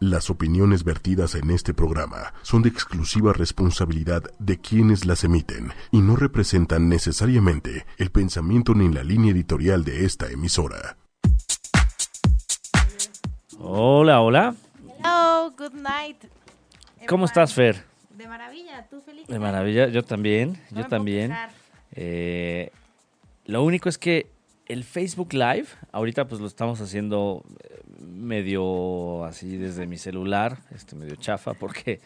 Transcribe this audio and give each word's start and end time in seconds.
Las 0.00 0.28
opiniones 0.28 0.84
vertidas 0.84 1.34
en 1.36 1.50
este 1.50 1.72
programa 1.72 2.34
son 2.42 2.60
de 2.60 2.68
exclusiva 2.68 3.32
responsabilidad 3.32 4.24
de 4.38 4.60
quienes 4.60 5.06
las 5.06 5.24
emiten 5.24 5.72
y 5.90 6.02
no 6.02 6.16
representan 6.16 6.90
necesariamente 6.90 7.86
el 7.96 8.10
pensamiento 8.10 8.74
ni 8.74 8.92
la 8.92 9.02
línea 9.02 9.32
editorial 9.32 9.84
de 9.84 10.04
esta 10.04 10.30
emisora. 10.30 10.98
Hola, 13.58 14.20
hola. 14.20 14.54
Hello, 14.98 15.54
good 15.56 15.72
night. 15.72 16.18
¿Cómo 17.08 17.24
estás, 17.24 17.54
Fer? 17.54 17.82
De 18.10 18.28
maravilla, 18.28 18.86
tú 18.90 19.00
feliz. 19.00 19.26
De 19.26 19.38
maravilla, 19.38 19.88
yo 19.88 20.04
también, 20.04 20.60
yo 20.72 20.86
también. 20.86 21.32
Eh, 21.92 22.70
lo 23.46 23.62
único 23.62 23.88
es 23.88 23.96
que 23.96 24.26
el 24.66 24.84
Facebook 24.84 25.32
Live, 25.32 25.66
ahorita 25.92 26.26
pues 26.28 26.40
lo 26.40 26.46
estamos 26.46 26.80
haciendo 26.80 27.44
eh, 27.62 27.80
medio 28.00 29.24
así 29.24 29.56
desde 29.56 29.86
mi 29.86 29.96
celular, 29.98 30.58
este 30.74 30.96
medio 30.96 31.16
chafa, 31.16 31.54
porque 31.54 32.00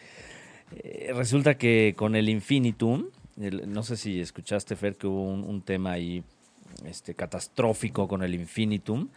eh, 0.76 1.12
resulta 1.14 1.56
que 1.56 1.94
con 1.96 2.14
el 2.16 2.28
Infinitum, 2.28 3.06
el- 3.40 3.70
no 3.72 3.82
sé 3.82 3.96
si 3.96 4.20
escuchaste, 4.20 4.76
Fer, 4.76 4.96
que 4.96 5.06
hubo 5.06 5.24
un, 5.24 5.42
un 5.44 5.62
tema 5.62 5.92
ahí 5.92 6.22
este, 6.84 7.14
catastrófico 7.14 8.06
con 8.06 8.22
el 8.22 8.34
Infinitum. 8.34 9.08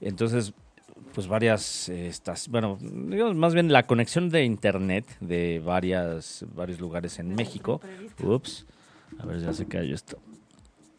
Entonces, 0.00 0.52
pues 1.14 1.26
varias, 1.26 1.88
eh, 1.88 2.06
estas, 2.06 2.48
bueno, 2.48 2.78
digamos 2.80 3.34
más 3.34 3.54
bien 3.54 3.72
la 3.72 3.86
conexión 3.86 4.28
de 4.28 4.44
internet 4.44 5.04
de 5.20 5.60
varias, 5.64 6.44
varios 6.54 6.78
lugares 6.78 7.18
en 7.18 7.34
México. 7.34 7.80
Ups, 8.22 8.66
a 9.18 9.26
ver, 9.26 9.40
ya 9.40 9.52
se 9.52 9.66
cayó 9.66 9.94
esto. 9.94 10.18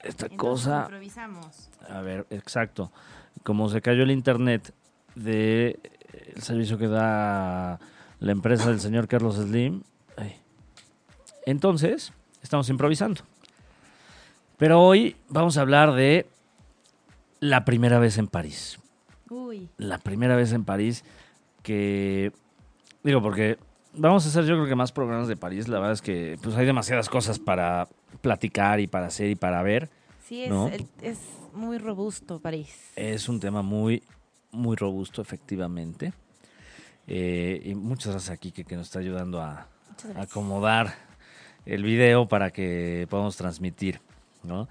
Esta 0.03 0.25
Entonces, 0.27 0.37
cosa. 0.67 0.81
improvisamos. 0.83 1.69
A 1.89 2.01
ver, 2.01 2.25
exacto. 2.29 2.91
Como 3.43 3.69
se 3.69 3.81
cayó 3.81 4.03
el 4.03 4.11
internet 4.11 4.73
de 5.15 5.79
eh, 6.13 6.33
el 6.35 6.41
servicio 6.41 6.77
que 6.77 6.87
da 6.87 7.79
la 8.19 8.31
empresa 8.31 8.69
del 8.69 8.79
señor 8.79 9.07
Carlos 9.07 9.35
Slim. 9.35 9.83
ay. 10.17 10.35
Entonces, 11.45 12.13
estamos 12.41 12.69
improvisando. 12.69 13.21
Pero 14.57 14.81
hoy 14.81 15.15
vamos 15.29 15.57
a 15.57 15.61
hablar 15.61 15.93
de 15.93 16.27
la 17.39 17.65
primera 17.65 17.97
vez 17.99 18.17
en 18.17 18.27
París. 18.27 18.77
Uy, 19.29 19.69
La 19.77 19.97
primera 19.97 20.35
vez 20.35 20.51
en 20.53 20.65
París 20.65 21.03
que... 21.63 22.31
Digo, 23.03 23.21
porque 23.21 23.57
vamos 23.93 24.25
a 24.25 24.29
hacer 24.29 24.45
yo 24.45 24.55
creo 24.55 24.67
que 24.67 24.75
más 24.75 24.91
programas 24.91 25.27
de 25.27 25.35
París. 25.37 25.67
La 25.67 25.77
verdad 25.79 25.93
es 25.93 26.01
que 26.01 26.37
pues 26.41 26.55
hay 26.55 26.65
demasiadas 26.65 27.09
cosas 27.09 27.39
para 27.39 27.87
platicar 28.21 28.79
y 28.79 28.87
para 28.87 29.07
hacer 29.07 29.29
y 29.29 29.35
para 29.35 29.61
ver. 29.63 29.89
sí, 30.27 30.43
es, 30.43 30.49
¿No? 30.49 30.67
el- 30.67 30.87
es 31.01 31.17
muy 31.53 31.77
robusto 31.77 32.39
París. 32.39 32.91
Es 32.95 33.27
un 33.29 33.39
tema 33.39 33.61
muy, 33.61 34.03
muy 34.51 34.75
robusto, 34.75 35.21
efectivamente. 35.21 36.13
Eh, 37.07 37.61
y 37.65 37.75
muchas 37.75 38.13
gracias 38.13 38.29
a 38.31 38.37
Kike 38.37 38.63
que 38.63 38.75
nos 38.75 38.87
está 38.87 38.99
ayudando 38.99 39.41
a, 39.41 39.67
a 40.15 40.21
acomodar 40.21 40.93
el 41.65 41.83
video 41.83 42.27
para 42.27 42.51
que 42.51 43.07
podamos 43.09 43.35
transmitir, 43.35 43.99
¿no? 44.43 44.67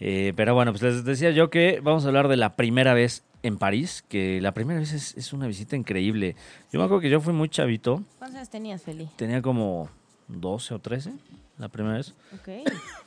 Eh, 0.00 0.32
pero 0.36 0.54
bueno, 0.54 0.72
pues 0.72 0.82
les 0.82 1.04
decía 1.04 1.30
yo 1.30 1.48
que 1.50 1.80
vamos 1.82 2.04
a 2.04 2.08
hablar 2.08 2.28
de 2.28 2.36
la 2.36 2.54
primera 2.56 2.92
vez 2.94 3.24
en 3.42 3.58
París, 3.58 4.04
que 4.08 4.40
la 4.40 4.52
primera 4.52 4.80
vez 4.80 4.92
es, 4.92 5.16
es 5.16 5.32
una 5.32 5.46
visita 5.46 5.76
increíble. 5.76 6.36
Yo 6.72 6.78
me 6.78 6.84
acuerdo 6.84 7.00
que 7.00 7.10
yo 7.10 7.20
fui 7.20 7.32
muy 7.32 7.48
chavito, 7.48 8.02
¿Cuántos 8.18 8.36
años 8.36 8.50
tenías, 8.50 8.82
Feli? 8.82 9.08
tenía 9.16 9.40
como 9.40 9.88
12 10.28 10.74
o 10.74 10.78
13 10.80 11.12
la 11.58 11.68
primera 11.68 11.96
vez. 11.96 12.14
Ok. 12.34 12.48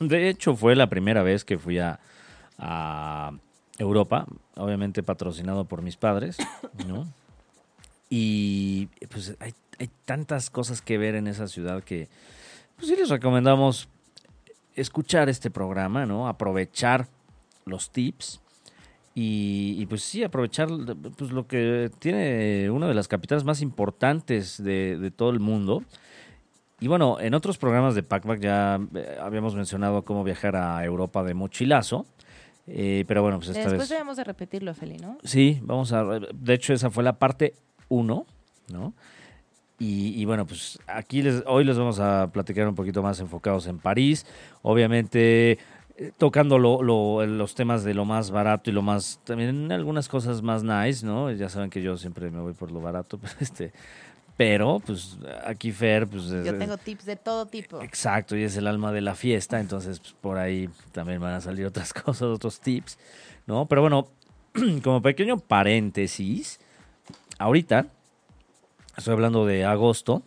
De 0.00 0.28
hecho, 0.28 0.56
fue 0.56 0.74
la 0.74 0.88
primera 0.88 1.22
vez 1.22 1.44
que 1.44 1.58
fui 1.58 1.78
a, 1.78 2.00
a 2.58 3.32
Europa, 3.78 4.26
obviamente 4.56 5.02
patrocinado 5.02 5.66
por 5.66 5.82
mis 5.82 5.96
padres, 5.96 6.38
¿no? 6.88 7.06
Y 8.08 8.86
pues 9.10 9.36
hay, 9.38 9.54
hay 9.78 9.88
tantas 10.04 10.50
cosas 10.50 10.82
que 10.82 10.98
ver 10.98 11.14
en 11.14 11.28
esa 11.28 11.46
ciudad 11.46 11.84
que 11.84 12.08
pues 12.76 12.88
sí 12.88 12.96
les 12.96 13.08
recomendamos 13.08 13.88
escuchar 14.80 15.28
este 15.28 15.50
programa, 15.50 16.06
¿no? 16.06 16.28
Aprovechar 16.28 17.06
los 17.66 17.90
tips 17.90 18.40
y, 19.14 19.76
y, 19.78 19.86
pues 19.86 20.02
sí, 20.02 20.22
aprovechar 20.24 20.68
pues, 21.16 21.30
lo 21.32 21.46
que 21.46 21.90
tiene 21.98 22.70
una 22.70 22.86
de 22.88 22.94
las 22.94 23.08
capitales 23.08 23.44
más 23.44 23.60
importantes 23.60 24.62
de, 24.62 24.96
de 24.98 25.10
todo 25.10 25.30
el 25.30 25.40
mundo. 25.40 25.82
Y 26.80 26.88
bueno, 26.88 27.18
en 27.20 27.34
otros 27.34 27.58
programas 27.58 27.94
de 27.94 28.02
Packback 28.02 28.40
ya 28.40 28.80
eh, 28.94 29.18
habíamos 29.20 29.54
mencionado 29.54 30.02
cómo 30.04 30.24
viajar 30.24 30.56
a 30.56 30.82
Europa 30.84 31.22
de 31.22 31.34
mochilazo. 31.34 32.06
eh, 32.66 33.04
pero 33.06 33.20
bueno, 33.22 33.38
pues 33.38 33.48
esta 33.50 33.60
Después 33.62 33.80
vez. 33.80 33.88
debemos 33.90 34.16
de 34.16 34.24
repetirlo, 34.24 34.72
Feli, 34.74 34.96
¿no? 34.96 35.18
Sí, 35.24 35.58
vamos 35.62 35.92
a. 35.92 36.04
De 36.32 36.54
hecho, 36.54 36.72
esa 36.72 36.88
fue 36.90 37.02
la 37.04 37.18
parte 37.18 37.52
1, 37.88 38.24
¿no? 38.72 38.94
Y, 39.80 40.20
y 40.20 40.24
bueno, 40.26 40.46
pues 40.46 40.78
aquí 40.86 41.22
les, 41.22 41.42
hoy 41.46 41.64
les 41.64 41.76
vamos 41.78 41.98
a 41.98 42.28
platicar 42.32 42.68
un 42.68 42.74
poquito 42.76 43.02
más 43.02 43.18
enfocados 43.18 43.66
en 43.66 43.78
París. 43.78 44.26
Obviamente, 44.62 45.52
eh, 45.96 46.12
tocando 46.18 46.58
lo- 46.58 46.82
lo- 46.82 47.24
los 47.26 47.54
temas 47.54 47.82
de 47.82 47.94
lo 47.94 48.04
más 48.04 48.30
barato 48.30 48.70
y 48.70 48.72
lo 48.74 48.82
más. 48.82 49.18
También 49.24 49.72
algunas 49.72 50.08
cosas 50.08 50.42
más 50.42 50.62
nice, 50.62 51.04
¿no? 51.04 51.30
Ya 51.32 51.48
saben 51.48 51.70
que 51.70 51.82
yo 51.82 51.96
siempre 51.96 52.30
me 52.30 52.40
voy 52.40 52.52
por 52.52 52.70
lo 52.70 52.80
barato, 52.80 53.18
pero 53.22 53.32
este. 53.40 53.72
Pero, 54.36 54.80
pues 54.86 55.18
aquí 55.44 55.70
Fer, 55.72 56.06
pues. 56.06 56.24
es- 56.30 56.46
Yo 56.46 56.56
tengo 56.58 56.76
tips 56.78 57.04
de 57.06 57.16
todo 57.16 57.46
tipo. 57.46 57.82
Exacto, 57.82 58.36
y 58.36 58.42
es 58.42 58.56
el 58.56 58.66
alma 58.66 58.92
de 58.92 59.00
la 59.02 59.14
fiesta, 59.14 59.60
entonces 59.60 59.98
pues, 60.00 60.14
por 60.20 60.38
ahí 60.38 60.68
también 60.92 61.20
van 61.20 61.34
a 61.34 61.40
salir 61.40 61.66
otras 61.66 61.92
cosas, 61.94 62.22
otros 62.28 62.60
tips, 62.60 62.98
¿no? 63.46 63.66
Pero 63.66 63.80
bueno, 63.82 64.08
como 64.84 65.02
pequeño 65.02 65.38
paréntesis, 65.38 66.58
ahorita 67.38 67.86
estoy 69.00 69.12
hablando 69.14 69.44
de 69.46 69.64
agosto, 69.64 70.22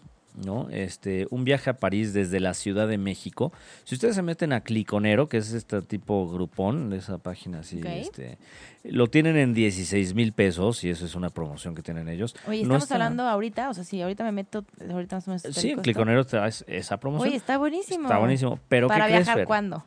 ¿no? 0.46 0.68
Este, 0.72 1.28
un 1.30 1.44
viaje 1.44 1.70
a 1.70 1.74
París 1.78 2.12
desde 2.14 2.40
la 2.40 2.54
Ciudad 2.56 2.88
de 2.88 2.98
México. 2.98 3.54
Si 3.84 3.94
ustedes 3.96 4.16
se 4.16 4.22
meten 4.24 4.52
a 4.52 4.62
Cliconero, 4.62 5.30
que 5.30 5.38
es 5.38 5.54
este 5.54 5.82
tipo 5.84 6.28
grupón, 6.28 6.90
de 6.90 6.98
esa 6.98 7.20
página 7.20 7.60
así, 7.60 7.80
este, 7.86 8.40
lo 8.84 9.08
tienen 9.08 9.38
en 9.38 9.54
16 9.54 10.16
mil 10.16 10.34
pesos 10.34 10.84
y 10.84 10.90
eso 10.90 11.06
es 11.06 11.14
una 11.16 11.30
promoción 11.30 11.76
que 11.76 11.84
tienen 11.84 12.10
ellos. 12.10 12.36
Oye, 12.48 12.60
No 12.60 12.64
estamos 12.64 12.84
está- 12.84 12.96
hablando 12.96 13.24
ahorita, 13.24 13.70
o 13.70 13.74
sea, 13.76 13.84
si 13.84 14.02
ahorita 14.02 14.24
me 14.24 14.32
meto, 14.32 14.66
ahorita 14.90 15.18
más 15.18 15.28
o 15.28 15.32
menos. 15.32 15.44
Sí, 15.56 15.70
en. 15.72 15.82
Cliconero 15.82 16.26
te 16.26 16.38
da 16.38 16.48
es- 16.48 16.66
esa 16.68 16.98
promoción. 16.98 17.28
Oye, 17.30 17.38
está 17.38 17.58
buenísimo. 17.60 18.06
Está 18.06 18.18
buenísimo. 18.18 18.60
Pero 18.70 18.88
¿Para 18.88 19.06
¿qué 19.06 19.12
crees, 19.12 19.26
viajar 19.28 19.38
Fer? 19.42 19.48
cuándo? 19.48 19.86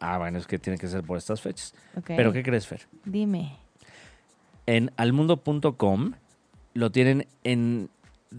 Ah, 0.00 0.16
bueno, 0.18 0.38
es 0.38 0.46
que 0.46 0.58
tiene 0.58 0.78
que 0.78 0.88
ser 0.88 1.02
por 1.02 1.18
estas 1.18 1.40
fechas. 1.42 1.74
Pero 2.06 2.32
¿qué 2.32 2.42
crees, 2.42 2.66
Fer? 2.66 2.86
Dime. 3.04 3.56
En 4.66 4.90
almundo.com 4.96 6.12
lo 6.72 6.90
tienen 6.90 7.26
en 7.44 7.90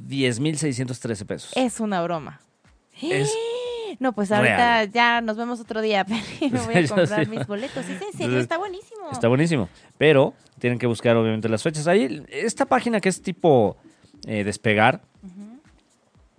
10.613 0.07 1.25
pesos. 1.25 1.51
Es 1.55 1.79
una 1.79 2.01
broma. 2.03 2.41
Es 3.01 3.31
No, 3.99 4.11
pues 4.13 4.29
ahorita 4.31 4.57
real. 4.57 4.91
ya 4.91 5.21
nos 5.21 5.37
vemos 5.37 5.59
otro 5.61 5.79
día. 5.81 6.05
Me 6.41 6.49
voy 6.49 6.75
a 6.75 6.87
comprar 6.87 7.27
mis 7.29 7.47
boletos. 7.47 7.85
Es 7.87 8.01
en 8.01 8.11
serio, 8.13 8.39
está 8.39 8.57
buenísimo. 8.57 9.09
Está 9.11 9.27
buenísimo. 9.29 9.69
Pero 9.97 10.33
tienen 10.59 10.79
que 10.79 10.87
buscar, 10.87 11.15
obviamente, 11.15 11.47
las 11.47 11.63
fechas. 11.63 11.87
Ahí, 11.87 12.23
esta 12.29 12.65
página 12.65 12.99
que 12.99 13.07
es 13.09 13.21
tipo 13.21 13.77
eh, 14.27 14.43
despegar, 14.43 15.01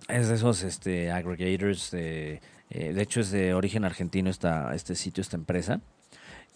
es 0.07 0.27
de 0.29 0.35
esos 0.35 0.61
este, 0.63 1.09
aggregators. 1.11 1.89
de- 1.91 2.41
eh, 2.69 2.93
de 2.93 3.01
hecho, 3.01 3.21
es 3.21 3.31
de 3.31 3.53
origen 3.53 3.85
argentino 3.85 4.29
esta, 4.29 4.75
este 4.75 4.93
sitio, 4.93 5.21
esta 5.21 5.37
empresa. 5.37 5.79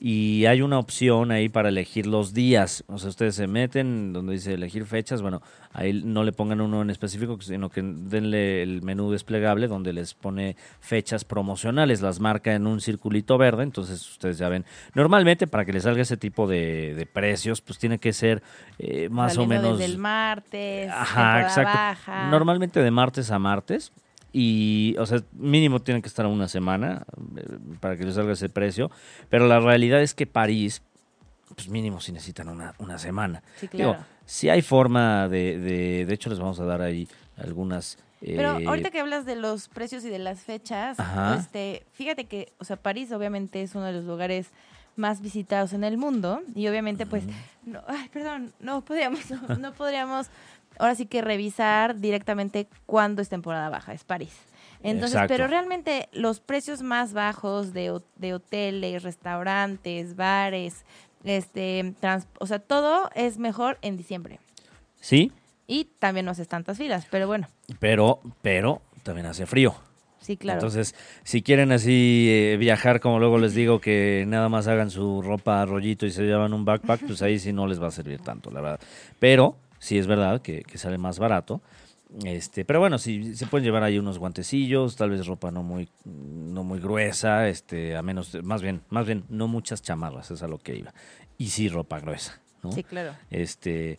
Y 0.04 0.48
hay 0.48 0.64
una 0.64 0.80
opción 0.80 1.30
ahí 1.30 1.48
para 1.48 1.70
elegir 1.70 2.08
los 2.08 2.34
días. 2.34 2.84
O 2.88 2.98
sea, 2.98 3.10
ustedes 3.10 3.36
se 3.36 3.46
meten 3.46 4.14
donde 4.14 4.34
dice 4.34 4.56
elegir 4.56 4.88
fechas. 4.88 5.22
Bueno, 5.22 5.44
ahí 5.74 5.94
no 5.94 6.24
le 6.24 6.32
pongan 6.32 6.60
uno 6.60 6.82
en 6.82 6.90
específico, 6.90 7.40
sino 7.40 7.70
que 7.70 7.84
denle 7.84 8.64
el 8.64 8.82
menú 8.82 9.12
desplegable 9.12 9.68
donde 9.68 9.94
les 9.94 10.16
pone 10.16 10.56
fechas 10.80 11.24
promocionales. 11.24 12.02
Las 12.02 12.20
marca 12.20 12.56
en 12.56 12.66
un 12.66 12.82
circulito 12.82 13.38
verde. 13.38 13.62
Entonces 13.62 14.02
ustedes 14.10 14.40
ya 14.40 14.50
ven. 14.50 14.66
Normalmente 14.96 15.46
para 15.46 15.66
que 15.66 15.74
les 15.74 15.84
salga 15.84 16.02
ese 16.02 16.18
tipo 16.18 16.48
de, 16.48 16.96
de 16.96 17.06
precios, 17.06 17.62
pues 17.62 17.78
tiene 17.78 18.00
que 18.00 18.12
ser 18.12 18.42
eh, 18.80 19.08
más 19.10 19.38
o 19.38 19.46
menos... 19.46 19.78
Desde 19.78 19.94
el 19.94 20.00
martes. 20.00 20.90
Ajá, 20.90 21.44
exacto. 21.44 21.78
baja. 21.78 22.28
Normalmente 22.32 22.82
de 22.82 22.90
martes 22.90 23.30
a 23.30 23.38
martes. 23.38 23.92
Y, 24.34 24.96
o 24.98 25.06
sea, 25.06 25.22
mínimo 25.34 25.82
tiene 25.82 26.02
que 26.02 26.08
estar 26.08 26.26
una 26.26 26.48
semana 26.48 27.06
eh, 27.36 27.58
para 27.80 27.98
que 27.98 28.06
les 28.06 28.16
salga 28.16 28.34
ese 28.34 28.50
precio. 28.50 28.90
Pero 29.30 29.48
la 29.48 29.60
realidad 29.60 30.02
es 30.02 30.14
que 30.14 30.26
París, 30.26 30.82
pues 31.56 31.68
mínimo 31.68 32.00
si 32.00 32.12
necesitan 32.12 32.48
una, 32.48 32.74
una 32.78 32.98
semana. 32.98 33.44
Sí, 33.58 33.68
Digo, 33.72 33.92
claro. 33.92 34.06
si 34.26 34.50
hay 34.50 34.62
forma 34.62 35.28
de, 35.28 35.60
de... 35.60 36.06
De 36.06 36.14
hecho, 36.14 36.30
les 36.30 36.40
vamos 36.40 36.60
a 36.60 36.66
dar 36.66 36.82
ahí 36.82 37.08
algunas... 37.38 37.98
Pero 38.22 38.60
eh, 38.60 38.66
ahorita 38.68 38.92
que 38.92 39.00
hablas 39.00 39.26
de 39.26 39.36
los 39.36 39.68
precios 39.68 40.06
y 40.06 40.10
de 40.10 40.20
las 40.20 40.42
fechas, 40.42 41.00
Ajá. 41.00 41.38
este, 41.40 41.84
fíjate 41.94 42.26
que, 42.26 42.54
o 42.60 42.66
sea, 42.66 42.78
París 42.78 43.12
obviamente 43.12 43.64
es 43.64 43.74
uno 43.74 43.86
de 43.86 43.94
los 43.94 44.06
lugares 44.06 44.52
más 44.96 45.22
visitados 45.22 45.74
en 45.74 45.84
el 45.84 45.98
mundo 45.98 46.42
y 46.54 46.68
obviamente 46.68 47.06
pues, 47.06 47.24
no, 47.66 47.82
ay, 47.88 48.10
perdón, 48.10 48.54
no 48.60 48.82
podríamos, 48.82 49.20
no, 49.50 49.58
no 49.58 49.74
podríamos 49.74 50.28
ahora 50.82 50.96
sí 50.96 51.06
que 51.06 51.22
revisar 51.22 51.98
directamente 52.00 52.68
cuándo 52.86 53.22
es 53.22 53.30
temporada 53.30 53.70
baja, 53.70 53.94
es 53.94 54.04
París. 54.04 54.36
Entonces, 54.84 55.14
Exacto. 55.14 55.34
pero 55.34 55.48
realmente 55.48 56.10
los 56.12 56.40
precios 56.40 56.82
más 56.82 57.14
bajos 57.14 57.72
de, 57.74 58.02
de 58.16 58.34
hoteles, 58.34 59.04
restaurantes, 59.04 60.16
bares, 60.16 60.86
este, 61.24 61.94
trans- 62.00 62.28
o 62.40 62.48
sea, 62.48 62.60
todo 62.60 63.10
es 63.16 63.38
mejor 63.38 63.78
en 63.82 63.96
diciembre. 63.98 64.40
Sí, 65.00 65.32
Y 65.68 65.86
también 66.00 66.26
no 66.26 66.32
haces 66.32 66.48
tantas 66.48 66.78
filas, 66.78 67.08
pero 67.10 67.28
bueno, 67.28 67.48
Pero, 67.80 68.20
pero 68.42 68.82
también 69.04 69.28
hace 69.28 69.46
frío. 69.46 69.76
sí, 70.20 70.36
claro. 70.36 70.58
Entonces, 70.60 70.96
si 71.24 71.42
quieren 71.44 71.72
así 71.72 72.28
eh, 72.30 72.58
viajar, 72.58 73.00
como 73.00 73.20
luego 73.20 73.38
les 73.38 73.54
digo, 73.54 73.80
que 73.80 74.26
nada 74.28 74.50
más 74.50 74.68
hagan 74.68 74.90
su 74.92 75.22
ropa 75.22 75.62
a 75.62 75.66
rollito 75.66 76.06
y 76.06 76.12
se 76.12 76.24
llevan 76.24 76.54
un 76.54 76.66
backpack, 76.66 77.02
pues 77.08 77.22
ahí 77.22 77.40
sí 77.40 77.54
no 77.54 77.68
les 77.68 77.82
va 77.82 77.88
a 77.88 77.92
servir 77.92 78.20
tanto, 78.20 78.50
la 78.52 78.62
verdad. 78.62 78.80
Pero 79.20 79.56
sí 79.82 79.98
es 79.98 80.08
verdad 80.08 80.42
que, 80.42 80.62
que 80.62 80.78
sale 80.78 80.98
más 80.98 81.20
barato. 81.20 81.62
Este, 82.24 82.66
pero 82.66 82.80
bueno, 82.80 82.98
si 82.98 83.36
se 83.36 83.48
pueden 83.48 83.66
llevar 83.66 83.84
ahí 83.84 83.98
unos 83.98 84.20
guantecillos, 84.20 84.96
tal 84.98 85.10
vez 85.10 85.26
ropa 85.26 85.50
no 85.50 85.64
muy, 85.64 85.90
no 86.06 86.64
muy 86.64 86.80
gruesa, 86.80 87.48
este, 87.48 87.96
a 87.96 88.02
menos, 88.02 88.38
más 88.44 88.62
bien, 88.62 88.82
más 88.90 89.06
bien, 89.06 89.24
no 89.30 89.48
muchas 89.48 89.82
chamarras, 89.82 90.30
es 90.30 90.44
a 90.44 90.48
lo 90.48 90.58
que 90.58 90.76
iba. 90.76 90.94
Y 91.38 91.48
sí 91.48 91.70
ropa 91.70 92.00
gruesa, 92.00 92.42
¿no? 92.64 92.72
sí, 92.74 92.84
claro. 92.84 93.14
Este, 93.30 93.98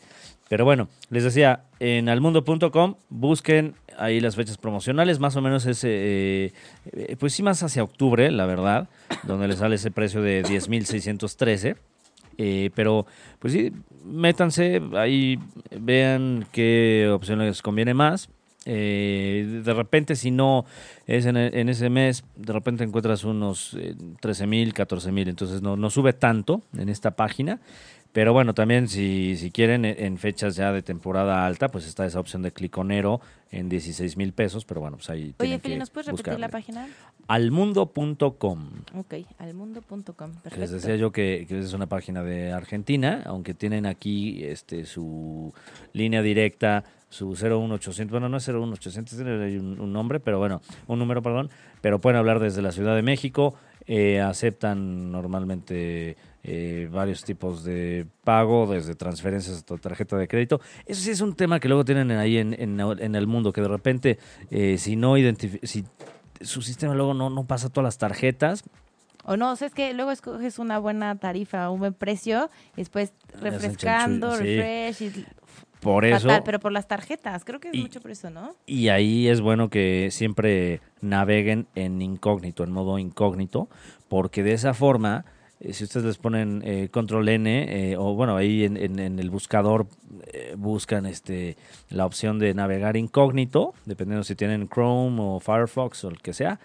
pero 0.49 0.67
bueno, 0.67 0.88
les 1.08 1.25
decía, 1.25 1.64
en 1.81 2.11
almundo.com 2.11 2.96
busquen 3.08 3.75
ahí 3.96 4.20
las 4.20 4.37
fechas 4.37 4.58
promocionales, 4.58 5.19
más 5.19 5.34
o 5.37 5.40
menos 5.40 5.64
es, 5.64 5.82
eh, 5.82 6.52
eh, 6.93 7.17
pues 7.19 7.32
sí, 7.32 7.43
más 7.43 7.62
hacia 7.62 7.82
octubre, 7.82 8.31
la 8.31 8.44
verdad, 8.44 8.90
donde 9.23 9.49
les 9.49 9.58
sale 9.58 9.76
ese 9.76 9.90
precio 9.90 10.20
de 10.20 10.44
10.613. 10.44 11.76
Eh, 12.38 12.70
pero, 12.75 13.06
pues 13.38 13.52
sí, 13.52 13.73
métanse, 14.05 14.81
ahí 14.95 15.39
vean 15.71 16.47
qué 16.53 17.11
opción 17.13 17.39
les 17.41 17.63
conviene 17.63 17.95
más. 17.95 18.29
Eh, 18.65 19.63
de 19.65 19.75
repente, 19.75 20.15
si 20.15 20.31
no 20.31 20.65
es 21.07 21.27
en, 21.27 21.37
en 21.37 21.69
ese 21.69 21.91
mes, 21.91 22.25
de 22.37 22.53
repente 22.53 22.85
encuentras 22.85 23.25
unos 23.25 23.75
eh, 23.75 23.97
13 24.21 24.47
mil, 24.47 24.73
14 24.73 25.11
mil, 25.11 25.29
entonces 25.29 25.63
no, 25.63 25.77
no 25.77 25.91
sube 25.91 26.13
tanto 26.13 26.63
en 26.77 26.89
esta 26.89 27.13
página. 27.13 27.61
Pero 28.13 28.35
bueno, 28.35 28.53
también 28.53 28.89
si, 28.89 29.37
si 29.37 29.51
quieren 29.51 29.87
en, 29.87 29.99
en 29.99 30.19
fechas 30.19 30.55
ya 30.55 30.71
de 30.71 30.83
temporada 30.83 31.47
alta, 31.47 31.71
pues 31.71 31.87
está 31.87 32.05
esa 32.05 32.21
opción 32.21 32.43
de 32.43 32.53
cliconero 32.53 33.23
en 33.51 33.71
16 33.71 34.19
mil 34.19 34.35
pesos, 34.35 34.67
pero 34.67 34.83
bueno, 34.83 34.99
pues 34.99 35.09
ahí 35.09 35.35
Oye, 35.39 35.59
que 35.61 35.77
¿nos 35.77 35.89
puedes 35.91 36.09
repetir 36.09 36.39
la 36.39 36.51
página? 36.51 36.89
Almundo.com. 37.32 38.69
Ok, 38.94 39.14
almundo.com. 39.38 40.32
Les 40.58 40.70
decía 40.70 40.96
yo 40.96 41.12
que, 41.12 41.46
que 41.49 41.61
es 41.61 41.73
una 41.73 41.87
página 41.87 42.23
de 42.23 42.52
Argentina, 42.52 43.23
aunque 43.25 43.55
tienen 43.55 43.87
aquí 43.87 44.44
este 44.44 44.84
su 44.84 45.50
línea 45.94 46.20
directa, 46.20 46.84
su 47.08 47.29
01800, 47.31 48.11
bueno, 48.11 48.29
no 48.29 48.37
es 48.37 48.46
01800, 48.46 49.17
tiene 49.17 49.58
un, 49.58 49.81
un 49.81 49.93
nombre, 49.94 50.20
pero 50.20 50.38
bueno, 50.40 50.61
un 50.87 50.99
número, 50.99 51.23
perdón, 51.23 51.49
pero 51.81 52.02
pueden 52.02 52.19
hablar 52.19 52.38
desde 52.38 52.61
la 52.61 52.70
Ciudad 52.70 52.94
de 52.94 53.02
México, 53.02 53.55
eh, 53.87 54.20
aceptan 54.20 55.11
normalmente 55.11 56.19
eh, 56.44 56.88
varios 56.93 57.25
tipos 57.25 57.64
de 57.64 58.05
pago, 58.25 58.67
desde 58.70 58.94
transferencias 58.94 59.56
hasta 59.56 59.79
tarjeta 59.79 60.19
de 60.19 60.29
crédito. 60.29 60.61
Eso 60.84 61.00
sí 61.00 61.11
es 61.11 61.23
un 61.23 61.34
tema 61.34 61.61
que 61.61 61.69
luego 61.69 61.82
tienen 61.87 62.11
ahí 62.11 62.37
en, 62.37 62.52
en, 62.61 62.79
en 62.79 63.14
el 63.14 63.26
mundo, 63.26 63.55
que 63.55 63.62
de 63.62 63.69
repente, 63.69 64.19
eh, 64.50 64.76
si 64.76 64.96
no 64.96 65.17
identifi- 65.17 65.61
si 65.64 65.84
su 66.44 66.62
sistema 66.62 66.94
luego 66.94 67.15
no, 67.15 67.31
no 67.31 67.44
pasa 67.44 67.69
todas 67.69 67.85
las 67.85 67.99
tarjetas, 67.99 68.65
O 69.25 69.37
no, 69.37 69.53
o 69.53 69.56
sea, 69.56 69.69
es 69.69 69.75
que 69.75 69.94
luego 69.94 70.11
escoges 70.11 70.59
una 70.59 70.79
buena 70.81 71.15
tarifa, 71.17 71.71
un 71.71 71.79
buen 71.79 71.94
precio, 71.94 72.50
y 72.75 72.81
después 72.81 73.12
refrescando, 73.41 74.37
sí. 74.37 74.43
refresh, 74.43 75.03
y 75.03 75.27
por 75.81 76.05
eso... 76.05 76.29
fatal, 76.29 76.43
pero 76.44 76.59
por 76.61 76.73
las 76.73 76.89
tarjetas, 76.89 77.44
creo 77.44 77.61
que 77.61 77.69
es 77.69 77.75
Y- 77.75 77.83
mucho 77.83 78.00
por 78.00 78.11
eso, 78.11 78.31
¿no? 78.31 78.55
Y 78.67 78.89
ahí 78.89 79.29
es 79.29 79.41
bueno 79.41 79.69
que 79.71 80.09
siempre 80.11 80.81
naveguen 81.00 81.67
en 81.77 82.03
incógnito, 82.03 82.65
en 82.65 82.73
modo 82.73 82.99
incógnito, 82.99 83.69
porque 84.09 84.43
de 84.43 84.53
esa 84.55 84.75
forma, 84.75 85.25
si 85.70 85.85
ustedes 85.85 86.05
les 86.06 86.19
ponen 86.19 86.62
eh, 86.64 86.88
control 86.91 87.29
N, 87.29 87.47
eh, 87.93 87.97
o 87.97 88.14
bueno, 88.14 88.37
ahí 88.37 88.64
en, 88.64 88.76
en- 88.76 88.99
en 88.99 89.19
el 89.19 89.31
buscador 89.31 89.87
eh, 90.32 90.55
buscan 90.56 91.06
este 91.06 91.56
la 91.91 92.05
opción 92.06 92.38
de 92.38 92.53
navegar 92.55 92.97
incógnito, 92.97 93.75
dependiendo 93.85 94.25
si 94.25 94.35
tienen 94.35 94.69
Chrome 94.69 95.19
o 95.20 95.41
Firefox 95.41 96.05
o 96.05 96.09
el 96.09 96.20
que 96.20 96.32
sea, 96.32 96.59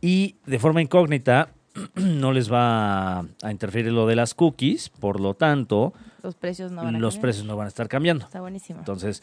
y 0.00 0.36
de 0.46 0.58
forma 0.58 0.80
incógnita 0.82 1.50
no 1.94 2.32
les 2.32 2.52
va 2.52 3.18
a 3.20 3.50
interferir 3.50 3.92
lo 3.92 4.06
de 4.06 4.16
las 4.16 4.34
cookies, 4.34 4.88
por 4.88 5.20
lo 5.20 5.34
tanto, 5.34 5.92
Los 6.22 6.34
precios 6.34 6.70
no 6.70 6.82
van 6.82 6.96
a 6.96 6.98
los 6.98 7.18
precios 7.18 7.46
no 7.46 7.56
van 7.56 7.64
a 7.66 7.68
estar 7.68 7.88
cambiando. 7.88 8.24
Está 8.26 8.40
buenísimo. 8.40 8.78
Entonces, 8.80 9.22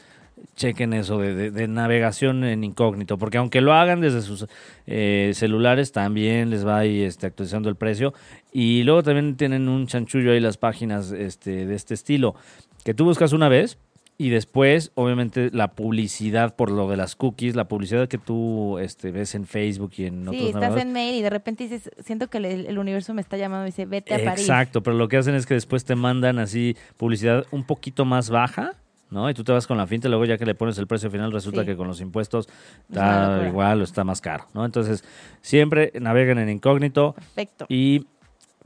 chequen 0.55 0.93
eso 0.93 1.19
de, 1.19 1.33
de- 1.33 1.51
de 1.51 1.67
navegación 1.67 2.43
en 2.43 2.63
incógnito, 2.63 3.17
porque 3.17 3.37
aunque 3.37 3.61
lo 3.61 3.73
hagan 3.73 4.01
desde 4.01 4.21
sus 4.21 4.45
eh, 4.87 5.31
celulares, 5.33 5.91
también 5.91 6.49
les 6.49 6.65
va 6.65 6.79
ahí 6.79 7.01
este, 7.01 7.27
actualizando 7.27 7.69
el 7.69 7.75
precio. 7.75 8.13
Y 8.51 8.83
luego 8.83 9.03
también 9.03 9.35
tienen 9.37 9.69
un 9.69 9.87
chanchullo 9.87 10.31
ahí 10.31 10.39
las 10.39 10.57
páginas 10.57 11.11
este, 11.11 11.65
de 11.65 11.75
este 11.75 11.93
estilo, 11.93 12.35
que 12.83 12.93
tú 12.93 13.05
buscas 13.05 13.33
una 13.33 13.49
vez 13.49 13.77
y 14.21 14.29
después, 14.31 14.91
obviamente, 14.95 15.49
la 15.53 15.69
publicidad 15.71 16.53
por 16.57 16.71
lo 16.71 16.89
de 16.89 16.97
las 16.97 17.15
cookies, 17.15 17.55
la 17.55 17.69
publicidad 17.69 18.09
que 18.09 18.17
tú 18.17 18.77
este, 18.79 19.11
ves 19.11 19.33
en 19.33 19.45
Facebook 19.45 19.91
y 19.95 20.05
en 20.07 20.23
Sí, 20.23 20.27
otros 20.27 20.41
estás 20.41 20.53
navegadores. 20.55 20.85
en 20.85 20.91
mail 20.91 21.15
y 21.15 21.21
de 21.21 21.29
repente 21.29 21.63
dices, 21.63 21.89
siento 22.03 22.27
que 22.29 22.39
el, 22.39 22.45
el 22.45 22.77
universo 22.79 23.13
me 23.13 23.21
está 23.21 23.37
llamando 23.37 23.65
y 23.65 23.69
dice, 23.71 23.85
vete 23.85 24.13
a 24.15 24.17
París. 24.25 24.41
Exacto, 24.41 24.83
pero 24.83 24.97
lo 24.97 25.07
que 25.07 25.15
hacen 25.15 25.35
es 25.35 25.45
que 25.45 25.53
después 25.53 25.85
te 25.85 25.95
mandan 25.95 26.37
así 26.37 26.75
publicidad 26.97 27.45
un 27.51 27.63
poquito 27.63 28.03
más 28.03 28.29
baja, 28.29 28.73
¿no? 29.11 29.29
Y 29.29 29.33
tú 29.33 29.43
te 29.43 29.51
vas 29.51 29.65
con 29.67 29.77
la 29.77 29.87
finta 29.87 30.07
y 30.07 30.11
luego 30.11 30.25
ya 30.25 30.37
que 30.37 30.45
le 30.45 30.55
pones 30.55 30.77
el 30.77 30.87
precio 30.87 31.09
final 31.09 31.31
resulta 31.31 31.61
Sí. 31.61 31.67
que 31.67 31.75
con 31.75 31.87
los 31.87 31.99
impuestos 32.01 32.47
está 32.89 33.45
igual 33.47 33.81
o 33.81 33.83
está 33.83 34.03
más 34.03 34.21
caro, 34.21 34.45
¿no? 34.53 34.65
Entonces, 34.65 35.03
siempre 35.41 35.91
naveguen 35.99 36.37
en 36.39 36.49
incógnito 36.49 37.13
Perfecto. 37.13 37.65
y 37.69 38.05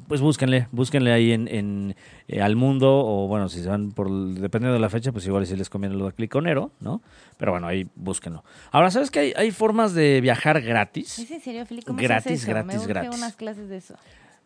pues 0.07 0.21
búsquenle, 0.21 0.67
búsquenle 0.71 1.13
ahí 1.13 1.31
en, 1.31 1.47
en 1.47 1.95
eh, 2.27 2.41
al 2.41 2.55
mundo 2.55 2.89
o 3.05 3.27
bueno, 3.27 3.47
si 3.47 3.61
se 3.61 3.69
van 3.69 3.91
por 3.91 4.09
dependiendo 4.09 4.73
de 4.73 4.79
la 4.79 4.89
fecha, 4.89 5.11
pues 5.11 5.25
igual 5.27 5.45
si 5.45 5.55
les 5.55 5.69
conviene 5.69 5.95
lo 5.95 6.07
de 6.07 6.13
cliconero, 6.13 6.71
¿no? 6.81 7.01
Pero 7.37 7.51
bueno, 7.51 7.67
ahí 7.67 7.87
búsquenlo. 7.95 8.43
Ahora, 8.71 8.89
¿sabes 8.91 9.11
que 9.11 9.19
hay, 9.19 9.33
hay 9.37 9.51
formas 9.51 9.93
de 9.93 10.19
viajar 10.19 10.61
gratis? 10.61 11.19
¿Es 11.19 11.29
en 11.31 11.39
serio, 11.41 11.65
Feli? 11.65 11.83
¿Cómo 11.83 11.99
Gratis, 12.01 12.23
se 12.23 12.29
hace 12.33 12.43
eso? 12.43 12.51
gratis, 12.51 12.81
me 12.81 12.87
gratis. 12.87 13.17
unas 13.17 13.35
clases 13.35 13.69
de 13.69 13.77
eso. 13.77 13.95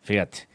Fíjate, 0.02 0.46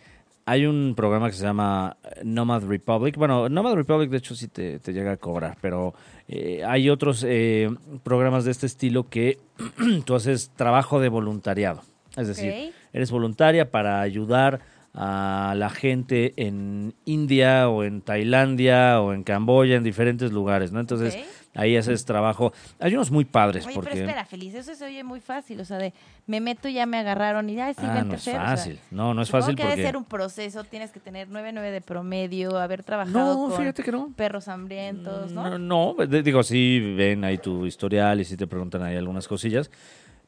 hay 0.45 0.65
un 0.65 0.93
programa 0.95 1.29
que 1.29 1.35
se 1.35 1.43
llama 1.43 1.97
Nomad 2.23 2.63
Republic. 2.63 3.15
Bueno, 3.17 3.49
Nomad 3.49 3.75
Republic 3.75 4.09
de 4.09 4.17
hecho 4.17 4.35
sí 4.35 4.47
te, 4.47 4.79
te 4.79 4.93
llega 4.93 5.13
a 5.13 5.17
cobrar, 5.17 5.57
pero 5.61 5.93
eh, 6.27 6.63
hay 6.65 6.89
otros 6.89 7.23
eh, 7.27 7.69
programas 8.03 8.45
de 8.45 8.51
este 8.51 8.65
estilo 8.65 9.09
que 9.09 9.39
tú 10.05 10.15
haces 10.15 10.51
trabajo 10.55 10.99
de 10.99 11.09
voluntariado. 11.09 11.81
Es 12.15 12.27
decir, 12.27 12.73
eres 12.91 13.11
voluntaria 13.11 13.71
para 13.71 14.01
ayudar 14.01 14.61
a 14.93 15.55
la 15.57 15.69
gente 15.71 16.33
en 16.35 16.93
India 17.05 17.67
o 17.69 17.83
en 17.83 18.01
Tailandia 18.01 19.01
o 19.01 19.13
en 19.13 19.23
Camboya, 19.23 19.75
en 19.75 19.83
diferentes 19.83 20.31
lugares, 20.31 20.71
¿no? 20.71 20.79
Entonces. 20.79 21.17
Ahí 21.55 21.77
haces 21.77 22.05
trabajo. 22.05 22.53
Hay 22.79 22.93
unos 22.93 23.11
muy 23.11 23.25
padres 23.25 23.65
Oye, 23.65 23.75
porque... 23.75 23.91
pero 23.91 24.05
espera, 24.05 24.25
Feliz, 24.25 24.55
eso 24.55 24.73
se 24.75 24.85
oye 24.85 25.03
muy 25.03 25.19
fácil, 25.19 25.59
o 25.61 25.65
sea, 25.65 25.77
de 25.77 25.93
me 26.25 26.39
meto 26.39 26.67
y 26.67 26.73
ya 26.73 26.85
me 26.85 26.97
agarraron 26.97 27.49
y 27.49 27.55
ya 27.55 27.73
sí, 27.73 27.81
Ah, 27.83 28.03
no 28.03 28.13
es 28.13 28.21
hacer, 28.21 28.35
o 28.35 28.39
sea, 28.39 28.45
fácil. 28.45 28.79
No, 28.91 29.13
no 29.13 29.21
es 29.21 29.29
fácil 29.29 29.55
que 29.55 29.63
porque... 29.63 29.75
debe 29.77 29.87
ser 29.89 29.97
un 29.97 30.05
proceso, 30.05 30.63
tienes 30.63 30.91
que 30.91 30.99
tener 30.99 31.27
9.9 31.29 31.71
de 31.71 31.81
promedio, 31.81 32.57
haber 32.57 32.83
trabajado 32.83 33.33
No, 33.35 33.49
con 33.49 33.57
fíjate 33.59 33.83
que 33.83 33.91
no. 33.91 34.09
perros 34.15 34.47
hambrientos, 34.47 35.31
¿no? 35.31 35.57
No, 35.57 35.93
no, 35.95 36.05
de- 36.05 36.23
digo, 36.23 36.41
sí 36.43 36.79
ven 36.97 37.23
ahí 37.23 37.37
tu 37.37 37.65
historial 37.65 38.19
y 38.21 38.25
sí 38.25 38.37
te 38.37 38.47
preguntan 38.47 38.81
ahí 38.83 38.95
algunas 38.95 39.27
cosillas, 39.27 39.69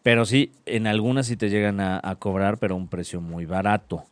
pero 0.06 0.24
sí, 0.24 0.52
en 0.68 0.86
algunas 0.86 1.26
sí 1.26 1.36
te 1.36 1.50
llegan 1.50 1.80
a, 1.80 2.00
a 2.04 2.16
cobrar, 2.18 2.60
pero 2.60 2.76
a 2.76 2.78
un 2.78 2.88
precio 2.88 3.22
muy 3.22 3.48
barato. 3.48 4.04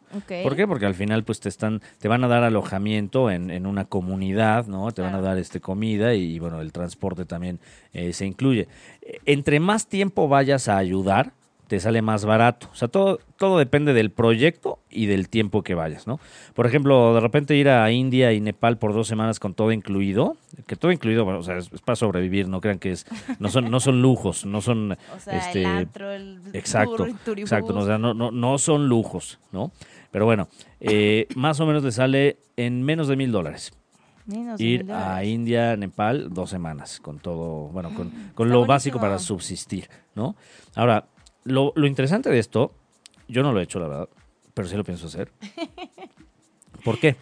¿Por 0.42 0.56
qué? 0.56 0.66
Porque 0.68 0.88
al 0.88 0.96
final 0.96 1.24
pues 1.24 1.40
te 1.40 1.50
están, 1.50 1.84
te 2.00 2.08
van 2.08 2.24
a 2.24 2.28
dar 2.28 2.44
alojamiento 2.44 3.30
en, 3.30 3.52
en 3.52 3.68
una 3.68 3.86
comunidad, 3.86 4.66
¿no? 4.66 4.92
Te 4.92 5.04
van 5.04 5.14
a 5.14 5.22
dar 5.22 5.38
este 5.38 5.60
comida 5.60 6.16
y, 6.16 6.40
bueno, 6.40 6.62
el 6.62 6.72
transporte 6.72 7.26
también 7.26 7.60
eh, 7.94 8.12
se 8.12 8.26
incluye. 8.26 8.68
Eh, 9.04 9.20
Entre 9.28 9.60
más 9.60 9.86
tiempo 9.86 10.28
vayas 10.28 10.68
a 10.68 10.78
ayudar, 10.78 11.32
te 11.74 11.80
sale 11.80 12.04
más 12.04 12.24
barato. 12.24 12.70
O 12.72 12.76
sea, 12.76 12.88
todo, 12.88 13.20
todo 13.36 13.58
depende 13.58 13.94
del 13.94 14.12
proyecto 14.12 14.78
y 14.92 15.08
del 15.08 15.28
tiempo 15.28 15.64
que 15.64 15.74
vayas, 15.74 16.06
¿no? 16.06 16.20
Por 16.54 16.68
ejemplo, 16.68 17.16
de 17.16 17.20
repente 17.20 17.56
ir 17.56 17.68
a 17.68 17.92
India 17.92 18.32
y 18.32 18.42
Nepal 18.42 18.78
por 18.78 18.94
dos 18.94 19.08
semanas 19.08 19.40
con 19.40 19.56
todo 19.56 19.72
incluido, 19.72 20.38
que 20.68 20.76
todo 20.76 20.92
incluido, 20.92 21.26
bueno, 21.26 21.40
o 21.40 21.42
sea, 21.42 21.58
es, 21.58 21.74
es 21.74 21.82
para 21.82 21.96
sobrevivir, 21.96 22.48
no 22.48 22.62
crean 22.62 22.78
que 22.78 22.92
es, 22.92 23.08
no 23.40 23.50
son, 23.50 23.72
no 23.72 23.80
son 23.80 24.04
lujos, 24.04 24.46
no 24.46 24.62
son 24.62 24.92
O 25.16 25.20
sea, 25.20 25.36
este, 25.36 25.62
el 25.62 25.66
antro, 25.66 26.12
el 26.12 26.42
Exacto, 26.54 27.06
el 27.06 27.40
exacto, 27.40 27.74
no, 27.74 27.80
o 27.80 27.86
sea, 27.88 27.98
no, 27.98 28.14
no, 28.14 28.30
no 28.30 28.60
son 28.60 28.88
lujos, 28.88 29.40
¿no? 29.52 29.72
Pero 30.12 30.26
bueno, 30.26 30.50
eh, 30.80 31.26
más 31.36 31.60
o 31.60 31.66
menos 31.66 31.84
le 31.84 31.92
sale 31.92 32.38
en 32.56 32.84
menos 32.84 33.08
de 33.08 33.16
mil 33.16 33.32
dólares 33.32 33.74
Menos 34.28 34.62
ir 34.62 34.92
a. 34.92 35.24
India, 35.26 35.76
Nepal, 35.76 36.30
dos 36.32 36.52
semanas, 36.52 37.00
con 37.00 37.18
todo, 37.18 37.70
bueno, 37.70 37.90
con, 37.96 38.12
con 38.36 38.48
Está 38.48 38.60
lo 38.60 38.66
básico 38.68 39.00
para 39.00 39.18
subsistir, 39.18 39.90
¿no? 40.14 40.36
Ahora, 40.76 41.08
lo, 41.44 41.74
lo 41.76 41.88
interesante 41.88 42.30
de 42.30 42.40
esto, 42.40 42.72
yo 43.28 43.44
no 43.44 43.52
lo 43.52 43.60
he 43.60 43.64
hecho, 43.64 43.80
la 43.80 43.88
verdad, 43.88 44.10
pero 44.54 44.68
sí 44.68 44.76
lo 44.76 44.84
pienso 44.84 45.08
hacer. 45.08 45.30
¿Por 46.84 47.00
qué? 47.00 47.16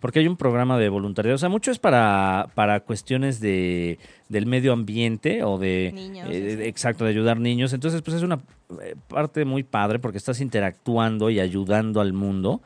Porque 0.00 0.18
hay 0.18 0.28
un 0.28 0.36
programa 0.36 0.76
de 0.78 0.90
voluntariado, 0.90 1.36
o 1.36 1.38
sea, 1.38 1.48
mucho 1.48 1.70
es 1.70 1.78
para, 1.78 2.50
para 2.54 2.80
cuestiones 2.80 3.40
de, 3.40 3.98
del 4.28 4.44
medio 4.44 4.74
ambiente 4.74 5.42
o 5.44 5.56
de... 5.56 5.92
Niños, 5.94 6.28
eh. 6.30 6.68
Exacto, 6.68 7.04
de 7.04 7.10
ayudar 7.10 7.40
niños. 7.40 7.72
Entonces, 7.72 8.02
pues 8.02 8.18
es 8.18 8.22
una 8.22 8.40
eh, 8.82 8.96
parte 9.08 9.46
muy 9.46 9.62
padre 9.62 9.98
porque 9.98 10.18
estás 10.18 10.42
interactuando 10.42 11.30
y 11.30 11.40
ayudando 11.40 12.02
al 12.02 12.12
mundo. 12.12 12.60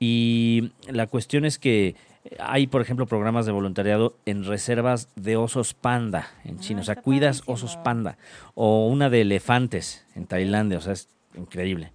Y 0.00 0.70
la 0.88 1.08
cuestión 1.08 1.44
es 1.44 1.58
que 1.58 1.94
Hay, 2.40 2.66
por 2.66 2.82
ejemplo, 2.82 3.06
programas 3.06 3.46
de 3.46 3.52
voluntariado 3.52 4.16
en 4.26 4.44
reservas 4.44 5.08
de 5.16 5.36
osos 5.36 5.74
panda 5.74 6.28
en 6.44 6.56
Ah, 6.56 6.60
China. 6.60 6.80
o 6.80 6.84
sea, 6.84 6.96
cuidas 6.96 7.38
padrísimo. 7.40 7.54
osos 7.54 7.76
panda. 7.78 8.18
O 8.54 8.86
una 8.88 9.08
de 9.10 9.22
elefantes 9.22 10.04
en 10.14 10.26
Tailandia. 10.26 10.78
O 10.78 10.80
sea, 10.80 10.92
es 10.92 11.08
increíble. 11.36 11.92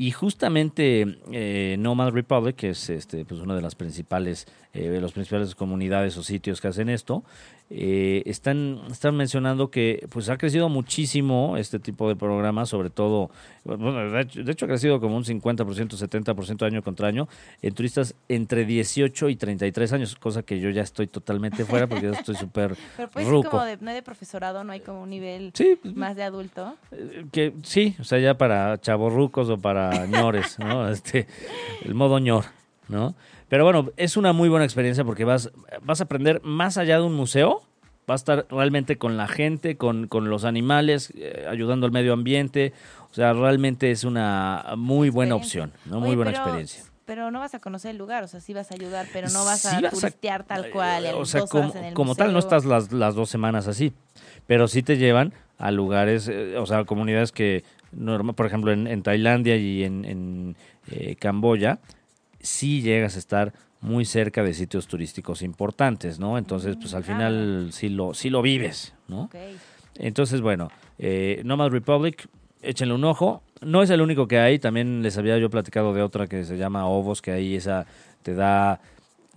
Y 0.00 0.12
justamente 0.12 1.18
eh, 1.32 1.76
Nomad 1.78 2.10
Republic, 2.12 2.54
que 2.54 2.70
es 2.70 2.88
este, 2.88 3.24
pues 3.24 3.40
una 3.40 3.56
de 3.56 3.62
las 3.62 3.74
principales, 3.74 4.46
eh, 4.72 4.88
de 4.88 5.00
las 5.00 5.10
principales 5.12 5.54
comunidades 5.56 6.16
o 6.16 6.22
sitios 6.22 6.60
que 6.60 6.68
hacen 6.68 6.88
esto, 6.88 7.24
eh, 7.70 8.22
están, 8.24 8.80
están 8.90 9.14
mencionando 9.16 9.70
que 9.70 10.06
pues 10.10 10.28
ha 10.30 10.38
crecido 10.38 10.68
muchísimo 10.68 11.56
este 11.58 11.78
tipo 11.78 12.08
de 12.08 12.16
programas, 12.16 12.70
sobre 12.70 12.88
todo, 12.88 13.30
bueno, 13.64 14.10
de 14.10 14.22
hecho, 14.22 14.42
de 14.42 14.52
hecho 14.52 14.64
ha 14.64 14.68
crecido 14.68 15.00
como 15.00 15.16
un 15.16 15.24
50%, 15.24 15.64
70% 15.64 16.66
año 16.66 16.82
contra 16.82 17.08
año, 17.08 17.28
en 17.60 17.74
turistas 17.74 18.14
entre 18.28 18.64
18 18.64 19.28
y 19.28 19.36
33 19.36 19.92
años, 19.92 20.16
cosa 20.16 20.42
que 20.42 20.60
yo 20.60 20.70
ya 20.70 20.82
estoy 20.82 21.08
totalmente 21.08 21.64
fuera 21.66 21.86
porque 21.86 22.06
yo 22.06 22.12
estoy 22.12 22.34
súper 22.40 22.74
Pero 22.96 23.10
puede 23.10 23.26
ser 23.26 23.34
ruco. 23.34 23.50
como 23.50 23.64
de, 23.64 23.76
no 23.80 23.90
hay 23.90 23.96
de 23.96 24.02
profesorado, 24.02 24.64
no 24.64 24.72
hay 24.72 24.80
como 24.80 25.02
un 25.02 25.10
nivel 25.10 25.50
Sí, 25.54 25.78
pues, 25.80 25.94
más 25.94 26.16
de 26.16 26.22
adulto. 26.22 26.74
eh, 26.92 27.26
que 27.30 27.52
sí, 27.62 27.94
o 28.00 28.04
sea, 28.04 28.18
ya 28.18 28.38
para 28.38 28.80
chavorrucos 28.80 29.50
o 29.50 29.58
para 29.58 30.06
ñores, 30.06 30.58
¿no? 30.58 30.88
Este, 30.98 31.26
el 31.84 31.94
modo 31.94 32.18
ñor, 32.18 32.44
¿no? 32.88 33.14
Pero 33.48 33.64
bueno, 33.64 33.90
es 33.96 34.16
una 34.16 34.32
muy 34.32 34.48
buena 34.48 34.64
experiencia 34.64 35.04
porque 35.04 35.24
vas, 35.24 35.50
vas 35.82 36.00
a 36.00 36.04
aprender 36.04 36.40
más 36.44 36.76
allá 36.78 36.98
de 36.98 37.04
un 37.04 37.14
museo, 37.14 37.62
vas 38.06 38.20
a 38.20 38.22
estar 38.34 38.46
realmente 38.50 38.96
con 38.98 39.16
la 39.16 39.26
gente, 39.28 39.76
con, 39.76 40.06
con 40.06 40.28
los 40.30 40.44
animales, 40.44 41.12
eh, 41.16 41.46
ayudando 41.48 41.86
al 41.86 41.92
medio 41.92 42.12
ambiente. 42.12 42.72
O 43.10 43.14
sea, 43.14 43.32
realmente 43.32 43.90
es 43.90 44.04
una 44.04 44.64
muy 44.76 45.08
buena 45.10 45.34
opción, 45.34 45.72
¿no? 45.86 45.98
Muy 46.00 46.08
Oye, 46.08 46.16
buena 46.16 46.30
pero- 46.32 46.42
experiencia. 46.44 46.84
Pero 47.06 47.30
no 47.30 47.38
vas 47.40 47.54
a 47.54 47.58
conocer 47.58 47.92
el 47.92 47.96
lugar, 47.96 48.22
o 48.22 48.28
sea, 48.28 48.38
sí 48.38 48.52
vas 48.52 48.70
a 48.70 48.74
ayudar, 48.74 49.06
pero 49.14 49.28
no 49.30 49.42
vas 49.46 49.60
Sí 49.62 49.68
a 49.68 49.80
vas 49.80 49.94
a- 49.94 49.96
turistear 49.98 50.44
tal 50.44 50.68
cual. 50.68 51.06
Eh, 51.06 51.08
en 51.08 51.14
O 51.16 51.24
sea, 51.24 51.46
como, 51.46 51.72
como 51.94 52.14
tal, 52.14 52.34
no 52.34 52.38
estás 52.38 52.66
las, 52.66 52.92
las 52.92 53.14
dos 53.14 53.30
semanas 53.30 53.66
así, 53.66 53.94
pero 54.46 54.68
sí 54.68 54.82
te 54.82 54.98
llevan 54.98 55.32
a 55.56 55.70
lugares, 55.70 56.28
eh, 56.28 56.58
o 56.58 56.66
sea, 56.66 56.84
comunidades 56.84 57.32
que, 57.32 57.64
norma- 57.92 58.34
por 58.34 58.44
ejemplo, 58.44 58.72
en, 58.72 58.86
en 58.86 59.02
Tailandia 59.02 59.56
y 59.56 59.84
en, 59.84 60.04
en, 60.04 60.56
eh, 60.90 61.16
Camboya, 61.18 61.78
sí 62.48 62.82
llegas 62.82 63.16
a 63.16 63.18
estar 63.18 63.52
muy 63.80 64.04
cerca 64.04 64.42
de 64.42 64.54
sitios 64.54 64.88
turísticos 64.88 65.42
importantes, 65.42 66.18
¿no? 66.18 66.38
Entonces, 66.38 66.76
pues 66.76 66.94
al 66.94 67.04
final 67.04 67.68
sí 67.72 67.88
lo, 67.88 68.14
sí 68.14 68.30
lo 68.30 68.42
vives, 68.42 68.94
¿no? 69.06 69.30
Entonces, 69.96 70.40
bueno, 70.40 70.70
eh, 70.98 71.42
Nomad 71.44 71.70
Republic, 71.70 72.28
échenle 72.62 72.94
un 72.94 73.04
ojo. 73.04 73.42
No 73.60 73.82
es 73.82 73.90
el 73.90 74.00
único 74.00 74.26
que 74.26 74.38
hay, 74.38 74.58
también 74.58 75.02
les 75.02 75.16
había 75.18 75.38
yo 75.38 75.50
platicado 75.50 75.94
de 75.94 76.02
otra 76.02 76.26
que 76.26 76.44
se 76.44 76.56
llama 76.56 76.86
Ovos, 76.86 77.22
que 77.22 77.32
ahí 77.32 77.56
esa 77.56 77.86
te 78.22 78.34
da 78.34 78.80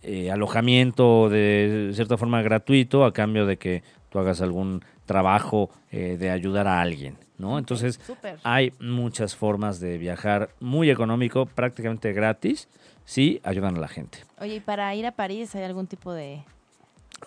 eh, 0.04 0.32
alojamiento 0.32 1.30
de 1.30 1.92
cierta 1.94 2.18
forma 2.18 2.42
gratuito 2.42 3.06
a 3.06 3.14
cambio 3.14 3.46
de 3.46 3.58
que 3.58 3.84
tú 4.10 4.20
hagas 4.20 4.42
algún 4.42 4.84
trabajo 5.06 5.70
eh, 5.92 6.18
de 6.20 6.30
ayudar 6.30 6.68
a 6.68 6.82
alguien, 6.82 7.18
¿no? 7.38 7.60
Entonces, 7.60 8.00
hay 8.44 8.74
muchas 8.80 9.36
formas 9.36 9.80
de 9.80 9.98
viajar 9.98 10.50
muy 10.60 10.90
económico, 10.90 11.46
prácticamente 11.46 12.14
gratis, 12.14 12.68
si 13.06 13.40
ayudan 13.44 13.78
a 13.78 13.80
la 13.80 13.88
gente. 13.88 14.20
Oye, 14.40 14.56
¿y 14.56 14.60
para 14.60 14.94
ir 14.96 15.06
a 15.06 15.12
París 15.12 15.54
hay 15.56 15.64
algún 15.64 15.88
tipo 15.88 16.14
de...? 16.14 16.44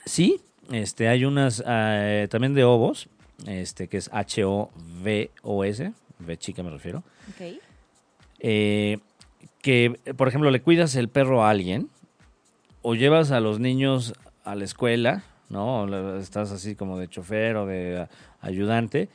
Sí, 0.07 0.41
este, 0.71 1.09
hay 1.09 1.25
unas 1.25 1.63
eh, 1.67 2.27
también 2.31 2.55
de 2.55 2.65
ovos, 2.65 3.09
este, 3.47 3.89
que 3.89 3.97
es 3.99 4.11
H-O-V-O-S, 4.13 5.93
V 6.21 6.37
chica 6.39 6.63
me 6.63 6.71
refiero, 6.71 7.03
Ok. 7.31 7.59
eh, 8.41 8.99
que, 9.63 9.99
por 10.17 10.29
ejemplo, 10.29 10.51
le 10.51 10.61
cuidas 10.63 10.95
el 10.97 11.09
perro 11.09 11.45
a 11.45 11.51
alguien 11.51 11.89
o 12.83 12.95
llevas 12.95 13.31
a 13.31 13.41
los 13.41 13.61
niños 13.61 14.15
a 14.45 14.55
la 14.55 14.65
escuela, 14.65 15.25
¿no? 15.49 16.19
Estás 16.19 16.51
así 16.53 16.75
como 16.75 16.99
de 16.99 17.09
chofer 17.09 17.57
o 17.57 17.67
de 17.67 18.07
ayudante, 18.41 19.09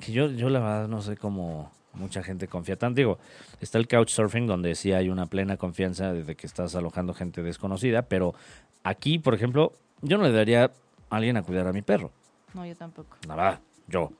que 0.00 0.12
yo, 0.12 0.30
yo 0.30 0.48
la 0.48 0.60
verdad 0.60 0.88
no 0.88 1.02
sé 1.02 1.16
cómo 1.16 1.70
mucha 1.94 2.22
gente 2.22 2.48
confía 2.48 2.76
tanto. 2.76 2.96
Digo, 2.96 3.18
está 3.60 3.78
el 3.78 3.88
couchsurfing 3.88 4.46
donde 4.46 4.74
sí 4.74 4.92
hay 4.92 5.08
una 5.08 5.26
plena 5.26 5.56
confianza 5.56 6.12
desde 6.12 6.34
que 6.34 6.46
estás 6.46 6.74
alojando 6.74 7.14
gente 7.14 7.42
desconocida, 7.42 8.02
pero 8.02 8.34
aquí, 8.82 9.18
por 9.18 9.34
ejemplo, 9.34 9.72
yo 10.00 10.18
no 10.18 10.24
le 10.24 10.32
daría 10.32 10.64
a 10.64 10.70
alguien 11.10 11.36
a 11.36 11.42
cuidar 11.42 11.66
a 11.66 11.72
mi 11.72 11.82
perro. 11.82 12.10
No, 12.54 12.66
yo 12.66 12.76
tampoco. 12.76 13.16
Verdad, 13.26 13.60
yo. 13.86 14.10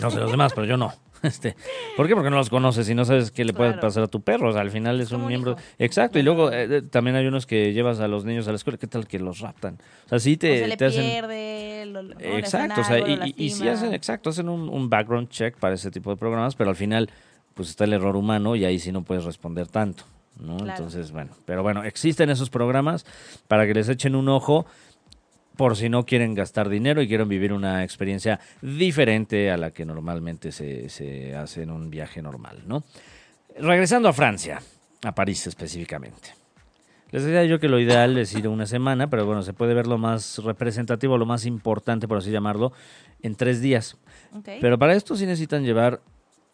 No 0.00 0.10
sé 0.10 0.18
los 0.18 0.30
demás, 0.30 0.52
pero 0.54 0.66
yo 0.66 0.76
no. 0.76 0.92
Este, 1.22 1.54
¿Por 1.96 2.06
qué? 2.08 2.14
Porque 2.14 2.30
no 2.30 2.36
los 2.36 2.48
conoces 2.50 2.88
y 2.88 2.94
no 2.94 3.04
sabes 3.04 3.30
qué 3.30 3.44
le 3.44 3.52
puede 3.52 3.70
Claro. 3.72 3.82
pasar 3.82 4.02
a 4.04 4.06
tu 4.06 4.20
perro. 4.22 4.48
O 4.48 4.52
sea, 4.52 4.62
al 4.62 4.70
final 4.70 5.00
es, 5.00 5.12
un 5.12 5.26
miembro. 5.26 5.52
hijo. 5.52 5.60
Exacto. 5.78 6.18
Y 6.18 6.22
luego 6.22 6.50
eh, 6.50 6.78
eh, 6.78 6.82
también 6.82 7.16
hay 7.16 7.26
unos 7.26 7.46
que 7.46 7.72
llevas 7.72 8.00
a 8.00 8.08
los 8.08 8.24
niños 8.24 8.46
a 8.48 8.50
la 8.52 8.56
escuela. 8.56 8.78
¿Qué 8.78 8.86
tal 8.86 9.06
que 9.06 9.18
los 9.18 9.40
raptan? 9.40 9.78
O 10.06 10.08
sea, 10.08 10.18
sí 10.18 10.34
o 10.34 10.38
te, 10.38 10.58
se 10.60 10.68
le 10.68 10.76
te 10.76 10.84
hacen. 10.86 11.02
pierde, 11.10 11.82
Exacto, 12.38 12.80
o 12.80 12.84
sea, 12.84 12.98
y, 13.00 13.34
y- 13.36 13.50
sí 13.50 13.68
hacen, 13.68 13.92
exacto, 13.94 14.30
hacen 14.30 14.48
un, 14.48 14.68
un 14.68 14.88
background 14.88 15.28
check 15.28 15.56
para 15.56 15.74
ese 15.74 15.90
tipo 15.90 16.10
de 16.10 16.16
programas, 16.16 16.54
pero 16.54 16.70
al 16.70 16.76
final, 16.76 17.10
pues 17.54 17.68
está 17.70 17.84
el 17.84 17.92
error 17.92 18.16
humano 18.16 18.54
y 18.56 18.64
ahí 18.64 18.78
sí 18.78 18.92
no 18.92 19.02
puedes 19.02 19.24
responder 19.24 19.66
tanto, 19.66 20.04
¿no? 20.38 20.56
Claro. 20.58 20.70
Entonces, 20.70 21.10
bueno, 21.12 21.32
pero 21.46 21.62
bueno, 21.62 21.82
existen 21.84 22.30
esos 22.30 22.48
programas 22.50 23.04
para 23.48 23.66
que 23.66 23.74
les 23.74 23.88
echen 23.88 24.14
un 24.14 24.28
ojo 24.28 24.66
por 25.60 25.76
si 25.76 25.90
no 25.90 26.06
quieren 26.06 26.32
gastar 26.34 26.70
dinero 26.70 27.02
y 27.02 27.06
quieren 27.06 27.28
vivir 27.28 27.52
una 27.52 27.84
experiencia 27.84 28.40
diferente 28.62 29.50
a 29.50 29.58
la 29.58 29.72
que 29.72 29.84
normalmente 29.84 30.52
se, 30.52 30.88
se 30.88 31.36
hace 31.36 31.64
en 31.64 31.70
un 31.70 31.90
viaje 31.90 32.22
normal, 32.22 32.62
¿no? 32.66 32.82
Regresando 33.58 34.08
a 34.08 34.14
Francia, 34.14 34.62
a 35.04 35.14
París 35.14 35.46
específicamente. 35.46 36.30
Les 37.10 37.24
decía 37.24 37.44
yo 37.44 37.60
que 37.60 37.68
lo 37.68 37.78
ideal 37.78 38.16
es 38.16 38.32
ir 38.32 38.48
una 38.48 38.64
semana, 38.64 39.10
pero 39.10 39.26
bueno, 39.26 39.42
se 39.42 39.52
puede 39.52 39.74
ver 39.74 39.86
lo 39.86 39.98
más 39.98 40.38
representativo, 40.38 41.18
lo 41.18 41.26
más 41.26 41.44
importante, 41.44 42.08
por 42.08 42.16
así 42.16 42.30
llamarlo, 42.30 42.72
en 43.20 43.34
tres 43.34 43.60
días. 43.60 43.98
Pero 44.62 44.78
para 44.78 44.94
esto 44.94 45.14
sí 45.14 45.26
necesitan 45.26 45.62
llevar 45.62 46.00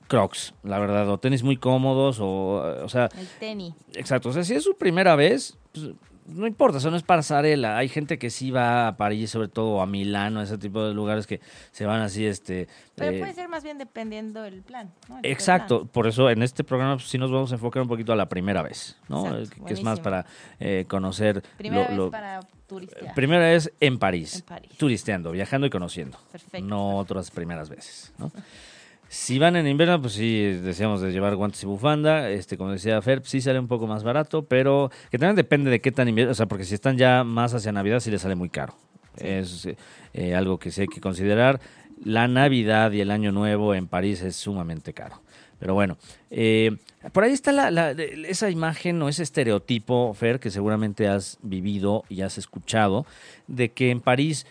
crocs, 0.08 0.52
la 0.64 0.80
verdad, 0.80 1.08
o 1.10 1.18
tenis 1.18 1.44
muy 1.44 1.58
cómodos, 1.58 2.18
o, 2.18 2.54
o 2.82 2.88
sea, 2.88 3.08
El 3.16 3.28
tenis. 3.38 3.72
exacto. 3.94 4.30
O 4.30 4.32
sea, 4.32 4.42
si 4.42 4.54
es 4.54 4.64
su 4.64 4.76
primera 4.76 5.14
vez, 5.14 5.56
pues, 5.72 5.90
no 6.28 6.46
importa, 6.46 6.78
eso 6.78 6.90
no 6.90 6.96
es 6.96 7.02
pasarela. 7.02 7.76
Hay 7.78 7.88
gente 7.88 8.18
que 8.18 8.30
sí 8.30 8.50
va 8.50 8.88
a 8.88 8.96
París, 8.96 9.30
sobre 9.30 9.48
todo 9.48 9.80
a 9.80 9.86
Milán, 9.86 10.36
o 10.36 10.42
ese 10.42 10.58
tipo 10.58 10.84
de 10.86 10.92
lugares 10.94 11.26
que 11.26 11.40
se 11.72 11.86
van 11.86 12.02
así, 12.02 12.26
este... 12.26 12.68
Pero 12.94 13.12
eh, 13.12 13.18
puede 13.18 13.34
ser 13.34 13.48
más 13.48 13.62
bien 13.62 13.78
dependiendo 13.78 14.42
del 14.42 14.62
plan. 14.62 14.90
¿no? 15.08 15.18
El 15.18 15.26
Exacto, 15.30 15.80
plan. 15.80 15.88
por 15.88 16.06
eso 16.06 16.28
en 16.30 16.42
este 16.42 16.64
programa 16.64 16.96
pues, 16.96 17.08
sí 17.08 17.18
nos 17.18 17.30
vamos 17.30 17.52
a 17.52 17.54
enfocar 17.56 17.82
un 17.82 17.88
poquito 17.88 18.12
a 18.12 18.16
la 18.16 18.28
primera 18.28 18.62
vez, 18.62 18.96
¿no? 19.08 19.26
Exacto, 19.26 19.62
Eh, 19.62 19.64
que 19.66 19.74
es 19.74 19.82
más 19.82 20.00
para 20.00 20.26
eh, 20.60 20.84
conocer 20.88 21.42
Primera 21.56 21.90
lo- 21.94 22.04
vez 22.04 22.12
para 22.12 22.40
turistear. 22.66 23.14
Primera 23.14 23.44
vez 23.46 23.70
en 23.80 23.98
París, 23.98 24.36
En 24.36 24.42
París. 24.42 24.70
turisteando, 24.78 25.30
viajando 25.32 25.66
y 25.66 25.70
conociendo. 25.70 26.18
Perfecto. 26.32 26.66
No 26.66 26.96
otras 26.96 27.30
primeras 27.30 27.68
veces, 27.68 28.12
¿no? 28.18 28.30
Si 29.08 29.38
van 29.38 29.54
en 29.56 29.66
invierno, 29.68 30.00
pues 30.00 30.14
sí, 30.14 30.40
decíamos 30.62 31.00
de 31.00 31.12
llevar 31.12 31.36
guantes 31.36 31.62
y 31.62 31.66
bufanda. 31.66 32.28
Este, 32.30 32.56
como 32.58 32.72
decía 32.72 33.00
Fer, 33.02 33.22
sí 33.24 33.40
sale 33.40 33.58
un 33.58 33.68
poco 33.68 33.86
más 33.86 34.02
barato, 34.02 34.44
pero 34.44 34.90
que 35.10 35.18
también 35.18 35.36
depende 35.36 35.70
de 35.70 35.80
qué 35.80 35.92
tan 35.92 36.08
invierno. 36.08 36.32
O 36.32 36.34
sea, 36.34 36.46
porque 36.46 36.64
si 36.64 36.74
están 36.74 36.98
ya 36.98 37.22
más 37.24 37.54
hacia 37.54 37.70
Navidad, 37.72 38.00
sí 38.00 38.10
les 38.10 38.22
sale 38.22 38.34
muy 38.34 38.48
caro. 38.48 38.74
Es 39.16 39.68
eh, 40.12 40.34
algo 40.34 40.58
que 40.58 40.70
sí 40.70 40.82
hay 40.82 40.86
que 40.88 41.00
considerar. 41.00 41.60
La 42.04 42.28
Navidad 42.28 42.90
y 42.92 43.00
el 43.00 43.10
Año 43.10 43.32
Nuevo 43.32 43.74
en 43.74 43.86
París 43.86 44.20
es 44.22 44.36
sumamente 44.36 44.92
caro. 44.92 45.22
Pero 45.58 45.72
bueno, 45.72 45.96
eh, 46.30 46.76
por 47.12 47.24
ahí 47.24 47.32
está 47.32 47.50
la, 47.52 47.70
la- 47.70 47.92
esa 47.92 48.50
imagen 48.50 49.00
o 49.00 49.08
ese 49.08 49.22
estereotipo, 49.22 50.12
Fer, 50.12 50.38
que 50.38 50.50
seguramente 50.50 51.08
has 51.08 51.38
vivido 51.40 52.04
y 52.10 52.20
has 52.20 52.36
escuchado, 52.36 53.06
de 53.46 53.70
que 53.70 53.90
en 53.90 54.00
París 54.02 54.46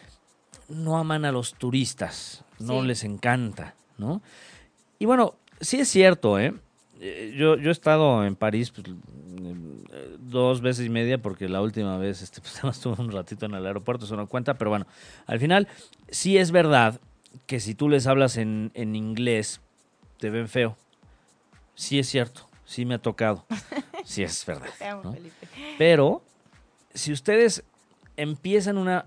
no 0.68 0.98
aman 0.98 1.26
a 1.26 1.32
los 1.32 1.54
turistas, 1.54 2.44
no 2.58 2.82
Sí. 2.82 2.88
les 2.88 3.04
encanta, 3.04 3.76
¿no? 3.98 4.22
Y 5.00 5.06
bueno, 5.06 5.36
sí 5.62 5.80
es 5.80 5.88
cierto, 5.90 6.40
¿eh? 6.40 6.54
Eh, 7.00 7.34
Yo, 7.38 7.58
yo 7.58 7.70
he 7.70 7.72
estado 7.72 8.26
en 8.26 8.36
París 8.36 8.72
pues, 8.72 8.88
eh, 8.88 10.16
dos 10.20 10.62
veces 10.62 10.86
y 10.86 10.90
media 10.90 11.18
porque 11.18 11.50
la 11.50 11.62
última 11.62 11.98
vez 11.98 12.22
este, 12.22 12.42
pues, 12.62 12.64
estuve 12.64 13.02
un 13.02 13.12
ratito 13.12 13.46
en 13.46 13.54
el 13.54 13.66
aeropuerto, 13.66 14.06
eso 14.06 14.16
no 14.16 14.28
cuenta, 14.28 14.56
pero 14.56 14.70
bueno, 14.70 14.88
al 15.28 15.40
final 15.40 15.68
sí 16.10 16.38
es 16.38 16.52
verdad 16.52 17.00
que 17.48 17.60
si 17.60 17.76
tú 17.76 17.90
les 17.90 18.08
hablas 18.08 18.38
en, 18.38 18.72
en 18.74 18.96
inglés, 18.96 19.60
te 20.20 20.30
ven 20.30 20.48
feo. 20.48 20.78
Sí 21.76 22.00
es 22.00 22.08
cierto, 22.08 22.48
sí 22.66 22.86
me 22.86 22.96
ha 22.96 23.00
tocado, 23.00 23.46
sí 24.06 24.24
es 24.24 24.46
verdad. 24.46 24.70
Pero 25.78 26.22
si 26.94 27.12
ustedes 27.12 27.64
empiezan 28.16 28.78
una 28.78 29.06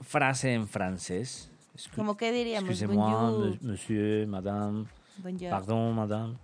frase 0.00 0.54
en 0.54 0.66
francés, 0.66 1.50
Como 1.94 2.16
que 2.16 2.32
diríamos, 2.32 2.70
excusez-moi, 2.70 3.58
monsieur, 3.62 4.26
madame, 4.26 4.86
bonjour, 5.18 5.50
pardon, 5.50 5.92
madame. 5.94 6.34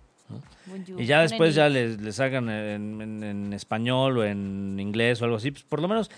bonjour. 0.65 1.01
Y 1.01 1.05
ya 1.05 1.21
después 1.21 1.53
ya 1.55 1.69
les, 1.69 1.99
les 2.01 2.19
hagan 2.19 2.49
en, 2.49 3.01
en- 3.01 3.23
en 3.23 3.53
español 3.53 4.17
o 4.19 4.23
en 4.25 4.77
inglés 4.79 5.21
o 5.21 5.25
algo 5.25 5.37
así, 5.37 5.51
pues 5.51 5.63
por 5.63 5.81
lo 5.81 5.87
menos 5.87 6.09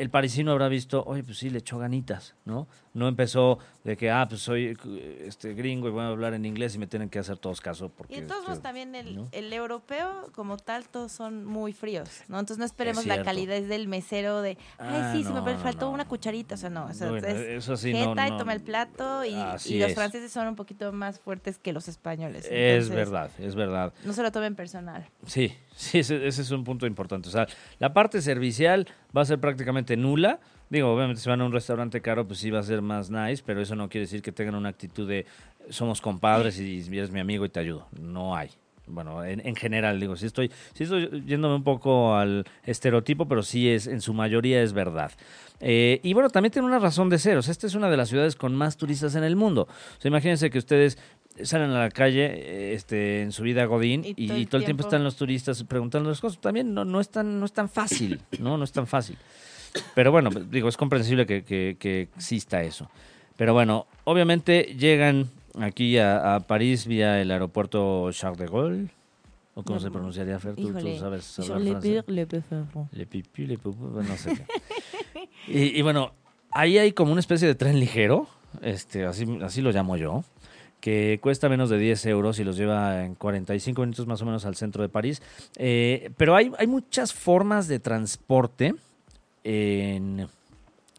el 0.00 0.10
parisino 0.10 0.52
habrá 0.52 0.68
visto, 0.68 1.04
oye, 1.06 1.22
pues 1.22 1.38
sí, 1.38 1.50
le 1.50 1.58
echó 1.58 1.78
ganitas, 1.78 2.34
¿no? 2.44 2.66
No 2.94 3.06
empezó 3.06 3.58
de 3.84 3.96
que, 3.96 4.10
ah, 4.10 4.26
pues 4.28 4.40
soy 4.40 4.76
este 5.20 5.54
gringo 5.54 5.88
y 5.88 5.90
voy 5.90 6.02
a 6.02 6.08
hablar 6.08 6.34
en 6.34 6.44
inglés 6.44 6.74
y 6.74 6.78
me 6.78 6.86
tienen 6.86 7.08
que 7.08 7.18
hacer 7.18 7.36
todos 7.38 7.60
caso. 7.60 7.90
Porque, 7.90 8.16
Y 8.16 8.22
modos 8.22 8.48
este, 8.48 8.62
también 8.62 8.94
el, 8.94 9.14
¿no? 9.14 9.28
el 9.30 9.52
europeo 9.52 10.30
como 10.34 10.56
tal 10.56 10.88
todos 10.88 11.12
son 11.12 11.44
muy 11.44 11.72
fríos, 11.72 12.08
¿no? 12.28 12.38
Entonces 12.40 12.58
no 12.58 12.64
esperemos 12.64 13.02
Es 13.02 13.06
la 13.08 13.22
calidez 13.22 13.68
del 13.68 13.88
mesero 13.88 14.42
de, 14.42 14.56
ay 14.78 14.88
Ah, 15.00 15.12
sí, 15.14 15.22
se 15.22 15.32
me 15.32 15.56
faltó 15.58 15.86
no. 15.86 15.92
una 15.92 16.08
cucharita, 16.08 16.54
o 16.54 16.58
sea, 16.58 16.70
no, 16.70 16.86
o 16.86 16.94
sea, 16.94 17.10
Bueno, 17.10 17.26
es 17.28 17.36
eso 17.64 17.76
sí, 17.76 17.92
no, 17.92 18.10
jeta 18.10 18.28
y 18.28 18.38
toma 18.38 18.52
el 18.54 18.60
plato 18.62 19.24
y, 19.24 19.34
los 19.34 19.66
es. 19.66 19.94
franceses 19.94 20.32
son 20.32 20.48
un 20.48 20.56
poquito 20.56 20.92
más 20.92 21.20
fuertes 21.20 21.58
que 21.58 21.72
los 21.72 21.88
españoles. 21.88 22.46
Es 22.46 22.84
entonces, 22.84 22.94
verdad, 22.96 23.30
es 23.38 23.54
verdad. 23.54 23.92
No 24.04 24.12
se 24.12 24.22
lo 24.22 24.32
tomen 24.32 24.54
personal. 24.56 25.08
Sí, 25.26 25.52
sí, 25.80 25.98
ese, 25.98 26.26
ese 26.26 26.42
es 26.42 26.50
un 26.50 26.64
punto 26.64 26.86
importante. 26.86 27.28
O 27.28 27.32
sea, 27.32 27.46
la 27.78 27.92
parte 27.92 28.20
servicial 28.20 28.86
va 29.16 29.22
a 29.22 29.24
ser 29.24 29.40
prácticamente 29.40 29.96
nula. 29.96 30.40
Digo, 30.68 30.92
obviamente 30.94 31.20
si 31.20 31.28
van 31.28 31.40
a 31.40 31.46
un 31.46 31.52
restaurante 31.52 32.00
caro, 32.00 32.26
pues 32.26 32.38
sí 32.38 32.50
va 32.50 32.60
a 32.60 32.62
ser 32.62 32.82
más 32.82 33.10
nice, 33.10 33.42
pero 33.44 33.60
eso 33.60 33.74
no 33.74 33.88
quiere 33.88 34.04
decir 34.04 34.22
que 34.22 34.30
tengan 34.30 34.54
una 34.54 34.68
actitud 34.68 35.08
de 35.08 35.26
somos 35.68 36.00
compadres 36.00 36.60
y 36.60 36.86
eres 36.96 37.10
mi 37.10 37.20
amigo 37.20 37.44
y 37.44 37.48
te 37.48 37.60
ayudo. 37.60 37.88
No 37.98 38.36
hay. 38.36 38.50
Bueno, 38.86 39.24
en, 39.24 39.46
en 39.46 39.56
general, 39.56 40.00
digo, 40.00 40.16
sí 40.16 40.26
estoy, 40.26 40.50
sí 40.74 40.84
estoy 40.84 41.22
yéndome 41.26 41.54
un 41.54 41.64
poco 41.64 42.16
al 42.16 42.44
estereotipo, 42.64 43.26
pero 43.26 43.42
sí 43.42 43.68
es, 43.68 43.86
en 43.86 44.00
su 44.00 44.12
mayoría 44.12 44.62
es 44.62 44.72
verdad. 44.72 45.12
Eh, 45.60 46.00
y 46.02 46.12
bueno, 46.12 46.30
también 46.30 46.52
tiene 46.52 46.66
una 46.66 46.78
razón 46.78 47.08
de 47.08 47.18
ser. 47.18 47.36
O 47.36 47.42
sea, 47.42 47.52
esta 47.52 47.66
es 47.66 47.74
una 47.74 47.90
de 47.90 47.96
las 47.96 48.08
ciudades 48.08 48.36
con 48.36 48.54
más 48.54 48.76
turistas 48.76 49.14
en 49.14 49.24
el 49.24 49.36
mundo. 49.36 49.62
O 49.62 50.00
sea, 50.00 50.08
imagínense 50.08 50.50
que 50.50 50.58
ustedes 50.58 50.98
salen 51.44 51.70
a 51.70 51.78
la 51.80 51.90
calle 51.90 52.26
eh, 52.26 52.74
este, 52.74 53.22
en 53.22 53.32
su 53.32 53.42
vida 53.42 53.64
Godín 53.64 54.04
y, 54.04 54.10
Y 54.16 54.26
todo 54.26 54.36
el 54.36 54.48
todo 54.48 54.58
el 54.58 54.64
tiempo 54.64 54.82
están 54.82 55.04
los 55.04 55.16
turistas 55.16 55.62
preguntando 55.64 56.08
las 56.08 56.20
cosas. 56.20 56.40
También 56.40 56.72
no, 56.74 56.84
no, 56.84 57.00
es, 57.00 57.08
tan, 57.10 57.38
no 57.40 57.46
es 57.46 57.52
tan 57.52 57.68
fácil, 57.68 58.20
¿no? 58.38 58.56
No 58.58 58.64
es 58.64 58.72
tan 58.72 58.86
fácil. 58.86 59.16
Pero 59.94 60.10
bueno, 60.12 60.30
digo, 60.30 60.68
es 60.68 60.76
comprensible 60.76 61.26
que, 61.26 61.42
que- 61.44 61.76
que 61.78 62.02
exista 62.02 62.62
eso. 62.62 62.90
Pero 63.36 63.54
bueno, 63.54 63.86
obviamente 64.04 64.74
llegan 64.78 65.28
aquí 65.58 65.96
a, 65.98 66.34
a 66.36 66.40
París 66.40 66.86
vía 66.86 67.20
el 67.20 67.30
aeropuerto 67.30 68.10
Charles 68.12 68.38
de 68.38 68.46
Gaulle. 68.46 68.88
¿O 69.54 69.62
cómo 69.64 69.76
No, 69.78 69.80
se 69.80 69.90
pronunciaría, 69.90 70.38
Fer? 70.38 70.54
¿Tú, 70.54 70.72
tú 70.72 70.96
sabes 70.98 71.38
hablar 71.40 71.60
le 71.60 71.70
francés? 71.72 71.90
le 72.92 73.06
pire. 73.06 73.48
Le 73.48 73.58
pupú, 73.58 73.86
bueno, 73.88 74.08
no 74.10 74.16
sé 74.16 74.32
qué. 74.34 74.46
y, 75.52 75.78
y 75.78 75.82
bueno, 75.82 76.12
ahí 76.52 76.78
hay 76.78 76.92
como 76.92 77.10
una 77.12 77.20
especie 77.20 77.48
de 77.48 77.54
tren 77.56 77.80
ligero, 77.80 78.28
este, 78.62 79.06
así, 79.06 79.26
así 79.42 79.60
lo 79.60 79.72
llamo 79.72 79.96
yo, 79.96 80.24
que 80.80 81.18
cuesta 81.22 81.48
menos 81.48 81.70
de 81.70 81.78
10 81.78 82.06
euros 82.06 82.38
y 82.38 82.44
los 82.44 82.56
lleva 82.56 83.04
en 83.04 83.14
45 83.14 83.80
minutos 83.82 84.06
más 84.06 84.22
o 84.22 84.26
menos 84.26 84.44
al 84.44 84.56
centro 84.56 84.82
de 84.82 84.88
París. 84.88 85.22
Eh, 85.56 86.10
pero 86.16 86.34
hay, 86.34 86.50
hay 86.58 86.66
muchas 86.66 87.12
formas 87.12 87.68
de 87.68 87.78
transporte 87.78 88.74
en, 89.44 90.26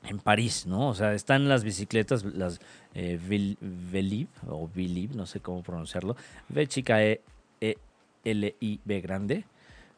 en 0.03 0.19
París, 0.19 0.65
¿no? 0.65 0.89
O 0.89 0.93
sea, 0.93 1.13
están 1.13 1.47
las 1.47 1.63
bicicletas, 1.63 2.23
las 2.23 2.59
eh, 2.93 3.19
Velib, 3.61 4.27
o 4.47 4.67
Vilib, 4.67 5.15
no 5.15 5.25
sé 5.25 5.39
cómo 5.39 5.63
pronunciarlo, 5.63 6.15
V 6.49 6.67
chica 6.67 7.03
E, 7.03 7.21
E 7.59 7.77
L 8.23 8.55
I 8.59 8.79
B 8.83 9.01
grande, 9.01 9.45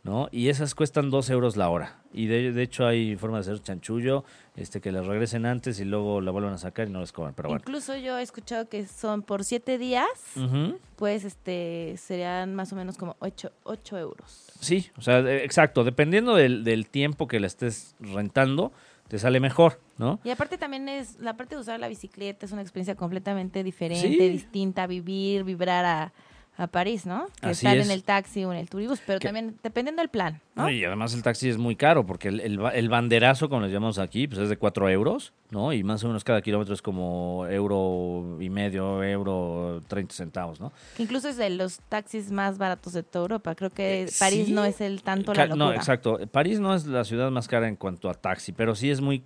¿no? 0.04 0.28
Y 0.32 0.50
esas 0.50 0.76
cuestan 0.76 1.10
2 1.10 1.30
euros 1.30 1.56
la 1.56 1.70
hora. 1.70 1.98
Y 2.14 2.28
de, 2.28 2.52
de 2.52 2.62
hecho 2.62 2.86
hay 2.86 3.16
forma 3.16 3.38
de 3.38 3.42
hacer 3.42 3.62
chanchullo, 3.62 4.24
este 4.56 4.82
que 4.82 4.92
les 4.92 5.06
regresen 5.06 5.46
antes 5.46 5.80
y 5.80 5.86
luego 5.86 6.22
la 6.22 6.32
vuelvan 6.32 6.54
a 6.54 6.58
sacar 6.58 6.88
y 6.88 6.92
no 6.92 7.00
les 7.00 7.12
cobran, 7.12 7.34
pero 7.34 7.50
bueno. 7.50 7.62
Incluso 7.66 7.96
yo 7.98 8.18
he 8.20 8.22
escuchado 8.22 8.68
que 8.70 8.86
son 8.86 9.22
por 9.24 9.44
siete 9.46 9.78
días, 9.78 10.06
Ujú. 10.36 10.78
pues 10.98 11.24
este 11.24 11.96
serían 11.98 12.54
más 12.54 12.72
o 12.74 12.76
menos 12.76 12.98
como 12.98 13.16
ocho, 13.20 13.52
ocho 13.64 13.98
euros. 13.98 14.52
Sí, 14.60 14.92
o 14.98 15.02
sea, 15.02 15.20
exacto, 15.42 15.84
dependiendo 15.84 16.36
del, 16.36 16.64
del 16.64 16.88
tiempo 16.88 17.28
que 17.28 17.40
la 17.40 17.48
estés 17.48 17.96
rentando, 18.00 18.72
te 19.08 19.20
sale 19.20 19.40
mejor, 19.40 19.80
¿no? 19.98 20.20
Y 20.24 20.30
aparte 20.30 20.58
también 20.58 20.88
es, 20.90 21.20
la 21.20 21.36
parte 21.36 21.56
de 21.56 21.62
usar 21.62 21.80
la 21.80 21.88
bicicleta 21.88 22.46
es 22.46 22.52
una 22.52 22.62
experiencia 22.62 22.96
completamente 22.96 23.64
diferente, 23.64 24.18
Sí. 24.18 24.30
distinta, 24.30 24.86
vivir, 24.88 25.44
vibrar 25.44 25.86
a, 25.86 26.14
a 26.56 26.68
París, 26.68 27.08
¿no? 27.08 27.26
Que 27.42 27.48
Así 27.48 27.66
es. 27.66 27.86
en 27.88 27.92
el 27.92 28.04
taxi 28.04 28.46
o 28.46 28.54
en 28.54 28.60
el 28.60 28.70
turibús, 28.70 29.00
pero 29.08 29.18
Que- 29.20 29.28
también 29.28 29.58
dependiendo 29.64 30.02
del 30.04 30.10
plan, 30.10 30.40
¿no? 30.54 30.64
No, 30.64 30.70
Y 30.70 30.86
además 30.86 31.14
el 31.16 31.24
taxi 31.24 31.50
es 31.50 31.58
muy 31.58 31.76
caro 31.76 32.06
porque 32.06 32.28
el, 32.28 32.40
el 32.42 32.60
el 32.74 32.90
banderazo, 32.90 33.50
como 33.50 33.62
les 33.64 33.72
llamamos 33.72 33.98
aquí, 33.98 34.28
pues 34.28 34.40
es 34.40 34.50
de 34.50 34.58
4 34.58 34.88
euros, 34.90 35.34
¿no? 35.50 35.74
Y 35.74 35.84
más 35.84 36.04
o 36.04 36.08
menos 36.08 36.24
cada 36.24 36.44
kilómetro 36.44 36.76
es 36.76 36.84
como 36.84 37.48
euro 37.50 38.38
y 38.40 38.52
medio, 38.52 39.04
euro 39.04 39.82
30 39.88 40.14
centavos, 40.14 40.60
¿no? 40.60 40.72
Que 40.96 41.02
incluso 41.02 41.28
es 41.28 41.38
de 41.38 41.50
los 41.50 41.80
taxis 41.90 42.32
más 42.32 42.60
baratos 42.60 42.94
de 42.94 43.02
toda 43.02 43.24
Europa. 43.24 43.56
Creo 43.56 43.72
que 43.72 44.04
Eh, 44.04 44.10
París 44.20 44.46
sí. 44.46 44.54
no 44.54 44.64
es 44.64 44.80
el 44.80 45.02
tanto 45.02 45.34
Ca- 45.34 45.48
la 45.48 45.56
No, 45.56 45.66
locura. 45.66 45.78
exacto. 45.78 46.20
París 46.32 46.60
no 46.60 46.76
es 46.76 46.86
la 46.86 47.04
ciudad 47.04 47.32
más 47.32 47.48
cara 47.48 47.68
en 47.68 47.76
cuanto 47.78 48.12
a 48.12 48.14
taxi, 48.14 48.52
pero 48.52 48.76
sí 48.76 48.92
es 48.92 49.02
muy, 49.02 49.24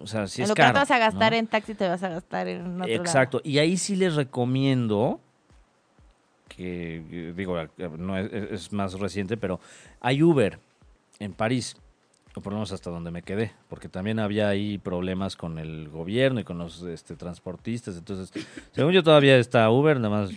o 0.00 0.06
sea, 0.06 0.28
sí 0.28 0.42
es 0.42 0.48
lo 0.48 0.54
que 0.54 0.62
caro. 0.62 0.68
no 0.68 0.74
te 0.74 0.80
vas 0.82 0.90
a 0.92 0.98
gastar 0.98 1.32
¿no? 1.32 1.38
en 1.38 1.46
taxi, 1.48 1.74
te 1.74 1.88
vas 1.88 2.02
a 2.04 2.10
gastar 2.10 2.46
en 2.46 2.60
otro 2.76 2.78
lado. 2.78 2.92
Exacto. 3.02 3.40
Y 3.42 3.58
ahí 3.58 3.76
sí 3.76 3.96
les 3.96 4.14
recomiendo 4.14 5.20
que, 6.56 7.02
eh, 7.10 7.32
digo, 7.36 7.58
eh, 7.58 7.68
no 7.96 8.18
es, 8.18 8.72
más 8.72 8.98
reciente, 8.98 9.36
pero 9.36 9.60
hay 10.00 10.22
Uber 10.22 10.58
en 11.18 11.32
París, 11.32 11.76
o 12.34 12.40
por 12.40 12.52
lo 12.52 12.58
menos 12.58 12.72
hasta 12.72 12.90
donde 12.90 13.10
me 13.10 13.22
quedé, 13.22 13.52
porque 13.68 13.88
también 13.88 14.18
había 14.18 14.48
ahí 14.48 14.78
problemas 14.78 15.36
con 15.36 15.58
el 15.58 15.88
gobierno 15.88 16.40
y 16.40 16.44
con 16.44 16.58
los 16.58 16.82
este, 16.82 17.16
transportistas. 17.16 17.96
Entonces, 17.96 18.32
según 18.72 18.92
yo 18.92 19.02
todavía 19.02 19.36
está 19.38 19.70
Uber, 19.70 19.98
nada 19.98 20.22
más 20.22 20.30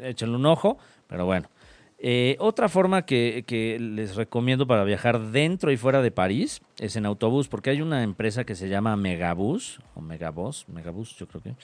échenle 0.00 0.36
un 0.36 0.46
ojo, 0.46 0.78
pero 1.06 1.24
bueno. 1.26 1.48
Eh, 2.02 2.36
otra 2.38 2.70
forma 2.70 3.02
que, 3.04 3.44
que 3.46 3.78
les 3.78 4.16
recomiendo 4.16 4.66
para 4.66 4.84
viajar 4.84 5.20
dentro 5.32 5.70
y 5.70 5.76
fuera 5.76 6.00
de 6.00 6.10
París 6.10 6.62
es 6.78 6.96
en 6.96 7.04
autobús, 7.04 7.48
porque 7.48 7.70
hay 7.70 7.82
una 7.82 8.02
empresa 8.02 8.44
que 8.44 8.54
se 8.54 8.70
llama 8.70 8.96
Megabus, 8.96 9.80
o 9.94 10.00
Megabus, 10.00 10.66
Megabus 10.68 11.16
yo 11.18 11.26
creo 11.26 11.42
que. 11.42 11.54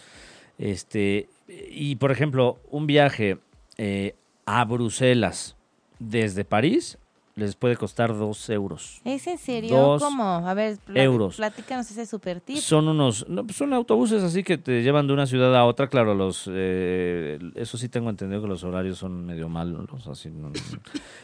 Este, 0.59 1.29
y 1.49 1.97
por 1.97 2.13
ejemplo, 2.13 2.59
un 2.71 2.87
viaje 2.87 3.39
eh, 3.79 4.15
a 4.45 4.65
Bruselas 4.65 5.57
desde 5.99 6.45
París 6.45 6.99
les 7.37 7.55
puede 7.55 7.77
costar 7.77 8.17
dos 8.17 8.49
euros. 8.49 9.03
¿Es 9.05 9.27
en 9.27 9.37
serio? 9.37 9.77
Dos 9.77 10.03
¿Cómo? 10.03 10.25
A 10.25 10.55
ver, 10.55 10.79
euros. 10.95 11.37
platícanos 11.37 11.91
ese 11.91 12.07
super 12.07 12.41
tip. 12.41 12.57
Son 12.57 12.89
unos, 12.89 13.29
no, 13.29 13.45
son 13.53 13.75
autobuses 13.75 14.23
así 14.23 14.43
que 14.43 14.57
te 14.57 14.83
llevan 14.83 15.07
de 15.07 15.13
una 15.13 15.27
ciudad 15.27 15.55
a 15.55 15.65
otra. 15.67 15.89
Claro, 15.89 16.15
los, 16.15 16.49
eh, 16.51 17.39
eso 17.55 17.77
sí 17.77 17.91
tengo 17.91 18.09
entendido 18.09 18.41
que 18.41 18.49
los 18.49 18.65
horarios 18.65 18.97
son 18.97 19.27
medio 19.27 19.51
malos, 19.51 20.07
así. 20.07 20.31
no. 20.31 20.51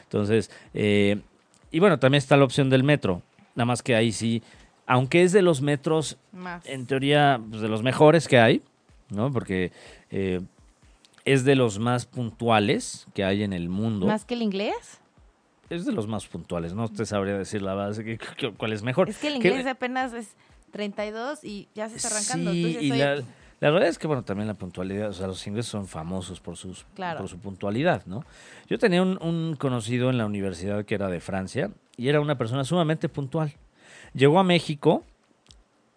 Entonces, 0.02 0.50
eh, 0.74 1.18
y 1.70 1.80
bueno, 1.80 1.98
también 1.98 2.18
está 2.18 2.36
la 2.36 2.44
opción 2.44 2.68
del 2.68 2.84
metro. 2.84 3.22
Nada 3.54 3.64
más 3.64 3.82
que 3.82 3.96
ahí 3.96 4.12
sí, 4.12 4.42
aunque 4.86 5.22
es 5.22 5.32
de 5.32 5.40
los 5.40 5.62
metros 5.62 6.18
Más. 6.32 6.66
en 6.66 6.84
teoría, 6.84 7.40
pues, 7.48 7.62
de 7.62 7.68
los 7.68 7.82
mejores 7.82 8.28
que 8.28 8.38
hay, 8.38 8.60
¿no? 9.08 9.32
Porque 9.32 9.72
eh, 10.10 10.42
es 11.24 11.44
de 11.44 11.54
los 11.56 11.78
más 11.78 12.06
puntuales 12.06 13.06
que 13.14 13.24
hay 13.24 13.42
en 13.42 13.52
el 13.52 13.68
mundo. 13.68 14.06
¿Más 14.06 14.24
que 14.24 14.34
el 14.34 14.42
inglés? 14.42 15.00
Es 15.70 15.84
de 15.86 15.92
los 15.92 16.06
más 16.06 16.26
puntuales, 16.26 16.74
no 16.74 16.88
te 16.88 17.06
sabría 17.06 17.38
decir 17.38 17.62
la 17.62 17.74
base 17.74 18.04
que, 18.04 18.18
que- 18.18 18.52
cuál 18.52 18.72
es 18.72 18.82
mejor. 18.82 19.08
Es 19.08 19.18
que 19.18 19.28
el 19.28 19.36
inglés 19.36 19.66
apenas 19.66 20.12
es 20.12 20.34
32 20.70 21.44
y 21.44 21.68
ya 21.74 21.88
se 21.88 21.96
está 21.96 22.08
arrancando. 22.08 22.52
Sí, 22.52 22.60
Tú 22.62 22.68
dices, 22.68 22.82
y 22.82 22.90
"Oye, 22.92 23.04
la, 23.04 23.14
la 23.60 23.70
verdad 23.70 23.88
es 23.88 23.98
que, 23.98 24.06
bueno, 24.06 24.22
también 24.24 24.48
la 24.48 24.54
puntualidad, 24.54 25.08
o 25.10 25.12
sea, 25.12 25.26
los 25.28 25.46
ingleses 25.46 25.70
son 25.70 25.86
famosos 25.86 26.40
por, 26.40 26.56
sus, 26.56 26.84
Claro. 26.94 27.20
por 27.20 27.28
su 27.28 27.38
puntualidad, 27.38 28.04
¿no? 28.06 28.24
Yo 28.68 28.78
tenía 28.78 29.00
un, 29.02 29.18
un 29.22 29.56
conocido 29.56 30.10
en 30.10 30.18
la 30.18 30.26
universidad 30.26 30.84
que 30.84 30.94
era 30.94 31.08
de 31.08 31.20
Francia 31.20 31.70
y 31.96 32.08
era 32.08 32.20
una 32.20 32.36
persona 32.36 32.64
sumamente 32.64 33.08
puntual. 33.08 33.54
Llegó 34.14 34.38
a 34.40 34.44
México 34.44 35.04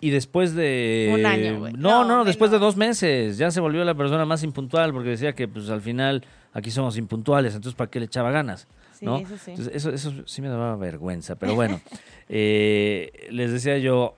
y 0.06 0.12
después 0.12 0.54
de... 0.54 1.10
Un 1.12 1.26
año, 1.26 1.58
güey. 1.62 1.74
No, 1.74 2.04
no, 2.04 2.18
No, 2.18 2.26
después 2.26 2.52
de 2.52 2.60
dos 2.60 2.78
meses 2.78 3.40
ya 3.40 3.50
se 3.50 3.60
volvió 3.60 3.84
la 3.84 3.96
persona 3.96 4.24
más 4.24 4.44
impuntual 4.44 4.94
porque 4.94 5.10
decía 5.10 5.34
que, 5.34 5.48
pues, 5.48 5.68
al 5.72 5.82
final 5.82 6.24
aquí 6.54 6.70
somos 6.70 6.96
impuntuales, 7.00 7.56
entonces, 7.56 7.76
¿para 7.76 7.90
qué 7.90 8.00
le 8.00 8.06
echaba 8.06 8.30
ganas? 8.30 8.68
Sí, 8.94 9.04
¿no? 9.04 9.18
eso 9.18 9.36
sí. 9.36 9.50
Entonces, 9.50 9.76
eso, 9.76 9.90
eso 9.90 10.14
sí 10.28 10.44
me 10.44 10.48
daba 10.50 10.76
vergüenza, 10.76 11.38
pero 11.38 11.56
bueno, 11.56 11.82
eh, 12.30 13.28
les 13.32 13.52
decía 13.52 13.80
yo, 13.80 14.14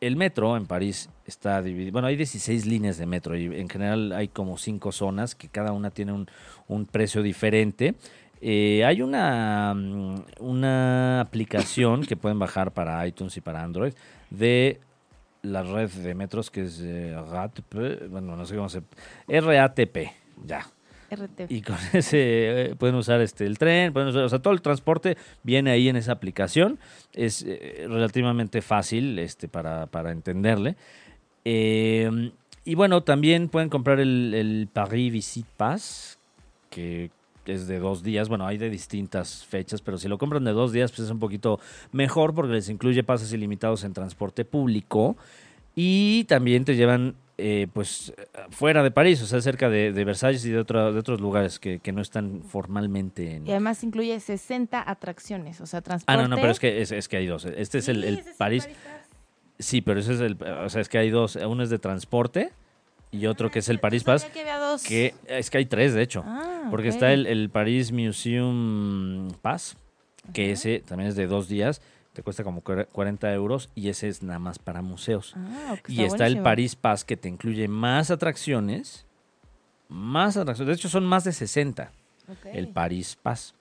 el 0.00 0.14
metro 0.14 0.56
en 0.56 0.66
París 0.66 1.10
está 1.26 1.60
dividido, 1.62 1.90
bueno, 1.90 2.06
hay 2.06 2.14
16 2.14 2.64
líneas 2.66 2.96
de 2.96 3.06
metro 3.06 3.36
y 3.36 3.46
en 3.46 3.68
general 3.68 4.12
hay 4.12 4.28
como 4.28 4.56
cinco 4.56 4.92
zonas 4.92 5.34
que 5.34 5.48
cada 5.48 5.72
una 5.72 5.90
tiene 5.90 6.12
un, 6.12 6.28
un 6.68 6.86
precio 6.86 7.24
diferente. 7.24 7.96
Eh, 8.40 8.84
hay 8.84 9.02
una, 9.02 9.74
mm, 9.74 10.14
una 10.38 11.20
aplicación 11.20 12.06
que 12.06 12.14
pueden 12.14 12.38
bajar 12.38 12.70
para 12.70 13.04
iTunes 13.04 13.36
y 13.36 13.40
para 13.40 13.64
Android 13.64 13.94
de 14.30 14.78
la 15.52 15.62
red 15.62 15.90
de 15.90 16.14
metros 16.14 16.50
que 16.50 16.64
es 16.64 16.80
eh, 16.82 17.14
RATP, 17.30 18.08
bueno, 18.10 18.36
no 18.36 18.46
sé 18.46 18.56
cómo 18.56 18.68
se... 18.68 18.82
RATP, 19.28 20.12
ya. 20.44 20.66
RT. 21.10 21.50
Y 21.50 21.62
con 21.62 21.76
ese 21.92 22.70
eh, 22.70 22.74
pueden 22.76 22.96
usar 22.96 23.20
este 23.20 23.46
el 23.46 23.58
tren, 23.58 23.92
pueden 23.92 24.08
usar, 24.08 24.22
o 24.22 24.28
sea, 24.28 24.40
todo 24.40 24.52
el 24.52 24.60
transporte 24.60 25.16
viene 25.42 25.70
ahí 25.70 25.88
en 25.88 25.96
esa 25.96 26.12
aplicación. 26.12 26.78
Es 27.14 27.44
eh, 27.46 27.86
relativamente 27.88 28.62
fácil 28.62 29.18
este, 29.18 29.48
para, 29.48 29.86
para 29.86 30.12
entenderle. 30.12 30.76
Eh, 31.44 32.32
y 32.64 32.74
bueno, 32.74 33.02
también 33.02 33.48
pueden 33.48 33.70
comprar 33.70 34.00
el, 34.00 34.34
el 34.34 34.68
Paris 34.70 35.12
Visit 35.12 35.46
Pass, 35.56 36.18
que 36.68 37.10
es 37.54 37.66
de 37.66 37.78
dos 37.78 38.02
días. 38.02 38.28
Bueno, 38.28 38.46
hay 38.46 38.58
de 38.58 38.70
distintas 38.70 39.44
fechas, 39.44 39.80
pero 39.82 39.98
si 39.98 40.08
lo 40.08 40.18
compran 40.18 40.44
de 40.44 40.52
dos 40.52 40.72
días, 40.72 40.90
pues 40.92 41.00
es 41.06 41.10
un 41.10 41.18
poquito 41.18 41.60
mejor 41.92 42.34
porque 42.34 42.52
les 42.54 42.68
incluye 42.68 43.02
pases 43.02 43.32
ilimitados 43.32 43.84
en 43.84 43.92
transporte 43.92 44.44
público 44.44 45.16
y 45.74 46.24
también 46.24 46.64
te 46.64 46.74
llevan 46.76 47.14
eh, 47.40 47.68
pues 47.72 48.12
fuera 48.50 48.82
de 48.82 48.90
París, 48.90 49.22
o 49.22 49.26
sea, 49.26 49.40
cerca 49.40 49.70
de, 49.70 49.92
de 49.92 50.04
Versalles 50.04 50.44
y 50.44 50.50
de, 50.50 50.58
otra- 50.58 50.90
de 50.90 50.98
otros 50.98 51.20
lugares 51.20 51.60
que, 51.60 51.78
que 51.78 51.92
no 51.92 52.02
están 52.02 52.42
formalmente 52.42 53.36
en... 53.36 53.46
Y 53.46 53.50
además 53.52 53.84
incluye 53.84 54.18
60 54.18 54.90
atracciones, 54.90 55.60
o 55.60 55.66
sea, 55.66 55.78
Ah, 55.78 55.82
transporte. 55.82 56.20
no, 56.22 56.26
no, 56.28 56.34
pero 56.36 56.50
es 56.50 56.58
que, 56.58 56.82
es, 56.82 56.90
es 56.90 57.06
que 57.08 57.16
hay 57.18 57.26
dos. 57.28 57.44
Este 57.44 57.78
es 57.78 57.88
el, 57.88 58.02
el 58.02 58.24
París. 58.36 58.68
Sí, 59.60 59.80
pero 59.82 60.00
ese 60.00 60.14
es 60.14 60.20
el... 60.20 60.36
O 60.64 60.68
sea, 60.68 60.80
es 60.80 60.88
que 60.88 60.98
hay 60.98 61.10
dos. 61.10 61.36
Uno 61.36 61.62
es 61.62 61.70
de 61.70 61.78
transporte 61.78 62.50
y 63.10 63.26
otro 63.26 63.50
que 63.50 63.60
es 63.60 63.68
el 63.68 63.78
París 63.80 64.04
Pass. 64.04 64.24
que 64.26 64.40
había 64.40 64.58
dos. 64.58 64.82
Que 64.82 65.14
es 65.26 65.50
que 65.50 65.58
hay 65.58 65.66
tres, 65.66 65.94
de 65.94 66.02
hecho. 66.02 66.22
Ah, 66.26 66.68
Porque 66.70 66.88
está 66.88 67.12
el, 67.12 67.26
el 67.26 67.48
Paris 67.50 67.90
Museum 67.92 69.30
Pass, 69.42 69.76
que 70.32 70.52
ese 70.52 70.80
también 70.80 71.08
es 71.08 71.16
de 71.16 71.26
dos 71.26 71.48
días, 71.48 71.80
te 72.12 72.22
cuesta 72.22 72.44
como 72.44 72.62
cuar- 72.62 72.86
40 72.88 73.32
euros 73.32 73.70
y 73.74 73.88
ese 73.88 74.08
es 74.08 74.22
nada 74.22 74.38
más 74.38 74.58
para 74.58 74.82
museos. 74.82 75.34
Ah, 75.36 75.76
y 75.88 76.02
está 76.02 76.26
el. 76.26 76.42
Paris 76.42 76.76
Pass 76.76 77.04
que 77.04 77.16
te 77.16 77.28
incluye 77.28 77.68
más 77.68 78.10
atracciones, 78.10 79.06
más 79.88 80.36
atracciones, 80.36 80.68
de 80.68 80.74
hecho 80.80 80.88
son 80.88 81.06
más 81.06 81.24
de 81.24 81.32
60, 81.32 81.92
Ok. 82.30 82.46
el 82.52 82.68
Paris 82.68 83.16
Pass. 83.22 83.54